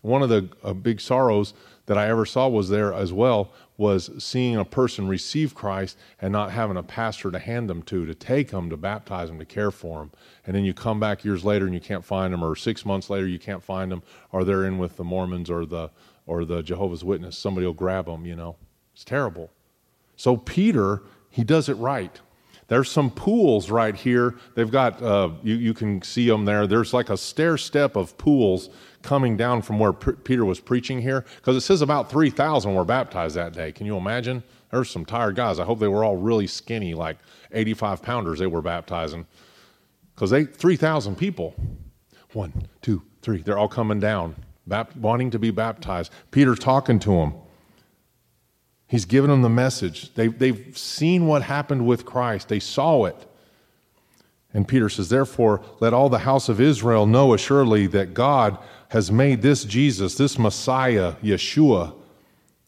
One 0.00 0.22
of 0.22 0.28
the 0.28 0.48
uh, 0.62 0.72
big 0.72 1.00
sorrows 1.00 1.52
that 1.86 1.98
I 1.98 2.08
ever 2.08 2.24
saw 2.24 2.48
was 2.48 2.68
there 2.68 2.94
as 2.94 3.12
well 3.12 3.52
was 3.76 4.10
seeing 4.22 4.56
a 4.56 4.64
person 4.64 5.08
receive 5.08 5.54
Christ 5.54 5.98
and 6.20 6.32
not 6.32 6.50
having 6.50 6.76
a 6.76 6.82
pastor 6.82 7.30
to 7.30 7.38
hand 7.38 7.68
them 7.68 7.82
to, 7.84 8.06
to 8.06 8.14
take 8.14 8.50
them, 8.50 8.70
to 8.70 8.76
baptize 8.76 9.28
them, 9.28 9.38
to 9.38 9.44
care 9.44 9.70
for 9.70 10.00
them. 10.00 10.12
And 10.46 10.56
then 10.56 10.64
you 10.64 10.74
come 10.74 10.98
back 10.98 11.24
years 11.24 11.44
later 11.44 11.66
and 11.66 11.74
you 11.74 11.80
can't 11.80 12.04
find 12.04 12.32
them, 12.32 12.42
or 12.42 12.56
six 12.56 12.86
months 12.86 13.10
later 13.10 13.26
you 13.26 13.38
can't 13.38 13.62
find 13.62 13.92
them, 13.92 14.02
or 14.32 14.44
they're 14.44 14.64
in 14.64 14.78
with 14.78 14.96
the 14.96 15.04
Mormons 15.04 15.50
or 15.50 15.66
the 15.66 15.90
or 16.26 16.44
the 16.44 16.62
Jehovah's 16.62 17.04
Witness. 17.04 17.38
Somebody 17.38 17.66
will 17.66 17.72
grab 17.72 18.06
them. 18.06 18.26
You 18.26 18.36
know, 18.36 18.56
it's 18.92 19.04
terrible. 19.04 19.50
So 20.16 20.36
Peter 20.36 21.02
he 21.30 21.44
does 21.44 21.68
it 21.68 21.74
right. 21.74 22.20
There's 22.68 22.90
some 22.90 23.10
pools 23.10 23.70
right 23.70 23.94
here. 23.94 24.34
They've 24.54 24.70
got, 24.70 25.02
uh, 25.02 25.30
you, 25.42 25.54
you 25.54 25.72
can 25.72 26.02
see 26.02 26.28
them 26.28 26.44
there. 26.44 26.66
There's 26.66 26.92
like 26.92 27.08
a 27.08 27.16
stair 27.16 27.56
step 27.56 27.96
of 27.96 28.16
pools 28.18 28.68
coming 29.02 29.38
down 29.38 29.62
from 29.62 29.78
where 29.78 29.94
P- 29.94 30.12
Peter 30.12 30.44
was 30.44 30.60
preaching 30.60 31.00
here, 31.00 31.24
because 31.36 31.56
it 31.56 31.62
says 31.62 31.80
about 31.80 32.10
3,000 32.10 32.74
were 32.74 32.84
baptized 32.84 33.36
that 33.36 33.54
day. 33.54 33.72
Can 33.72 33.86
you 33.86 33.96
imagine? 33.96 34.42
There's 34.70 34.90
some 34.90 35.06
tired 35.06 35.34
guys. 35.34 35.58
I 35.58 35.64
hope 35.64 35.78
they 35.78 35.88
were 35.88 36.04
all 36.04 36.16
really 36.16 36.46
skinny, 36.46 36.92
like 36.92 37.16
85 37.52 38.02
pounders 38.02 38.38
they 38.38 38.46
were 38.46 38.60
baptizing, 38.60 39.26
because 40.14 40.28
they 40.28 40.44
3,000 40.44 41.16
people. 41.16 41.54
One, 42.34 42.68
two, 42.82 43.02
three. 43.22 43.40
They're 43.40 43.56
all 43.56 43.68
coming 43.68 43.98
down, 43.98 44.36
bap- 44.66 44.94
wanting 44.94 45.30
to 45.30 45.38
be 45.38 45.50
baptized. 45.50 46.12
Peter's 46.30 46.58
talking 46.58 46.98
to 46.98 47.10
them. 47.10 47.34
He's 48.88 49.04
given 49.04 49.30
them 49.30 49.42
the 49.42 49.50
message. 49.50 50.12
They, 50.14 50.28
they've 50.28 50.76
seen 50.76 51.26
what 51.26 51.42
happened 51.42 51.86
with 51.86 52.04
Christ, 52.04 52.48
they 52.48 52.58
saw 52.58 53.04
it. 53.04 53.16
And 54.54 54.66
Peter 54.66 54.88
says, 54.88 55.10
Therefore, 55.10 55.62
let 55.78 55.92
all 55.92 56.08
the 56.08 56.20
house 56.20 56.48
of 56.48 56.60
Israel 56.60 57.06
know 57.06 57.34
assuredly 57.34 57.86
that 57.88 58.14
God 58.14 58.58
has 58.88 59.12
made 59.12 59.42
this 59.42 59.64
Jesus, 59.64 60.14
this 60.14 60.38
Messiah, 60.38 61.12
Yeshua, 61.22 61.94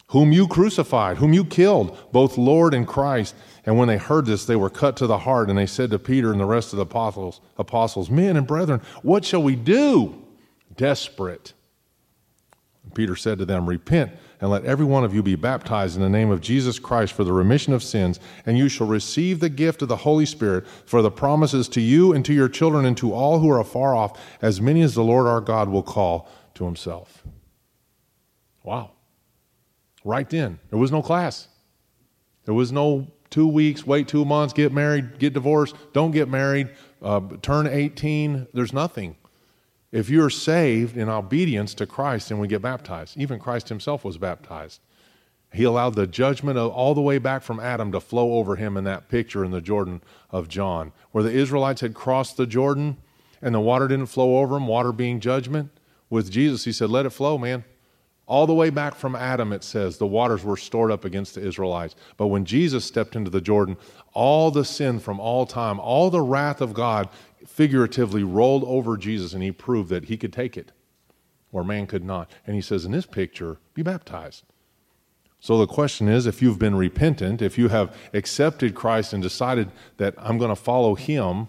whom 0.09 0.31
you 0.31 0.47
crucified, 0.47 1.17
whom 1.17 1.33
you 1.33 1.43
killed, 1.45 1.97
both 2.13 2.37
Lord 2.37 2.75
and 2.75 2.87
Christ. 2.87 3.35
And 3.65 3.79
when 3.79 3.89
they 3.89 3.97
heard 3.97 4.27
this, 4.27 4.45
they 4.45 4.57
were 4.57 4.69
cut 4.69 4.99
to 4.99 5.07
the 5.07 5.19
heart, 5.19 5.49
and 5.49 5.59
they 5.59 5.67
said 5.67 5.91
to 5.91 5.99
Peter 5.99 6.33
and 6.33 6.41
the 6.41 6.45
rest 6.45 6.75
of 6.75 6.77
the 6.77 6.83
apostles, 6.83 7.41
apostles 7.57 8.11
Men 8.11 8.37
and 8.37 8.47
brethren, 8.47 8.83
what 9.03 9.25
shall 9.25 9.43
we 9.43 9.57
do? 9.57 10.23
Desperate. 10.77 11.55
Peter 12.95 13.17
said 13.17 13.39
to 13.39 13.47
them, 13.47 13.67
Repent 13.67 14.13
and 14.41 14.51
let 14.51 14.65
every 14.65 14.85
one 14.85 15.05
of 15.05 15.15
you 15.15 15.23
be 15.23 15.37
baptized 15.37 15.97
in 15.97 16.03
the 16.03 16.09
name 16.09 16.31
of 16.31 16.41
Jesus 16.41 16.79
Christ 16.79 17.13
for 17.13 17.25
the 17.25 17.33
remission 17.33 17.73
of 17.73 17.83
sins, 17.83 18.19
and 18.47 18.57
you 18.57 18.69
shall 18.69 18.87
receive 18.87 19.41
the 19.41 19.49
gift 19.49 19.83
of 19.83 19.89
the 19.89 19.97
Holy 19.97 20.27
Spirit, 20.27 20.67
for 20.87 21.03
the 21.03 21.11
promises 21.11 21.69
to 21.71 21.81
you 21.81 22.13
and 22.13 22.25
to 22.25 22.33
your 22.33 22.49
children 22.49 22.87
and 22.87 22.97
to 22.97 23.13
all 23.13 23.39
who 23.39 23.51
are 23.51 23.61
afar 23.61 23.95
off, 23.95 24.19
as 24.41 24.61
many 24.61 24.81
as 24.83 24.95
the 24.95 25.05
Lord 25.05 25.27
our 25.27 25.41
God 25.41 25.69
will 25.69 25.83
call 25.83 26.29
to 26.55 26.65
himself. 26.65 27.23
Wow. 28.63 28.93
Right 30.05 30.29
then, 30.29 30.59
there 30.71 30.79
was 30.79 30.91
no 30.91 31.03
class. 31.03 31.49
There 32.45 32.55
was 32.55 32.73
no 32.73 33.09
two 33.29 33.47
weeks, 33.47 33.87
wait 33.87 34.09
two 34.09 34.25
months, 34.25 34.53
get 34.53 34.73
married, 34.73 35.19
get 35.19 35.35
divorced, 35.35 35.77
don't 35.93 36.11
get 36.11 36.29
married, 36.29 36.71
uh, 37.03 37.21
turn 37.43 37.67
18. 37.67 38.49
There's 38.53 38.73
nothing. 38.73 39.17
If 39.93 40.09
you're 40.09 40.31
saved 40.31 40.97
in 40.97 41.09
obedience 41.09 41.75
to 41.75 41.87
Christ 41.87 42.31
and 42.31 42.41
we 42.41 42.49
get 42.49 42.63
baptized, 42.63 43.17
even 43.17 43.41
Christ 43.41 43.69
himself 43.69 44.05
was 44.05 44.19
baptized. 44.19 44.81
He 45.53 45.65
allowed 45.65 45.97
the 45.97 46.07
judgment 46.07 46.59
of 46.59 46.71
all 46.71 46.95
the 46.95 47.01
way 47.01 47.19
back 47.19 47.43
from 47.43 47.59
Adam 47.59 47.91
to 47.93 48.01
flow 48.01 48.35
over 48.35 48.55
him 48.55 48.77
in 48.77 48.85
that 48.85 49.09
picture 49.09 49.45
in 49.45 49.51
the 49.51 49.61
Jordan 49.61 50.01
of 50.31 50.49
John, 50.49 50.93
where 51.11 51.25
the 51.25 51.33
Israelites 51.33 51.81
had 51.81 51.93
crossed 51.93 52.37
the 52.37 52.47
Jordan 52.47 52.99
and 53.43 53.55
the 53.55 53.61
water 53.61 53.89
didn't 53.89 54.07
flow 54.07 54.39
over 54.39 54.55
them, 54.55 54.69
water 54.69 54.93
being 54.93 55.19
judgment. 55.19 55.71
With 56.09 56.31
Jesus, 56.31 56.65
he 56.65 56.73
said, 56.73 56.91
Let 56.91 57.07
it 57.07 57.11
flow, 57.11 57.37
man. 57.39 57.65
All 58.31 58.47
the 58.47 58.55
way 58.55 58.71
back 58.71 58.95
from 58.95 59.17
Adam, 59.17 59.53
it 59.53 59.65
says, 59.65 59.99
the 59.99 60.07
waters 60.07 60.45
were 60.45 60.57
stored 60.57 60.93
up 60.93 61.05
against 61.05 61.35
the 61.35 61.45
Israelites. 61.45 61.97
But 62.17 62.29
when 62.29 62.45
Jesus 62.45 62.85
stepped 62.85 63.17
into 63.17 63.29
the 63.29 63.41
Jordan, 63.41 63.77
all 64.13 64.53
the 64.53 64.65
sin 64.65 65.01
from 65.01 65.19
all 65.19 65.47
time, 65.47 65.81
all 65.81 66.11
the 66.11 66.21
wrath 66.21 66.61
of 66.61 66.73
God 66.73 67.09
figuratively 67.45 68.23
rolled 68.23 68.63
over 68.63 68.97
Jesus 68.97 69.33
and 69.33 69.43
he 69.43 69.51
proved 69.51 69.91
that 69.91 70.05
he 70.05 70.17
could 70.17 70.33
take 70.33 70.57
it 70.57 70.71
where 71.51 71.65
man 71.65 71.89
could 71.89 72.05
not. 72.05 72.31
And 72.47 72.55
he 72.55 72.63
says, 72.63 72.85
in 72.85 72.93
this 72.93 73.05
picture, 73.05 73.59
be 73.75 73.83
baptized. 73.83 74.45
So 75.41 75.59
the 75.59 75.67
question 75.67 76.07
is 76.07 76.25
if 76.25 76.41
you've 76.41 76.57
been 76.57 76.77
repentant, 76.77 77.43
if 77.43 77.59
you 77.59 77.67
have 77.67 77.97
accepted 78.15 78.77
Christ 78.77 79.13
and 79.13 79.21
decided 79.21 79.73
that 79.97 80.15
I'm 80.19 80.39
going 80.39 80.51
to 80.51 80.55
follow 80.55 80.95
him, 80.95 81.49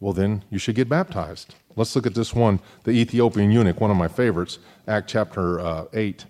well, 0.00 0.12
then 0.12 0.44
you 0.50 0.58
should 0.58 0.74
get 0.74 0.88
baptized. 0.88 1.54
Let's 1.74 1.94
look 1.94 2.06
at 2.06 2.14
this 2.14 2.34
one, 2.34 2.60
the 2.84 2.92
Ethiopian 2.92 3.50
eunuch, 3.50 3.80
one 3.80 3.90
of 3.90 3.96
my 3.96 4.08
favorites, 4.08 4.58
Act 4.86 5.08
chapter 5.08 5.60
uh, 5.60 5.84
8. 5.92 6.24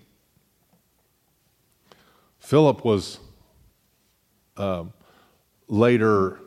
Philip 2.39 2.83
was 2.83 3.19
uh, 4.57 4.85
later 5.67 6.39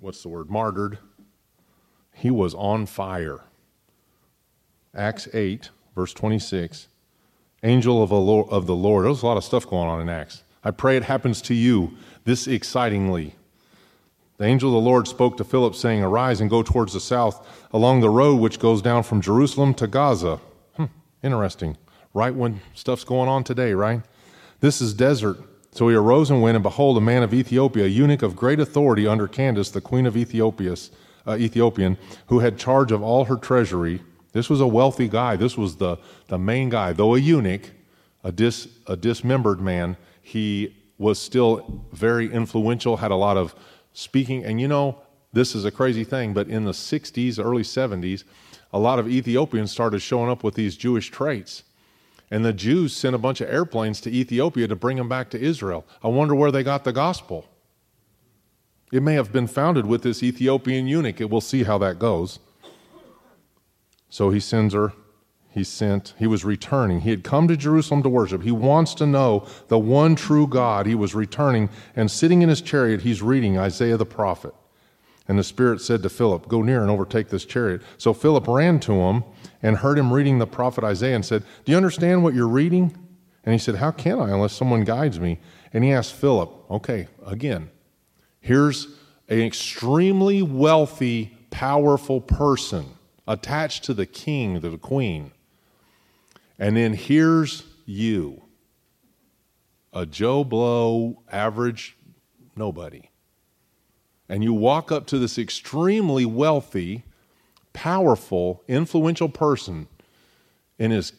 what's 0.00 0.22
the 0.22 0.28
word, 0.28 0.50
martyred, 0.50 0.98
he 2.12 2.30
was 2.30 2.54
on 2.54 2.86
fire. 2.86 3.40
Acts 4.94 5.28
8, 5.34 5.70
verse 5.94 6.14
26. 6.14 6.88
Angel 7.62 8.02
of, 8.02 8.12
Lord, 8.12 8.48
of 8.50 8.66
the 8.66 8.76
Lord. 8.76 9.04
There's 9.04 9.22
a 9.22 9.26
lot 9.26 9.36
of 9.36 9.44
stuff 9.44 9.66
going 9.66 9.88
on 9.88 10.00
in 10.00 10.08
Acts. 10.08 10.42
I 10.62 10.70
pray 10.70 10.96
it 10.96 11.04
happens 11.04 11.42
to 11.42 11.54
you 11.54 11.96
this 12.24 12.46
excitingly. 12.46 13.34
The 14.38 14.44
angel 14.44 14.68
of 14.70 14.74
the 14.74 14.88
Lord 14.88 15.08
spoke 15.08 15.36
to 15.38 15.44
Philip, 15.44 15.74
saying, 15.74 16.02
Arise 16.02 16.40
and 16.40 16.50
go 16.50 16.62
towards 16.62 16.92
the 16.92 17.00
south 17.00 17.46
along 17.72 18.00
the 18.00 18.10
road 18.10 18.36
which 18.36 18.58
goes 18.58 18.82
down 18.82 19.02
from 19.02 19.22
Jerusalem 19.22 19.72
to 19.74 19.86
Gaza. 19.86 20.40
Hmm, 20.74 20.84
interesting. 21.22 21.76
Right 22.12 22.34
when 22.34 22.60
stuff's 22.74 23.04
going 23.04 23.28
on 23.28 23.44
today, 23.44 23.72
right? 23.72 24.02
This 24.60 24.80
is 24.80 24.92
desert. 24.94 25.38
So 25.70 25.88
he 25.88 25.94
arose 25.94 26.30
and 26.30 26.40
went, 26.40 26.56
and 26.56 26.62
behold, 26.62 26.96
a 26.96 27.00
man 27.02 27.22
of 27.22 27.34
Ethiopia, 27.34 27.84
a 27.84 27.88
eunuch 27.88 28.22
of 28.22 28.36
great 28.36 28.60
authority 28.60 29.06
under 29.06 29.28
Candace, 29.28 29.70
the 29.70 29.80
queen 29.80 30.06
of 30.06 30.16
Ethiopia's, 30.16 30.90
uh, 31.26 31.36
Ethiopian, 31.36 31.98
who 32.28 32.38
had 32.38 32.58
charge 32.58 32.92
of 32.92 33.02
all 33.02 33.26
her 33.26 33.36
treasury. 33.36 34.02
This 34.32 34.48
was 34.48 34.60
a 34.60 34.66
wealthy 34.66 35.08
guy. 35.08 35.36
This 35.36 35.56
was 35.56 35.76
the, 35.76 35.98
the 36.28 36.38
main 36.38 36.68
guy. 36.68 36.92
Though 36.92 37.14
a 37.14 37.18
eunuch, 37.18 37.70
a, 38.24 38.32
dis, 38.32 38.68
a 38.86 38.96
dismembered 38.96 39.60
man, 39.60 39.96
he 40.22 40.74
was 40.98 41.18
still 41.18 41.84
very 41.92 42.32
influential, 42.32 42.96
had 42.96 43.10
a 43.10 43.16
lot 43.16 43.36
of 43.36 43.54
speaking. 43.96 44.44
And 44.44 44.60
you 44.60 44.68
know, 44.68 45.00
this 45.32 45.54
is 45.54 45.64
a 45.64 45.70
crazy 45.70 46.04
thing, 46.04 46.34
but 46.34 46.48
in 46.48 46.64
the 46.64 46.72
60s, 46.72 47.42
early 47.42 47.62
70s, 47.62 48.24
a 48.72 48.78
lot 48.78 48.98
of 48.98 49.08
Ethiopians 49.08 49.70
started 49.70 50.00
showing 50.00 50.30
up 50.30 50.44
with 50.44 50.54
these 50.54 50.76
Jewish 50.76 51.10
traits. 51.10 51.62
And 52.30 52.44
the 52.44 52.52
Jews 52.52 52.94
sent 52.94 53.14
a 53.14 53.18
bunch 53.18 53.40
of 53.40 53.48
airplanes 53.48 54.00
to 54.02 54.10
Ethiopia 54.10 54.68
to 54.68 54.76
bring 54.76 54.98
them 54.98 55.08
back 55.08 55.30
to 55.30 55.40
Israel. 55.40 55.86
I 56.02 56.08
wonder 56.08 56.34
where 56.34 56.50
they 56.50 56.62
got 56.62 56.84
the 56.84 56.92
gospel. 56.92 57.46
It 58.92 59.02
may 59.02 59.14
have 59.14 59.32
been 59.32 59.46
founded 59.46 59.86
with 59.86 60.02
this 60.02 60.22
Ethiopian 60.22 60.86
eunuch. 60.86 61.18
We'll 61.20 61.40
see 61.40 61.62
how 61.62 61.78
that 61.78 61.98
goes. 61.98 62.38
So 64.10 64.30
he 64.30 64.40
sends 64.40 64.74
her 64.74 64.92
he 65.56 65.64
sent, 65.64 66.12
he 66.18 66.26
was 66.26 66.44
returning. 66.44 67.00
He 67.00 67.08
had 67.08 67.24
come 67.24 67.48
to 67.48 67.56
Jerusalem 67.56 68.02
to 68.02 68.10
worship. 68.10 68.42
He 68.42 68.52
wants 68.52 68.92
to 68.96 69.06
know 69.06 69.46
the 69.68 69.78
one 69.78 70.14
true 70.14 70.46
God. 70.46 70.84
He 70.84 70.94
was 70.94 71.14
returning, 71.14 71.70
and 71.96 72.10
sitting 72.10 72.42
in 72.42 72.50
his 72.50 72.60
chariot, 72.60 73.00
he's 73.00 73.22
reading 73.22 73.56
Isaiah 73.56 73.96
the 73.96 74.04
prophet. 74.04 74.52
And 75.26 75.38
the 75.38 75.42
Spirit 75.42 75.80
said 75.80 76.02
to 76.02 76.10
Philip, 76.10 76.46
Go 76.46 76.60
near 76.60 76.82
and 76.82 76.90
overtake 76.90 77.30
this 77.30 77.46
chariot. 77.46 77.80
So 77.96 78.12
Philip 78.12 78.46
ran 78.46 78.80
to 78.80 78.92
him 78.92 79.24
and 79.62 79.78
heard 79.78 79.98
him 79.98 80.12
reading 80.12 80.38
the 80.38 80.46
prophet 80.46 80.84
Isaiah 80.84 81.14
and 81.14 81.24
said, 81.24 81.42
Do 81.64 81.72
you 81.72 81.78
understand 81.78 82.22
what 82.22 82.34
you're 82.34 82.46
reading? 82.46 82.94
And 83.42 83.54
he 83.54 83.58
said, 83.58 83.76
How 83.76 83.92
can 83.92 84.20
I 84.20 84.32
unless 84.32 84.52
someone 84.52 84.84
guides 84.84 85.18
me? 85.18 85.38
And 85.72 85.82
he 85.82 85.90
asked 85.90 86.12
Philip, 86.12 86.50
Okay, 86.70 87.08
again, 87.24 87.70
here's 88.40 88.88
an 89.30 89.40
extremely 89.40 90.42
wealthy, 90.42 91.34
powerful 91.50 92.20
person 92.20 92.84
attached 93.26 93.84
to 93.84 93.94
the 93.94 94.04
king, 94.04 94.60
the 94.60 94.76
queen. 94.76 95.32
And 96.58 96.76
then 96.76 96.94
here's 96.94 97.64
you, 97.84 98.42
a 99.92 100.06
Joe 100.06 100.44
Blow, 100.44 101.22
average 101.30 101.96
nobody. 102.56 103.10
And 104.28 104.42
you 104.42 104.52
walk 104.52 104.90
up 104.90 105.06
to 105.08 105.18
this 105.18 105.38
extremely 105.38 106.24
wealthy, 106.24 107.04
powerful, 107.72 108.62
influential 108.66 109.28
person 109.28 109.86
in 110.78 110.90
his 110.90 111.12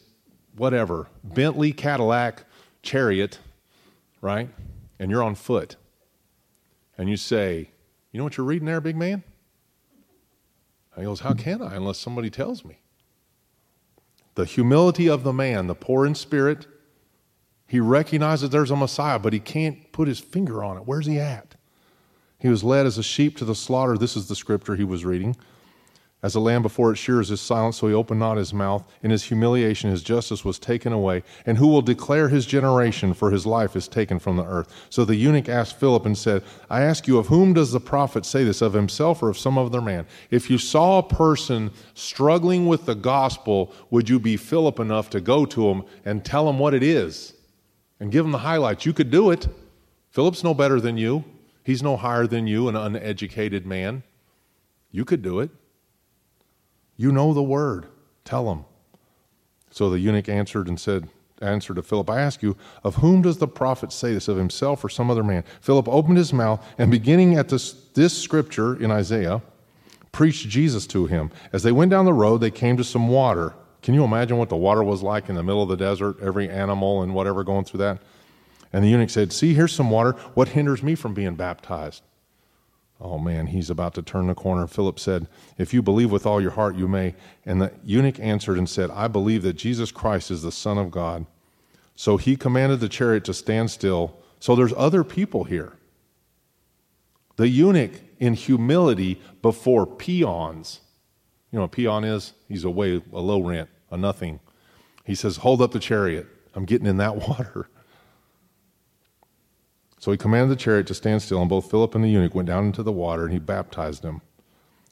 whatever, 0.56 1.08
Bentley 1.22 1.72
Cadillac 1.72 2.44
chariot, 2.82 3.38
right? 4.20 4.50
And 4.98 5.10
you're 5.10 5.22
on 5.22 5.34
foot. 5.36 5.76
And 6.98 7.08
you 7.08 7.16
say, 7.16 7.70
You 8.12 8.18
know 8.18 8.24
what 8.24 8.36
you're 8.36 8.46
reading 8.46 8.66
there, 8.66 8.80
big 8.80 8.96
man? 8.96 9.22
And 10.94 11.02
he 11.02 11.04
goes, 11.04 11.20
How 11.20 11.32
can 11.32 11.62
I 11.62 11.76
unless 11.76 11.98
somebody 11.98 12.28
tells 12.28 12.64
me? 12.64 12.80
The 14.38 14.44
humility 14.44 15.08
of 15.08 15.24
the 15.24 15.32
man, 15.32 15.66
the 15.66 15.74
poor 15.74 16.06
in 16.06 16.14
spirit. 16.14 16.64
He 17.66 17.80
recognizes 17.80 18.50
there's 18.50 18.70
a 18.70 18.76
Messiah, 18.76 19.18
but 19.18 19.32
he 19.32 19.40
can't 19.40 19.90
put 19.90 20.06
his 20.06 20.20
finger 20.20 20.62
on 20.62 20.76
it. 20.76 20.84
Where's 20.86 21.06
he 21.06 21.18
at? 21.18 21.56
He 22.38 22.46
was 22.46 22.62
led 22.62 22.86
as 22.86 22.98
a 22.98 23.02
sheep 23.02 23.36
to 23.38 23.44
the 23.44 23.56
slaughter. 23.56 23.98
This 23.98 24.16
is 24.16 24.28
the 24.28 24.36
scripture 24.36 24.76
he 24.76 24.84
was 24.84 25.04
reading. 25.04 25.34
As 26.20 26.34
a 26.34 26.40
lamb 26.40 26.62
before 26.62 26.90
its 26.90 27.00
shears 27.00 27.30
is 27.30 27.40
silent, 27.40 27.76
so 27.76 27.86
he 27.86 27.94
opened 27.94 28.18
not 28.18 28.38
his 28.38 28.52
mouth. 28.52 28.82
In 29.04 29.12
his 29.12 29.22
humiliation, 29.22 29.88
his 29.88 30.02
justice 30.02 30.44
was 30.44 30.58
taken 30.58 30.92
away. 30.92 31.22
And 31.46 31.56
who 31.56 31.68
will 31.68 31.80
declare 31.80 32.28
his 32.28 32.44
generation? 32.44 33.14
For 33.14 33.30
his 33.30 33.46
life 33.46 33.76
is 33.76 33.86
taken 33.86 34.18
from 34.18 34.36
the 34.36 34.44
earth. 34.44 34.74
So 34.90 35.04
the 35.04 35.14
eunuch 35.14 35.48
asked 35.48 35.78
Philip 35.78 36.06
and 36.06 36.18
said, 36.18 36.42
I 36.68 36.82
ask 36.82 37.06
you, 37.06 37.18
of 37.18 37.28
whom 37.28 37.52
does 37.52 37.70
the 37.70 37.78
prophet 37.78 38.26
say 38.26 38.42
this, 38.42 38.62
of 38.62 38.72
himself 38.72 39.22
or 39.22 39.28
of 39.28 39.38
some 39.38 39.56
other 39.56 39.80
man? 39.80 40.06
If 40.32 40.50
you 40.50 40.58
saw 40.58 40.98
a 40.98 41.02
person 41.04 41.70
struggling 41.94 42.66
with 42.66 42.86
the 42.86 42.96
gospel, 42.96 43.72
would 43.90 44.08
you 44.08 44.18
be 44.18 44.36
Philip 44.36 44.80
enough 44.80 45.10
to 45.10 45.20
go 45.20 45.46
to 45.46 45.68
him 45.68 45.84
and 46.04 46.24
tell 46.24 46.48
him 46.48 46.58
what 46.58 46.74
it 46.74 46.82
is 46.82 47.34
and 48.00 48.10
give 48.10 48.24
him 48.24 48.32
the 48.32 48.38
highlights? 48.38 48.84
You 48.84 48.92
could 48.92 49.12
do 49.12 49.30
it. 49.30 49.46
Philip's 50.10 50.42
no 50.42 50.52
better 50.52 50.80
than 50.80 50.98
you, 50.98 51.22
he's 51.62 51.82
no 51.82 51.96
higher 51.96 52.26
than 52.26 52.48
you, 52.48 52.66
an 52.66 52.74
uneducated 52.74 53.64
man. 53.64 54.02
You 54.90 55.04
could 55.04 55.22
do 55.22 55.38
it. 55.38 55.50
You 56.98 57.12
know 57.12 57.32
the 57.32 57.42
word. 57.42 57.86
Tell 58.24 58.52
him. 58.52 58.66
So 59.70 59.88
the 59.88 60.00
eunuch 60.00 60.28
answered 60.28 60.68
and 60.68 60.78
said, 60.78 61.08
answered 61.40 61.76
to 61.76 61.82
Philip, 61.82 62.10
I 62.10 62.20
ask 62.20 62.42
you, 62.42 62.56
of 62.82 62.96
whom 62.96 63.22
does 63.22 63.38
the 63.38 63.48
prophet 63.48 63.92
say 63.92 64.12
this, 64.12 64.28
of 64.28 64.36
himself 64.36 64.84
or 64.84 64.88
some 64.88 65.10
other 65.10 65.22
man? 65.22 65.44
Philip 65.60 65.88
opened 65.88 66.18
his 66.18 66.32
mouth 66.32 66.64
and 66.76 66.90
beginning 66.90 67.36
at 67.36 67.48
this, 67.48 67.72
this 67.94 68.20
scripture 68.20 68.74
in 68.74 68.90
Isaiah, 68.90 69.40
preached 70.10 70.48
Jesus 70.48 70.86
to 70.88 71.06
him. 71.06 71.30
As 71.52 71.62
they 71.62 71.72
went 71.72 71.90
down 71.92 72.04
the 72.04 72.12
road, 72.12 72.38
they 72.38 72.50
came 72.50 72.76
to 72.76 72.84
some 72.84 73.08
water. 73.08 73.54
Can 73.82 73.94
you 73.94 74.02
imagine 74.04 74.36
what 74.36 74.48
the 74.48 74.56
water 74.56 74.82
was 74.82 75.02
like 75.02 75.28
in 75.28 75.36
the 75.36 75.42
middle 75.44 75.62
of 75.62 75.68
the 75.68 75.76
desert? 75.76 76.16
Every 76.20 76.50
animal 76.50 77.02
and 77.02 77.14
whatever 77.14 77.44
going 77.44 77.64
through 77.64 77.78
that. 77.78 77.98
And 78.72 78.84
the 78.84 78.88
eunuch 78.88 79.10
said, 79.10 79.32
See, 79.32 79.54
here's 79.54 79.72
some 79.72 79.90
water. 79.90 80.12
What 80.34 80.48
hinders 80.48 80.82
me 80.82 80.94
from 80.94 81.14
being 81.14 81.36
baptized? 81.36 82.02
Oh 83.00 83.18
man, 83.18 83.46
he's 83.46 83.70
about 83.70 83.94
to 83.94 84.02
turn 84.02 84.26
the 84.26 84.34
corner. 84.34 84.66
Philip 84.66 84.98
said, 84.98 85.28
If 85.56 85.72
you 85.72 85.82
believe 85.82 86.10
with 86.10 86.26
all 86.26 86.40
your 86.40 86.50
heart, 86.50 86.74
you 86.76 86.88
may. 86.88 87.14
And 87.46 87.62
the 87.62 87.72
eunuch 87.84 88.18
answered 88.18 88.58
and 88.58 88.68
said, 88.68 88.90
I 88.90 89.06
believe 89.06 89.42
that 89.42 89.52
Jesus 89.52 89.92
Christ 89.92 90.30
is 90.30 90.42
the 90.42 90.50
Son 90.50 90.78
of 90.78 90.90
God. 90.90 91.26
So 91.94 92.16
he 92.16 92.36
commanded 92.36 92.80
the 92.80 92.88
chariot 92.88 93.24
to 93.24 93.34
stand 93.34 93.70
still. 93.70 94.16
So 94.40 94.56
there's 94.56 94.74
other 94.76 95.04
people 95.04 95.44
here. 95.44 95.74
The 97.36 97.48
eunuch 97.48 97.92
in 98.18 98.34
humility 98.34 99.20
before 99.42 99.86
peons. 99.86 100.80
You 101.52 101.58
know 101.58 101.62
what 101.62 101.72
a 101.72 101.76
peon 101.76 102.04
is? 102.04 102.32
He's 102.48 102.64
a 102.64 102.70
way, 102.70 103.02
a 103.12 103.20
low 103.20 103.40
rent, 103.40 103.68
a 103.90 103.96
nothing. 103.96 104.40
He 105.04 105.14
says, 105.14 105.38
Hold 105.38 105.62
up 105.62 105.70
the 105.70 105.78
chariot. 105.78 106.26
I'm 106.54 106.64
getting 106.64 106.86
in 106.86 106.96
that 106.96 107.16
water. 107.28 107.68
So 109.98 110.12
he 110.12 110.16
commanded 110.16 110.56
the 110.56 110.60
chariot 110.60 110.86
to 110.88 110.94
stand 110.94 111.22
still, 111.22 111.40
and 111.40 111.50
both 111.50 111.70
Philip 111.70 111.94
and 111.94 112.04
the 112.04 112.08
eunuch 112.08 112.34
went 112.34 112.48
down 112.48 112.66
into 112.66 112.82
the 112.82 112.92
water, 112.92 113.24
and 113.24 113.32
he 113.32 113.38
baptized 113.38 114.04
him. 114.04 114.20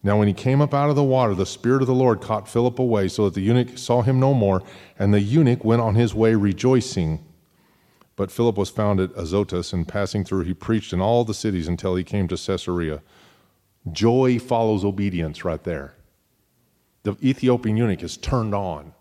Now, 0.02 0.18
when 0.18 0.28
he 0.28 0.34
came 0.34 0.60
up 0.60 0.74
out 0.74 0.90
of 0.90 0.96
the 0.96 1.02
water, 1.02 1.34
the 1.34 1.46
Spirit 1.46 1.82
of 1.82 1.88
the 1.88 1.94
Lord 1.94 2.20
caught 2.20 2.48
Philip 2.48 2.78
away, 2.78 3.08
so 3.08 3.24
that 3.24 3.34
the 3.34 3.40
eunuch 3.40 3.78
saw 3.78 4.02
him 4.02 4.20
no 4.20 4.34
more, 4.34 4.62
and 4.98 5.12
the 5.12 5.20
eunuch 5.20 5.64
went 5.64 5.82
on 5.82 5.94
his 5.94 6.14
way 6.14 6.34
rejoicing. 6.34 7.24
But 8.14 8.30
Philip 8.30 8.56
was 8.56 8.70
found 8.70 9.00
at 9.00 9.10
Azotus, 9.16 9.72
and 9.72 9.86
passing 9.86 10.24
through, 10.24 10.42
he 10.42 10.54
preached 10.54 10.92
in 10.92 11.00
all 11.00 11.24
the 11.24 11.34
cities 11.34 11.68
until 11.68 11.96
he 11.96 12.04
came 12.04 12.28
to 12.28 12.36
Caesarea. 12.36 13.02
Joy 13.90 14.38
follows 14.38 14.84
obedience 14.84 15.44
right 15.44 15.62
there. 15.62 15.94
The 17.02 17.16
Ethiopian 17.22 17.76
eunuch 17.76 18.02
is 18.02 18.16
turned 18.16 18.54
on. 18.54 18.92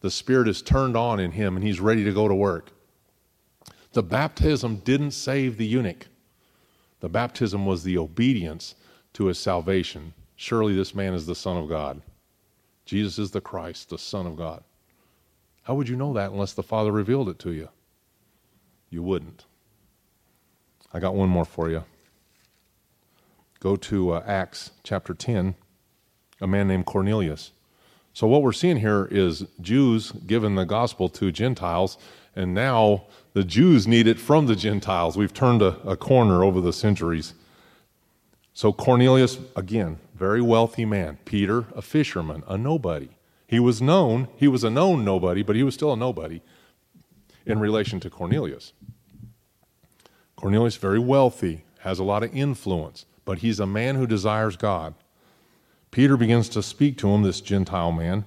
The 0.00 0.10
Spirit 0.10 0.48
is 0.48 0.62
turned 0.62 0.96
on 0.96 1.20
in 1.20 1.32
him, 1.32 1.56
and 1.56 1.64
he's 1.64 1.80
ready 1.80 2.04
to 2.04 2.12
go 2.12 2.28
to 2.28 2.34
work. 2.34 2.72
The 3.96 4.02
baptism 4.02 4.82
didn't 4.84 5.12
save 5.12 5.56
the 5.56 5.64
eunuch, 5.64 6.08
the 7.00 7.08
baptism 7.08 7.64
was 7.64 7.82
the 7.82 7.96
obedience 7.96 8.74
to 9.14 9.24
his 9.24 9.38
salvation. 9.38 10.12
Surely 10.36 10.76
this 10.76 10.94
man 10.94 11.14
is 11.14 11.24
the 11.24 11.34
Son 11.34 11.56
of 11.56 11.66
God. 11.66 12.02
Jesus 12.84 13.18
is 13.18 13.30
the 13.30 13.40
Christ, 13.40 13.88
the 13.88 13.96
Son 13.96 14.26
of 14.26 14.36
God. 14.36 14.62
How 15.62 15.74
would 15.76 15.88
you 15.88 15.96
know 15.96 16.12
that 16.12 16.30
unless 16.30 16.52
the 16.52 16.62
Father 16.62 16.92
revealed 16.92 17.30
it 17.30 17.38
to 17.38 17.52
you? 17.52 17.70
You 18.90 19.02
wouldn't. 19.02 19.46
I 20.92 21.00
got 21.00 21.14
one 21.14 21.30
more 21.30 21.46
for 21.46 21.70
you. 21.70 21.84
Go 23.60 23.76
to 23.76 24.10
uh, 24.10 24.24
Acts 24.26 24.72
chapter 24.82 25.14
10, 25.14 25.54
a 26.42 26.46
man 26.46 26.68
named 26.68 26.84
Cornelius. 26.84 27.52
So, 28.12 28.26
what 28.26 28.42
we're 28.42 28.52
seeing 28.52 28.76
here 28.76 29.08
is 29.10 29.46
Jews 29.62 30.12
giving 30.12 30.54
the 30.54 30.64
gospel 30.64 31.08
to 31.08 31.32
Gentiles, 31.32 31.96
and 32.34 32.52
now 32.52 33.06
the 33.36 33.44
Jews 33.44 33.86
need 33.86 34.06
it 34.06 34.18
from 34.18 34.46
the 34.46 34.56
Gentiles. 34.56 35.18
We've 35.18 35.34
turned 35.34 35.60
a, 35.60 35.78
a 35.86 35.94
corner 35.94 36.42
over 36.42 36.58
the 36.58 36.72
centuries. 36.72 37.34
So, 38.54 38.72
Cornelius, 38.72 39.38
again, 39.54 39.98
very 40.14 40.40
wealthy 40.40 40.86
man. 40.86 41.18
Peter, 41.26 41.66
a 41.74 41.82
fisherman, 41.82 42.44
a 42.48 42.56
nobody. 42.56 43.10
He 43.46 43.60
was 43.60 43.82
known, 43.82 44.28
he 44.36 44.48
was 44.48 44.64
a 44.64 44.70
known 44.70 45.04
nobody, 45.04 45.42
but 45.42 45.54
he 45.54 45.62
was 45.62 45.74
still 45.74 45.92
a 45.92 45.98
nobody 45.98 46.40
in 47.44 47.58
relation 47.58 48.00
to 48.00 48.08
Cornelius. 48.08 48.72
Cornelius, 50.36 50.76
very 50.76 50.98
wealthy, 50.98 51.62
has 51.80 51.98
a 51.98 52.04
lot 52.04 52.22
of 52.22 52.34
influence, 52.34 53.04
but 53.26 53.40
he's 53.40 53.60
a 53.60 53.66
man 53.66 53.96
who 53.96 54.06
desires 54.06 54.56
God. 54.56 54.94
Peter 55.90 56.16
begins 56.16 56.48
to 56.48 56.62
speak 56.62 56.96
to 56.96 57.10
him, 57.10 57.22
this 57.22 57.42
Gentile 57.42 57.92
man. 57.92 58.24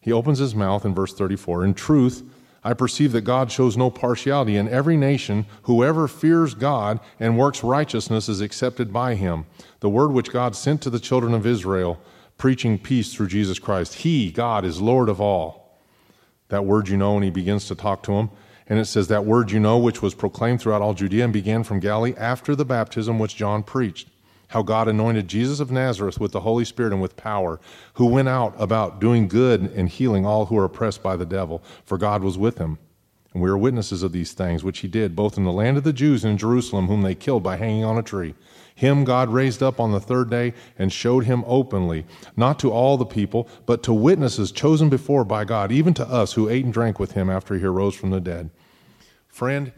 He 0.00 0.10
opens 0.10 0.40
his 0.40 0.56
mouth 0.56 0.84
in 0.84 0.96
verse 0.96 1.14
34 1.14 1.64
In 1.64 1.74
truth, 1.74 2.24
I 2.64 2.74
perceive 2.74 3.12
that 3.12 3.22
God 3.22 3.52
shows 3.52 3.76
no 3.76 3.90
partiality. 3.90 4.56
In 4.56 4.68
every 4.68 4.96
nation, 4.96 5.46
whoever 5.62 6.08
fears 6.08 6.54
God 6.54 7.00
and 7.20 7.38
works 7.38 7.62
righteousness 7.62 8.28
is 8.28 8.40
accepted 8.40 8.92
by 8.92 9.14
him. 9.14 9.46
The 9.80 9.88
word 9.88 10.12
which 10.12 10.32
God 10.32 10.56
sent 10.56 10.82
to 10.82 10.90
the 10.90 10.98
children 10.98 11.34
of 11.34 11.46
Israel, 11.46 12.00
preaching 12.36 12.78
peace 12.78 13.14
through 13.14 13.28
Jesus 13.28 13.58
Christ. 13.58 13.94
He, 13.94 14.30
God, 14.30 14.64
is 14.64 14.80
Lord 14.80 15.08
of 15.08 15.20
all. 15.20 15.78
That 16.48 16.64
word 16.64 16.88
you 16.88 16.96
know, 16.96 17.14
and 17.14 17.24
he 17.24 17.30
begins 17.30 17.66
to 17.68 17.74
talk 17.74 18.02
to 18.04 18.12
him. 18.12 18.30
And 18.66 18.78
it 18.78 18.86
says, 18.86 19.08
That 19.08 19.24
word 19.24 19.50
you 19.50 19.60
know, 19.60 19.78
which 19.78 20.02
was 20.02 20.14
proclaimed 20.14 20.60
throughout 20.60 20.82
all 20.82 20.94
Judea 20.94 21.24
and 21.24 21.32
began 21.32 21.62
from 21.62 21.80
Galilee 21.80 22.14
after 22.16 22.54
the 22.54 22.64
baptism 22.64 23.18
which 23.18 23.36
John 23.36 23.62
preached 23.62 24.08
how 24.48 24.62
God 24.62 24.88
anointed 24.88 25.28
Jesus 25.28 25.60
of 25.60 25.70
Nazareth 25.70 26.18
with 26.18 26.32
the 26.32 26.40
Holy 26.40 26.64
Spirit 26.64 26.92
and 26.92 27.02
with 27.02 27.16
power, 27.16 27.60
who 27.94 28.06
went 28.06 28.28
out 28.28 28.54
about 28.58 29.00
doing 29.00 29.28
good 29.28 29.62
and 29.62 29.88
healing 29.88 30.26
all 30.26 30.46
who 30.46 30.58
are 30.58 30.64
oppressed 30.64 31.02
by 31.02 31.16
the 31.16 31.26
devil, 31.26 31.62
for 31.84 31.98
God 31.98 32.22
was 32.22 32.38
with 32.38 32.58
him. 32.58 32.78
And 33.34 33.42
we 33.42 33.50
are 33.50 33.58
witnesses 33.58 34.02
of 34.02 34.12
these 34.12 34.32
things 34.32 34.64
which 34.64 34.78
he 34.78 34.88
did, 34.88 35.14
both 35.14 35.36
in 35.36 35.44
the 35.44 35.52
land 35.52 35.76
of 35.76 35.84
the 35.84 35.92
Jews 35.92 36.24
and 36.24 36.32
in 36.32 36.38
Jerusalem, 36.38 36.86
whom 36.86 37.02
they 37.02 37.14
killed 37.14 37.42
by 37.42 37.56
hanging 37.56 37.84
on 37.84 37.98
a 37.98 38.02
tree. 38.02 38.34
Him 38.74 39.04
God 39.04 39.28
raised 39.28 39.62
up 39.62 39.78
on 39.78 39.92
the 39.92 40.00
third 40.00 40.30
day 40.30 40.54
and 40.78 40.92
showed 40.92 41.24
him 41.24 41.44
openly, 41.46 42.06
not 42.36 42.58
to 42.60 42.70
all 42.70 42.96
the 42.96 43.04
people, 43.04 43.48
but 43.66 43.82
to 43.82 43.92
witnesses 43.92 44.50
chosen 44.50 44.88
before 44.88 45.24
by 45.24 45.44
God, 45.44 45.70
even 45.70 45.92
to 45.94 46.08
us 46.08 46.32
who 46.32 46.48
ate 46.48 46.64
and 46.64 46.72
drank 46.72 46.98
with 46.98 47.12
him 47.12 47.28
after 47.28 47.54
he 47.56 47.64
arose 47.64 47.94
from 47.94 48.10
the 48.10 48.20
dead. 48.20 48.50
Friend, 49.26 49.72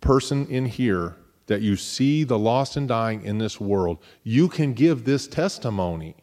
person 0.00 0.46
in 0.48 0.66
here 0.66 1.16
that 1.46 1.62
you 1.62 1.76
see 1.76 2.24
the 2.24 2.38
lost 2.38 2.76
and 2.76 2.88
dying 2.88 3.22
in 3.22 3.38
this 3.38 3.60
world, 3.60 3.98
you 4.22 4.48
can 4.48 4.72
give 4.72 5.04
this 5.04 5.26
testimony 5.26 6.16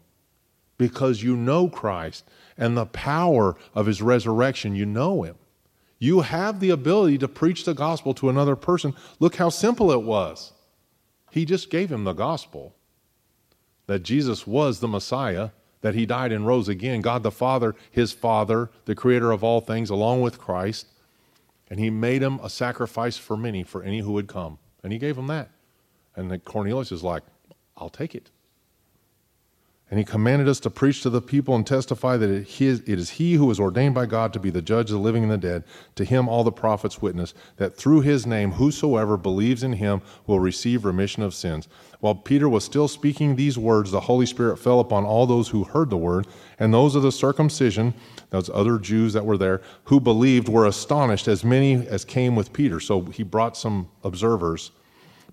because 0.78 1.22
you 1.22 1.36
know 1.36 1.68
Christ 1.68 2.26
and 2.58 2.76
the 2.76 2.88
power 2.88 3.56
of 3.76 3.86
his 3.86 4.02
resurrection. 4.02 4.76
You 4.76 4.86
know 4.86 5.24
him. 5.24 5.36
You 6.00 6.22
have 6.22 6.60
the 6.60 6.72
ability 6.72 7.20
to 7.20 7.28
preach 7.28 7.66
the 7.66 7.76
gospel 7.76 8.16
to 8.16 8.30
another 8.30 8.56
person. 8.56 8.96
Look 9.20 9.36
how 9.36 9.50
simple 9.50 9.92
it 9.92 10.02
was. 10.02 10.54
He 11.30 11.46
just 11.46 11.70
gave 11.70 11.92
him 11.92 12.04
the 12.04 12.14
gospel 12.14 12.76
that 13.86 14.02
Jesus 14.04 14.48
was 14.48 14.80
the 14.80 14.88
Messiah, 14.88 15.50
that 15.82 15.96
he 15.96 16.06
died 16.06 16.32
and 16.32 16.48
rose 16.48 16.68
again. 16.68 17.02
God 17.02 17.24
the 17.24 17.30
Father, 17.32 17.76
his 17.92 18.12
Father, 18.12 18.72
the 18.86 18.96
creator 18.96 19.32
of 19.32 19.44
all 19.44 19.62
things, 19.62 19.90
along 19.90 20.22
with 20.22 20.40
Christ. 20.40 20.88
And 21.70 21.80
he 21.80 21.90
made 21.90 22.24
him 22.24 22.40
a 22.42 22.50
sacrifice 22.50 23.18
for 23.18 23.38
many, 23.38 23.64
for 23.64 23.84
any 23.84 24.00
who 24.00 24.14
would 24.14 24.28
come. 24.28 24.58
And 24.84 24.92
he 24.92 25.00
gave 25.00 25.18
him 25.18 25.28
that. 25.28 25.50
And 26.16 26.44
Cornelius 26.44 26.92
is 26.92 27.04
like, 27.04 27.24
I'll 27.78 27.90
take 27.90 28.16
it. 28.16 28.30
And 29.90 29.98
he 29.98 30.06
commanded 30.06 30.48
us 30.48 30.62
to 30.62 30.70
preach 30.70 31.04
to 31.04 31.10
the 31.10 31.22
people 31.22 31.54
and 31.54 31.68
testify 31.68 32.16
that 32.16 32.30
it 32.30 32.48
is 32.88 33.10
he 33.10 33.34
who 33.34 33.52
is 33.52 33.60
ordained 33.60 33.94
by 33.94 34.06
God 34.06 34.32
to 34.32 34.40
be 34.40 34.50
the 34.50 34.62
judge 34.62 34.90
of 34.90 34.94
the 34.94 35.00
living 35.04 35.24
and 35.24 35.32
the 35.32 35.38
dead. 35.38 35.66
To 35.96 36.06
him 36.06 36.30
all 36.30 36.46
the 36.46 36.52
prophets 36.52 37.02
witness 37.02 37.34
that 37.58 37.76
through 37.76 38.00
his 38.00 38.26
name 38.26 38.54
whosoever 38.54 39.18
believes 39.18 39.64
in 39.64 39.74
him 39.74 40.02
will 40.28 40.40
receive 40.40 40.86
remission 40.86 41.24
of 41.24 41.34
sins. 41.34 41.68
While 42.00 42.16
Peter 42.16 42.48
was 42.48 42.64
still 42.64 42.88
speaking 42.88 43.36
these 43.36 43.58
words, 43.58 43.92
the 43.92 44.00
Holy 44.00 44.26
Spirit 44.26 44.60
fell 44.60 44.80
upon 44.80 45.04
all 45.04 45.28
those 45.28 45.50
who 45.50 45.66
heard 45.66 45.90
the 45.90 45.98
word, 45.98 46.26
and 46.58 46.74
those 46.74 46.96
of 46.96 47.04
the 47.04 47.12
circumcision, 47.12 47.94
those 48.32 48.50
other 48.50 48.80
Jews 48.80 49.14
that 49.14 49.26
were 49.26 49.38
there, 49.38 49.62
who 49.86 50.00
believed 50.00 50.50
were 50.50 50.66
astonished, 50.66 51.28
as 51.28 51.44
many 51.44 51.88
as 51.88 52.04
came 52.04 52.36
with 52.36 52.54
Peter. 52.54 52.80
So 52.80 53.04
he 53.06 53.24
brought 53.24 53.56
some 53.56 53.90
observers 54.04 54.72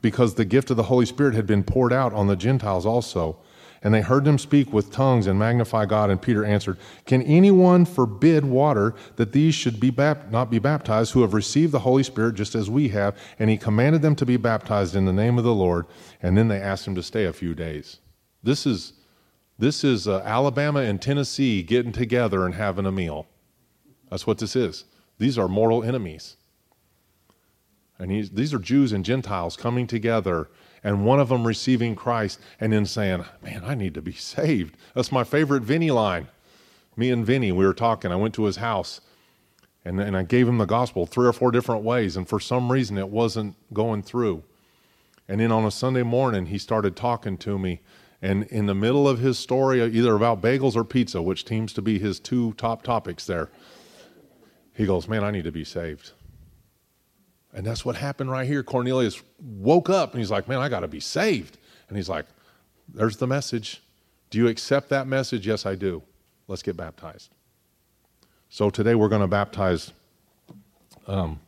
because 0.03 0.35
the 0.35 0.45
gift 0.45 0.71
of 0.71 0.77
the 0.77 0.85
Holy 0.85 1.07
Spirit 1.07 1.35
had 1.35 1.47
been 1.47 1.65
poured 1.65 1.93
out 1.93 2.13
on 2.13 2.27
the 2.27 2.37
Gentiles 2.37 2.85
also. 2.85 3.39
And 3.81 3.95
they 3.95 4.01
heard 4.01 4.25
them 4.25 4.39
speak 4.39 4.73
with 4.73 4.91
tongues 4.91 5.29
and 5.29 5.39
magnify 5.39 5.87
God. 5.87 6.11
And 6.11 6.21
Peter 6.21 6.45
answered, 6.45 6.79
Can 7.07 7.23
anyone 7.23 7.85
forbid 7.85 8.45
water 8.45 8.95
that 9.15 9.31
these 9.31 9.55
should 9.55 9.79
be 9.79 9.91
bap- 9.91 10.33
not 10.33 10.51
be 10.51 10.59
baptized 10.59 11.13
who 11.13 11.23
have 11.23 11.33
received 11.33 11.71
the 11.71 11.79
Holy 11.79 12.03
Spirit 12.03 12.35
just 12.35 12.57
as 12.57 12.69
we 12.69 12.89
have? 12.89 13.17
And 13.39 13.49
he 13.49 13.57
commanded 13.57 14.03
them 14.03 14.17
to 14.17 14.27
be 14.27 14.37
baptized 14.37 14.97
in 14.97 15.05
the 15.05 15.13
name 15.13 15.39
of 15.39 15.45
the 15.45 15.55
Lord. 15.55 15.87
And 16.21 16.37
then 16.37 16.49
they 16.49 16.61
asked 16.61 16.89
him 16.89 16.97
to 16.97 17.03
stay 17.05 17.25
a 17.25 17.33
few 17.33 17.55
days. 17.55 17.99
This 18.43 18.67
is, 18.67 18.95
this 19.59 19.83
is 19.83 20.07
uh, 20.07 20.23
Alabama 20.25 20.81
and 20.81 21.01
Tennessee 21.01 21.63
getting 21.63 21.93
together 21.93 22.45
and 22.45 22.55
having 22.55 22.87
a 22.87 22.93
meal. 22.93 23.27
That's 24.11 24.27
what 24.27 24.39
this 24.39 24.55
is. 24.55 24.85
These 25.19 25.37
are 25.37 25.49
mortal 25.49 25.83
enemies. 25.83 26.37
And 27.99 28.11
these 28.33 28.55
are 28.55 28.61
Jews 28.61 28.93
and 28.93 29.05
Gentiles 29.05 29.57
coming 29.57 29.87
together 29.87 30.49
and 30.85 31.05
one 31.05 31.19
of 31.19 31.29
them 31.29 31.45
receiving 31.45 31.97
Christ 31.97 32.39
and 32.61 32.73
then 32.73 32.87
saying, 32.87 33.25
Man, 33.43 33.65
I 33.65 33.75
need 33.75 33.95
to 33.95 34.03
be 34.03 34.13
saved. 34.15 34.77
That's 34.95 35.13
my 35.13 35.25
favorite 35.25 35.63
Vinny 35.63 35.91
line. 35.91 36.29
Me 36.97 37.11
and 37.11 37.27
Vinny, 37.27 37.53
we 37.53 37.67
were 37.67 37.75
talking. 37.75 38.13
I 38.13 38.17
went 38.17 38.35
to 38.35 38.45
his 38.45 38.57
house 38.57 39.01
and, 39.85 40.01
and 40.01 40.17
I 40.17 40.23
gave 40.23 40.49
him 40.49 40.59
the 40.59 40.67
gospel 40.67 41.07
three 41.07 41.27
or 41.27 41.33
four 41.33 41.51
different 41.51 41.83
ways, 41.83 42.17
and 42.17 42.29
for 42.29 42.41
some 42.41 42.71
reason 42.71 42.99
it 42.99 43.09
wasn't 43.09 43.57
going 43.73 44.03
through. 44.03 44.43
And 45.29 45.41
then 45.41 45.53
on 45.53 45.65
a 45.65 45.71
Sunday 45.71 46.03
morning, 46.03 46.47
he 46.47 46.59
started 46.59 46.97
talking 46.97 47.39
to 47.39 47.59
me. 47.59 47.81
And 48.21 48.45
in 48.45 48.67
the 48.67 48.75
middle 48.75 49.09
of 49.09 49.21
his 49.21 49.39
story, 49.39 49.83
either 49.83 50.15
about 50.15 50.43
bagels 50.43 50.75
or 50.75 50.85
pizza, 50.85 51.23
which 51.23 51.47
seems 51.47 51.73
to 51.75 51.83
be 51.83 51.99
his 51.99 52.19
two 52.19 52.53
top 52.55 52.83
topics 52.83 53.27
there, 53.27 53.49
he 54.75 54.87
goes, 54.87 55.09
Man, 55.09 55.23
I 55.23 55.31
need 55.31 55.45
to 55.45 55.53
be 55.53 55.65
saved. 55.65 56.13
And 57.55 57.67
that's 57.67 57.85
what 57.85 57.97
happened 57.97 58.31
right 58.31 58.47
here. 58.47 58.63
Cornelius 58.63 59.23
woke 59.41 59.89
up 59.89 60.13
and 60.13 60.21
he's 60.21 60.31
like, 60.31 60.49
Man, 60.49 60.59
I 60.59 60.69
got 60.69 60.81
to 60.81 60.89
be 60.89 61.01
saved. 61.01 61.59
And 61.89 61.97
he's 61.97 62.09
like, 62.09 62.27
There's 62.93 63.17
the 63.17 63.27
message. 63.27 63.83
Do 64.31 64.39
you 64.39 64.49
accept 64.49 64.89
that 64.91 65.07
message? 65.07 65.47
Yes, 65.47 65.65
I 65.65 65.75
do. 65.75 66.03
Let's 66.49 66.63
get 66.63 66.77
baptized. 66.77 67.31
So 68.51 68.71
today 68.71 68.95
we're 68.95 69.09
going 69.09 69.23
to 69.23 69.29
baptize 69.29 69.93
um, 71.07 71.39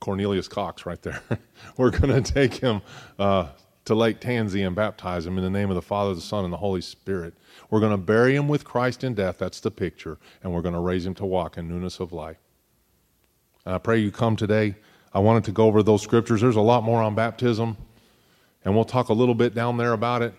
Cornelius 0.00 0.48
Cox 0.48 0.86
right 0.86 1.00
there. 1.02 1.20
we're 1.76 1.90
going 1.90 2.22
to 2.22 2.32
take 2.32 2.54
him 2.54 2.82
uh, 3.18 3.48
to 3.86 3.94
Lake 3.94 4.20
Tansi 4.20 4.66
and 4.66 4.76
baptize 4.76 5.26
him 5.26 5.38
in 5.38 5.44
the 5.44 5.50
name 5.50 5.70
of 5.70 5.76
the 5.76 5.82
Father, 5.82 6.14
the 6.14 6.20
Son, 6.20 6.44
and 6.44 6.52
the 6.52 6.58
Holy 6.58 6.80
Spirit. 6.80 7.34
We're 7.70 7.80
going 7.80 7.92
to 7.92 7.96
bury 7.96 8.36
him 8.36 8.48
with 8.48 8.64
Christ 8.64 9.04
in 9.04 9.14
death. 9.14 9.38
That's 9.38 9.60
the 9.60 9.70
picture. 9.70 10.18
And 10.42 10.52
we're 10.52 10.60
going 10.62 10.74
to 10.74 10.80
raise 10.80 11.06
him 11.06 11.14
to 11.14 11.24
walk 11.24 11.56
in 11.56 11.68
newness 11.68 12.00
of 12.00 12.12
life. 12.12 12.36
And 13.64 13.74
I 13.74 13.78
pray 13.78 13.98
you 13.98 14.10
come 14.10 14.36
today. 14.36 14.74
I 15.12 15.20
wanted 15.20 15.44
to 15.44 15.52
go 15.52 15.66
over 15.66 15.82
those 15.82 16.02
scriptures. 16.02 16.40
There's 16.40 16.56
a 16.56 16.60
lot 16.60 16.82
more 16.82 17.00
on 17.00 17.14
baptism, 17.14 17.76
and 18.64 18.74
we'll 18.74 18.84
talk 18.84 19.08
a 19.08 19.14
little 19.14 19.34
bit 19.34 19.54
down 19.54 19.76
there 19.76 19.92
about 19.92 20.20
it. 20.20 20.34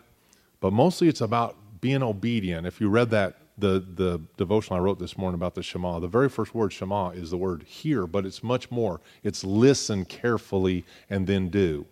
But 0.60 0.72
mostly 0.72 1.08
it's 1.08 1.22
about 1.22 1.56
being 1.82 2.04
obedient. 2.04 2.68
If 2.68 2.82
you 2.82 2.90
read 2.90 3.10
that, 3.12 3.38
the, 3.58 3.84
the 3.96 4.22
devotion 4.38 4.76
I 4.76 4.80
wrote 4.80 5.00
this 5.00 5.18
morning 5.18 5.36
about 5.36 5.56
the 5.56 5.64
Shema, 5.64 6.00
the 6.00 6.08
very 6.08 6.30
first 6.30 6.54
word 6.54 6.72
Shema 6.72 7.10
is 7.10 7.32
the 7.32 7.38
word 7.38 7.64
hear, 7.64 8.06
but 8.06 8.26
it's 8.26 8.44
much 8.44 8.70
more. 8.70 9.02
It's 9.24 9.44
listen 9.44 10.06
carefully 10.06 10.86
and 11.10 11.26
then 11.26 11.50
do. 11.50 11.86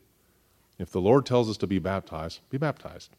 If 0.77 0.91
the 0.91 1.01
Lord 1.01 1.25
tells 1.25 1.49
us 1.49 1.57
to 1.57 1.67
be 1.67 1.79
baptized, 1.79 2.41
be 2.49 2.57
baptized. 2.57 3.11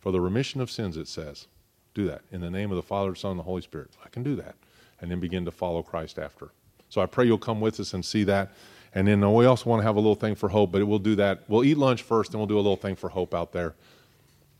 For 0.00 0.12
the 0.12 0.20
remission 0.20 0.60
of 0.60 0.70
sins, 0.70 0.96
it 0.96 1.08
says. 1.08 1.46
Do 1.94 2.06
that 2.06 2.22
in 2.30 2.40
the 2.40 2.50
name 2.50 2.70
of 2.70 2.76
the 2.76 2.82
Father, 2.82 3.14
Son, 3.14 3.32
and 3.32 3.40
the 3.40 3.44
Holy 3.44 3.62
Spirit. 3.62 3.90
I 4.04 4.08
can 4.08 4.22
do 4.22 4.36
that. 4.36 4.54
And 5.00 5.10
then 5.10 5.20
begin 5.20 5.44
to 5.44 5.50
follow 5.50 5.82
Christ 5.82 6.18
after. 6.18 6.50
So 6.88 7.00
I 7.00 7.06
pray 7.06 7.26
you'll 7.26 7.38
come 7.38 7.60
with 7.60 7.80
us 7.80 7.94
and 7.94 8.04
see 8.04 8.24
that. 8.24 8.52
And 8.94 9.06
then 9.08 9.20
we 9.34 9.44
also 9.44 9.68
want 9.68 9.80
to 9.80 9.84
have 9.84 9.96
a 9.96 10.00
little 10.00 10.14
thing 10.14 10.34
for 10.34 10.48
hope, 10.48 10.72
but 10.72 10.86
we'll 10.86 10.98
do 10.98 11.16
that. 11.16 11.42
We'll 11.48 11.64
eat 11.64 11.76
lunch 11.76 12.02
first, 12.02 12.32
and 12.32 12.40
we'll 12.40 12.46
do 12.46 12.56
a 12.56 12.58
little 12.58 12.76
thing 12.76 12.96
for 12.96 13.10
hope 13.10 13.34
out 13.34 13.52
there. 13.52 13.74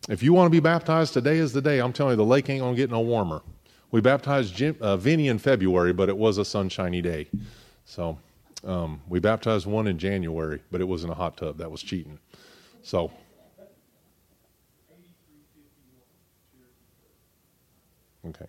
If 0.08 0.22
you 0.22 0.32
want 0.32 0.46
to 0.46 0.50
be 0.50 0.60
baptized, 0.60 1.14
today 1.14 1.38
is 1.38 1.52
the 1.52 1.62
day. 1.62 1.80
I'm 1.80 1.92
telling 1.92 2.12
you, 2.12 2.16
the 2.16 2.24
lake 2.24 2.48
ain't 2.50 2.60
going 2.60 2.74
to 2.74 2.80
get 2.80 2.90
no 2.90 3.00
warmer. 3.00 3.42
We 3.90 4.00
baptized 4.00 4.54
Jim, 4.54 4.76
uh, 4.80 4.96
Vinny 4.96 5.28
in 5.28 5.38
February, 5.38 5.92
but 5.92 6.08
it 6.08 6.16
was 6.16 6.38
a 6.38 6.44
sunshiny 6.44 7.00
day. 7.00 7.28
So 7.84 8.18
um, 8.66 9.00
we 9.08 9.20
baptized 9.20 9.66
one 9.66 9.86
in 9.86 9.96
January, 9.96 10.60
but 10.70 10.80
it 10.80 10.84
wasn't 10.84 11.12
a 11.12 11.14
hot 11.14 11.36
tub. 11.36 11.58
That 11.58 11.70
was 11.70 11.82
cheating. 11.82 12.18
So. 12.82 13.12
Okay. 18.26 18.46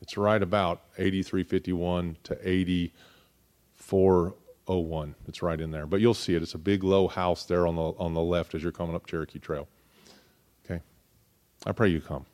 It's 0.00 0.16
right 0.16 0.42
about 0.42 0.80
8351 0.96 2.16
to 2.24 2.38
8401. 2.42 5.14
It's 5.28 5.42
right 5.42 5.60
in 5.60 5.70
there. 5.70 5.86
But 5.86 6.00
you'll 6.00 6.14
see 6.14 6.34
it. 6.34 6.42
It's 6.42 6.54
a 6.54 6.58
big 6.58 6.82
low 6.82 7.06
house 7.06 7.44
there 7.44 7.66
on 7.66 7.76
the 7.76 7.82
on 7.82 8.14
the 8.14 8.22
left 8.22 8.54
as 8.54 8.62
you're 8.62 8.72
coming 8.72 8.96
up 8.96 9.04
Cherokee 9.06 9.38
Trail. 9.38 9.68
Okay. 10.64 10.80
I 11.66 11.72
pray 11.72 11.90
you 11.90 12.00
come. 12.00 12.24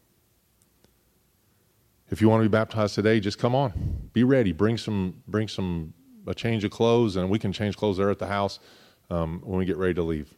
If 2.10 2.20
you 2.20 2.28
want 2.28 2.44
to 2.44 2.48
be 2.48 2.52
baptized 2.52 2.94
today, 2.94 3.18
just 3.18 3.40
come 3.40 3.56
on. 3.56 4.08
Be 4.12 4.22
ready. 4.22 4.52
Bring 4.52 4.78
some 4.78 5.24
bring 5.26 5.48
some 5.48 5.92
a 6.26 6.34
change 6.34 6.64
of 6.64 6.70
clothes 6.70 7.16
and 7.16 7.30
we 7.30 7.38
can 7.38 7.52
change 7.52 7.76
clothes 7.76 7.96
there 7.96 8.10
at 8.10 8.18
the 8.18 8.26
house 8.26 8.58
um, 9.10 9.40
when 9.44 9.58
we 9.58 9.64
get 9.64 9.76
ready 9.76 9.94
to 9.94 10.02
leave. 10.02 10.34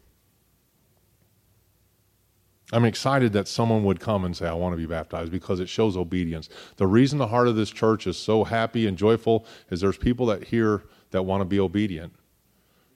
I'm 2.73 2.85
excited 2.85 3.33
that 3.33 3.49
someone 3.49 3.83
would 3.85 3.99
come 3.99 4.25
and 4.25 4.37
say, 4.37 4.47
I 4.47 4.53
want 4.53 4.75
to 4.75 4.77
be 4.77 4.85
baptized 4.85 5.33
because 5.33 5.59
it 5.59 5.71
shows 5.71 5.97
obedience. 5.97 6.51
The 6.77 6.87
reason 6.87 7.19
the 7.19 7.29
heart 7.29 7.49
of 7.49 7.57
this 7.57 7.71
church 7.71 8.07
is 8.07 8.19
so 8.19 8.45
happy 8.45 8.87
and 8.87 8.99
joyful 8.99 9.47
is 9.71 9.81
there's 9.81 9.97
people 9.97 10.27
that 10.27 10.45
here 10.45 10.83
that 11.11 11.23
want 11.23 11.41
to 11.41 11.47
be 11.47 11.59
obedient. 11.59 12.15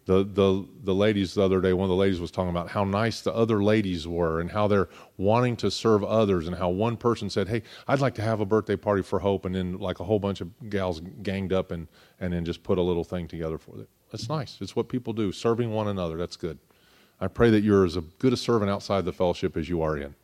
The, 0.05 0.25
the, 0.25 0.67
the 0.83 0.95
ladies 0.95 1.35
the 1.35 1.43
other 1.43 1.61
day, 1.61 1.73
one 1.73 1.85
of 1.85 1.91
the 1.91 1.97
ladies 1.97 2.19
was 2.19 2.33
talking 2.33 2.51
about 2.51 2.69
how 2.69 2.85
nice 2.85 3.21
the 3.21 3.33
other 3.33 3.63
ladies 3.63 4.09
were 4.09 4.41
and 4.41 4.51
how 4.51 4.67
they're 4.67 4.89
wanting 5.17 5.57
to 5.59 5.71
serve 5.71 6.03
others, 6.03 6.49
and 6.49 6.57
how 6.57 6.71
one 6.71 6.97
person 6.97 7.31
said, 7.31 7.49
Hey, 7.49 7.63
I'd 7.87 8.01
like 8.01 8.15
to 8.17 8.23
have 8.23 8.41
a 8.41 8.45
birthday 8.45 8.75
party 8.75 9.03
for 9.03 9.21
Hope, 9.21 9.45
and 9.45 9.55
then 9.55 9.79
like 9.79 10.01
a 10.01 10.05
whole 10.05 10.19
bunch 10.19 10.41
of 10.41 10.49
gals 10.69 11.01
ganged 11.23 11.53
up 11.53 11.71
and, 11.71 11.87
and 12.19 12.33
then 12.33 12.45
just 12.45 12.65
put 12.65 12.79
a 12.79 12.83
little 12.83 13.05
thing 13.05 13.29
together 13.29 13.59
for 13.59 13.79
it. 13.81 13.89
That's 14.11 14.29
nice. 14.29 14.59
It's 14.61 14.75
what 14.75 14.89
people 14.89 15.13
do, 15.13 15.31
serving 15.31 15.71
one 15.71 15.87
another. 15.87 16.17
That's 16.17 16.37
good. 16.37 16.59
I 17.21 17.29
pray 17.29 17.51
that 17.51 17.63
you're 17.63 17.85
as 17.85 17.97
good 18.19 18.33
a 18.33 18.37
servant 18.37 18.71
outside 18.71 19.05
the 19.05 19.13
fellowship 19.13 19.57
as 19.57 19.69
you 19.69 19.83
are 19.83 19.97
in. 19.97 20.17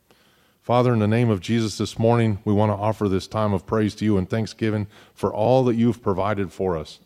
Father, 0.61 0.91
in 0.91 0.99
the 0.99 1.07
name 1.07 1.29
of 1.29 1.39
Jesus 1.39 1.77
this 1.77 1.97
morning, 1.97 2.39
we 2.43 2.53
want 2.53 2.69
to 2.69 2.75
offer 2.75 3.07
this 3.07 3.27
time 3.27 3.53
of 3.53 3.65
praise 3.65 3.95
to 3.95 4.05
you 4.05 4.17
and 4.17 4.29
thanksgiving 4.29 4.87
for 5.13 5.33
all 5.33 5.63
that 5.63 5.75
you've 5.75 6.03
provided 6.03 6.51
for 6.51 6.77
us 6.77 6.99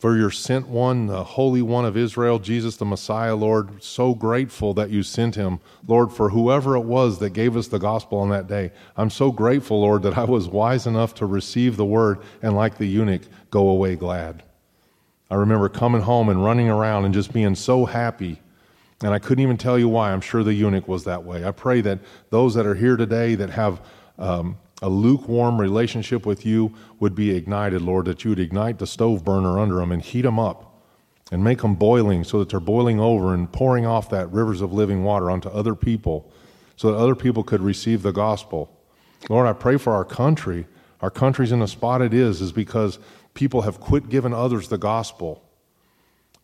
for 0.00 0.16
your 0.16 0.30
sent 0.30 0.66
one, 0.66 1.08
the 1.08 1.22
Holy 1.22 1.60
One 1.60 1.84
of 1.84 1.94
Israel, 1.94 2.38
Jesus 2.38 2.76
the 2.76 2.86
Messiah, 2.86 3.36
Lord. 3.36 3.84
So 3.84 4.14
grateful 4.14 4.72
that 4.72 4.88
you 4.88 5.02
sent 5.02 5.34
him, 5.34 5.60
Lord, 5.86 6.10
for 6.10 6.30
whoever 6.30 6.74
it 6.74 6.86
was 6.86 7.18
that 7.18 7.34
gave 7.34 7.54
us 7.54 7.68
the 7.68 7.78
gospel 7.78 8.16
on 8.16 8.30
that 8.30 8.48
day. 8.48 8.72
I'm 8.96 9.10
so 9.10 9.30
grateful, 9.30 9.82
Lord, 9.82 10.02
that 10.04 10.16
I 10.16 10.24
was 10.24 10.48
wise 10.48 10.86
enough 10.86 11.14
to 11.16 11.26
receive 11.26 11.76
the 11.76 11.84
word 11.84 12.20
and, 12.40 12.56
like 12.56 12.78
the 12.78 12.86
eunuch, 12.86 13.20
go 13.50 13.68
away 13.68 13.94
glad. 13.94 14.42
I 15.30 15.34
remember 15.34 15.68
coming 15.68 16.00
home 16.00 16.30
and 16.30 16.42
running 16.42 16.70
around 16.70 17.04
and 17.04 17.12
just 17.12 17.34
being 17.34 17.54
so 17.54 17.84
happy. 17.84 18.40
And 19.02 19.12
I 19.12 19.18
couldn't 19.18 19.42
even 19.42 19.58
tell 19.58 19.78
you 19.78 19.90
why. 19.90 20.12
I'm 20.12 20.22
sure 20.22 20.42
the 20.42 20.54
eunuch 20.54 20.88
was 20.88 21.04
that 21.04 21.24
way. 21.24 21.44
I 21.44 21.50
pray 21.50 21.82
that 21.82 21.98
those 22.30 22.54
that 22.54 22.64
are 22.64 22.74
here 22.74 22.96
today 22.96 23.34
that 23.34 23.50
have 23.50 23.82
um, 24.18 24.56
a 24.82 24.88
lukewarm 24.88 25.60
relationship 25.60 26.24
with 26.24 26.46
you 26.46 26.74
would 26.98 27.14
be 27.14 27.34
ignited, 27.36 27.82
Lord, 27.82 28.06
that 28.06 28.24
you 28.24 28.30
would 28.30 28.40
ignite 28.40 28.78
the 28.78 28.86
stove 28.86 29.24
burner 29.24 29.58
under 29.58 29.76
them 29.76 29.92
and 29.92 30.02
heat 30.02 30.22
them 30.22 30.38
up 30.38 30.82
and 31.30 31.44
make 31.44 31.62
them 31.62 31.74
boiling 31.74 32.24
so 32.24 32.38
that 32.38 32.48
they're 32.48 32.60
boiling 32.60 32.98
over 32.98 33.34
and 33.34 33.52
pouring 33.52 33.86
off 33.86 34.10
that 34.10 34.30
rivers 34.32 34.60
of 34.60 34.72
living 34.72 35.04
water 35.04 35.30
onto 35.30 35.48
other 35.48 35.74
people 35.74 36.30
so 36.76 36.90
that 36.90 36.98
other 36.98 37.14
people 37.14 37.42
could 37.42 37.60
receive 37.60 38.02
the 38.02 38.12
gospel. 38.12 38.74
Lord, 39.28 39.46
I 39.46 39.52
pray 39.52 39.76
for 39.76 39.92
our 39.92 40.04
country. 40.04 40.66
Our 41.02 41.10
country's 41.10 41.52
in 41.52 41.58
the 41.58 41.68
spot 41.68 42.00
it 42.00 42.14
is, 42.14 42.40
is 42.40 42.52
because 42.52 42.98
people 43.34 43.62
have 43.62 43.80
quit 43.80 44.08
giving 44.08 44.32
others 44.32 44.68
the 44.68 44.78
gospel. 44.78 45.44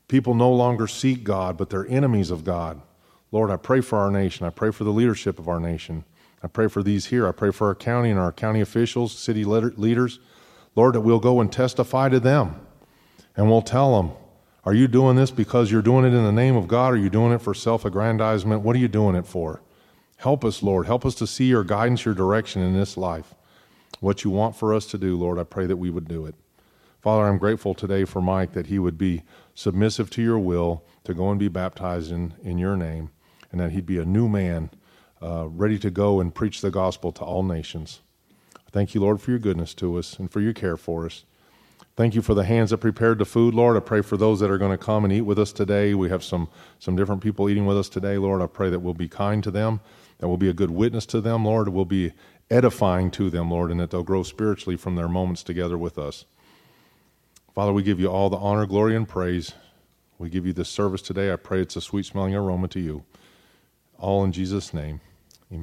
People 0.09 0.34
no 0.34 0.53
longer 0.53 0.87
seek 0.87 1.24
God, 1.24 1.57
but 1.57 1.70
they're 1.70 1.87
enemies 1.89 2.30
of 2.30 2.45
God. 2.45 2.82
Lord, 3.32 3.51
I 3.51 3.57
pray 3.57 3.80
for 3.80 3.99
our 3.99 4.11
nation. 4.11 4.47
I 4.47 4.51
pray 4.51 4.70
for 4.70 4.84
the 4.84 4.93
leadership 4.93 5.39
of 5.39 5.49
our 5.49 5.59
nation. 5.59 6.05
I 6.43 6.49
pray 6.49 6.68
for 6.68 6.82
these 6.82 7.07
here. 7.07 7.26
I 7.26 7.32
pray 7.32 7.51
for 7.51 7.68
our 7.68 7.74
county 7.74 8.11
and 8.11 8.20
our 8.20 8.32
county 8.32 8.61
officials, 8.61 9.12
city 9.12 9.45
leaders. 9.45 10.20
Lord, 10.74 10.95
that 10.95 11.01
we'll 11.01 11.18
go 11.18 11.41
and 11.41 11.51
testify 11.51 12.09
to 12.11 12.20
them. 12.20 12.61
And 13.37 13.49
we'll 13.51 13.62
tell 13.62 13.97
them, 13.97 14.12
are 14.64 14.74
you 14.74 14.89
doing 14.89 15.16
this 15.16 15.30
because 15.30 15.70
you're 15.70 15.82
doing 15.82 16.05
it 16.05 16.14
in 16.14 16.24
the 16.24 16.32
name 16.32 16.57
of 16.57 16.68
God? 16.68 16.93
Are 16.93 16.99
you 16.99 17.11
doing 17.11 17.32
it 17.32 17.41
for 17.41 17.55
self 17.55 17.84
aggrandizement? 17.84 18.62
What 18.62 18.76
are 18.76 18.80
you 18.80 18.89
doing 18.89 19.14
it 19.14 19.26
for? 19.26 19.62
Help 20.16 20.45
us, 20.45 20.62
Lord. 20.62 20.87
Help 20.87 21.07
us 21.07 21.14
to 21.16 21.26
see 21.26 21.45
your 21.47 21.64
guidance, 21.64 22.05
your 22.05 22.14
direction 22.14 22.62
in 22.62 22.74
this 22.74 22.97
life. 22.97 23.34
What 24.01 24.24
you 24.24 24.30
want 24.30 24.57
for 24.57 24.74
us 24.74 24.87
to 24.87 24.99
do, 24.99 25.16
Lord, 25.16 25.39
I 25.39 25.45
pray 25.45 25.66
that 25.66 25.76
we 25.76 25.91
would 25.91 26.09
do 26.09 26.26
it. 26.26 26.34
Father, 27.01 27.28
I'm 27.28 27.39
grateful 27.39 27.74
today 27.74 28.05
for 28.05 28.20
Mike 28.20 28.53
that 28.53 28.66
he 28.66 28.78
would 28.78 28.99
be 28.99 29.22
submissive 29.55 30.11
to 30.11 30.22
your 30.22 30.39
will 30.39 30.84
to 31.05 31.14
go 31.14 31.30
and 31.30 31.39
be 31.39 31.49
baptized 31.49 32.11
in, 32.11 32.34
in 32.43 32.59
your 32.59 32.76
name, 32.76 33.11
and 33.53 33.61
that 33.61 33.70
he'd 33.70 33.87
be 33.87 33.99
a 33.99 34.05
new 34.05 34.28
man 34.28 34.70
uh, 35.23 35.49
ready 35.49 35.79
to 35.79 35.91
go 35.91 36.21
and 36.21 36.35
preach 36.35 36.61
the 36.61 36.71
gospel 36.71 37.12
to 37.12 37.25
all 37.25 37.43
nations. 37.43 38.01
Thank 38.71 38.95
you, 38.95 39.01
Lord, 39.01 39.21
for 39.21 39.31
your 39.31 39.41
goodness 39.41 39.75
to 39.75 39.97
us 39.99 40.19
and 40.19 40.31
for 40.31 40.41
your 40.41 40.53
care 40.53 40.77
for 40.77 41.07
us. 41.07 41.25
Thank 41.97 42.14
you 42.14 42.21
for 42.21 42.35
the 42.35 42.45
hands 42.45 42.71
that 42.71 42.79
prepared 42.79 43.19
the 43.19 43.25
food, 43.25 43.55
Lord. 43.55 43.75
I 43.77 43.81
pray 43.81 44.03
for 44.03 44.19
those 44.19 44.41
that 44.41 44.51
are 44.51 44.59
going 44.59 44.77
to 44.77 44.85
come 44.85 45.05
and 45.05 45.12
eat 45.12 45.23
with 45.23 45.39
us 45.39 45.51
today. 45.51 45.95
We 45.95 46.11
have 46.11 46.23
some, 46.23 46.49
some 46.79 46.95
different 46.95 47.23
people 47.23 47.49
eating 47.49 47.64
with 47.64 47.79
us 47.79 47.89
today, 47.89 48.19
Lord. 48.19 48.43
I 48.43 48.47
pray 48.47 48.69
that 48.69 48.81
we'll 48.81 48.93
be 48.93 49.09
kind 49.09 49.43
to 49.45 49.51
them, 49.51 49.81
that 50.19 50.29
we'll 50.29 50.37
be 50.37 50.51
a 50.51 50.55
good 50.55 50.71
witness 50.71 51.07
to 51.07 51.23
them, 51.23 51.47
Lord. 51.47 51.69
We'll 51.71 51.87
be 51.87 52.12
edifying 52.51 53.11
to 53.12 53.31
them, 53.31 53.51
Lord, 53.51 53.71
and 53.71 53.81
that 53.81 53.91
they'll 53.91 54.03
grow 54.03 54.23
spiritually 54.25 54.77
from 54.77 54.97
their 54.97 55.09
moments 55.09 55.43
together 55.43 55.79
with 55.79 55.97
us. 55.97 56.27
Father, 57.55 57.73
we 57.73 57.83
give 57.83 57.99
you 57.99 58.09
all 58.09 58.29
the 58.29 58.37
honor, 58.37 58.67
glory, 58.67 58.95
and 58.95 59.09
praise. 59.09 59.55
We 60.19 60.29
give 60.29 60.45
you 60.45 60.53
this 60.53 60.69
service 60.69 61.01
today. 61.01 61.33
I 61.33 61.37
pray 61.37 61.62
it's 61.62 61.77
a 61.77 61.81
sweet 61.81 62.05
smelling 62.05 62.35
aroma 62.35 62.69
to 62.69 62.81
you. 62.81 63.05
All 63.99 64.25
in 64.25 64.33
Jesus' 64.33 64.75
name. 64.75 65.01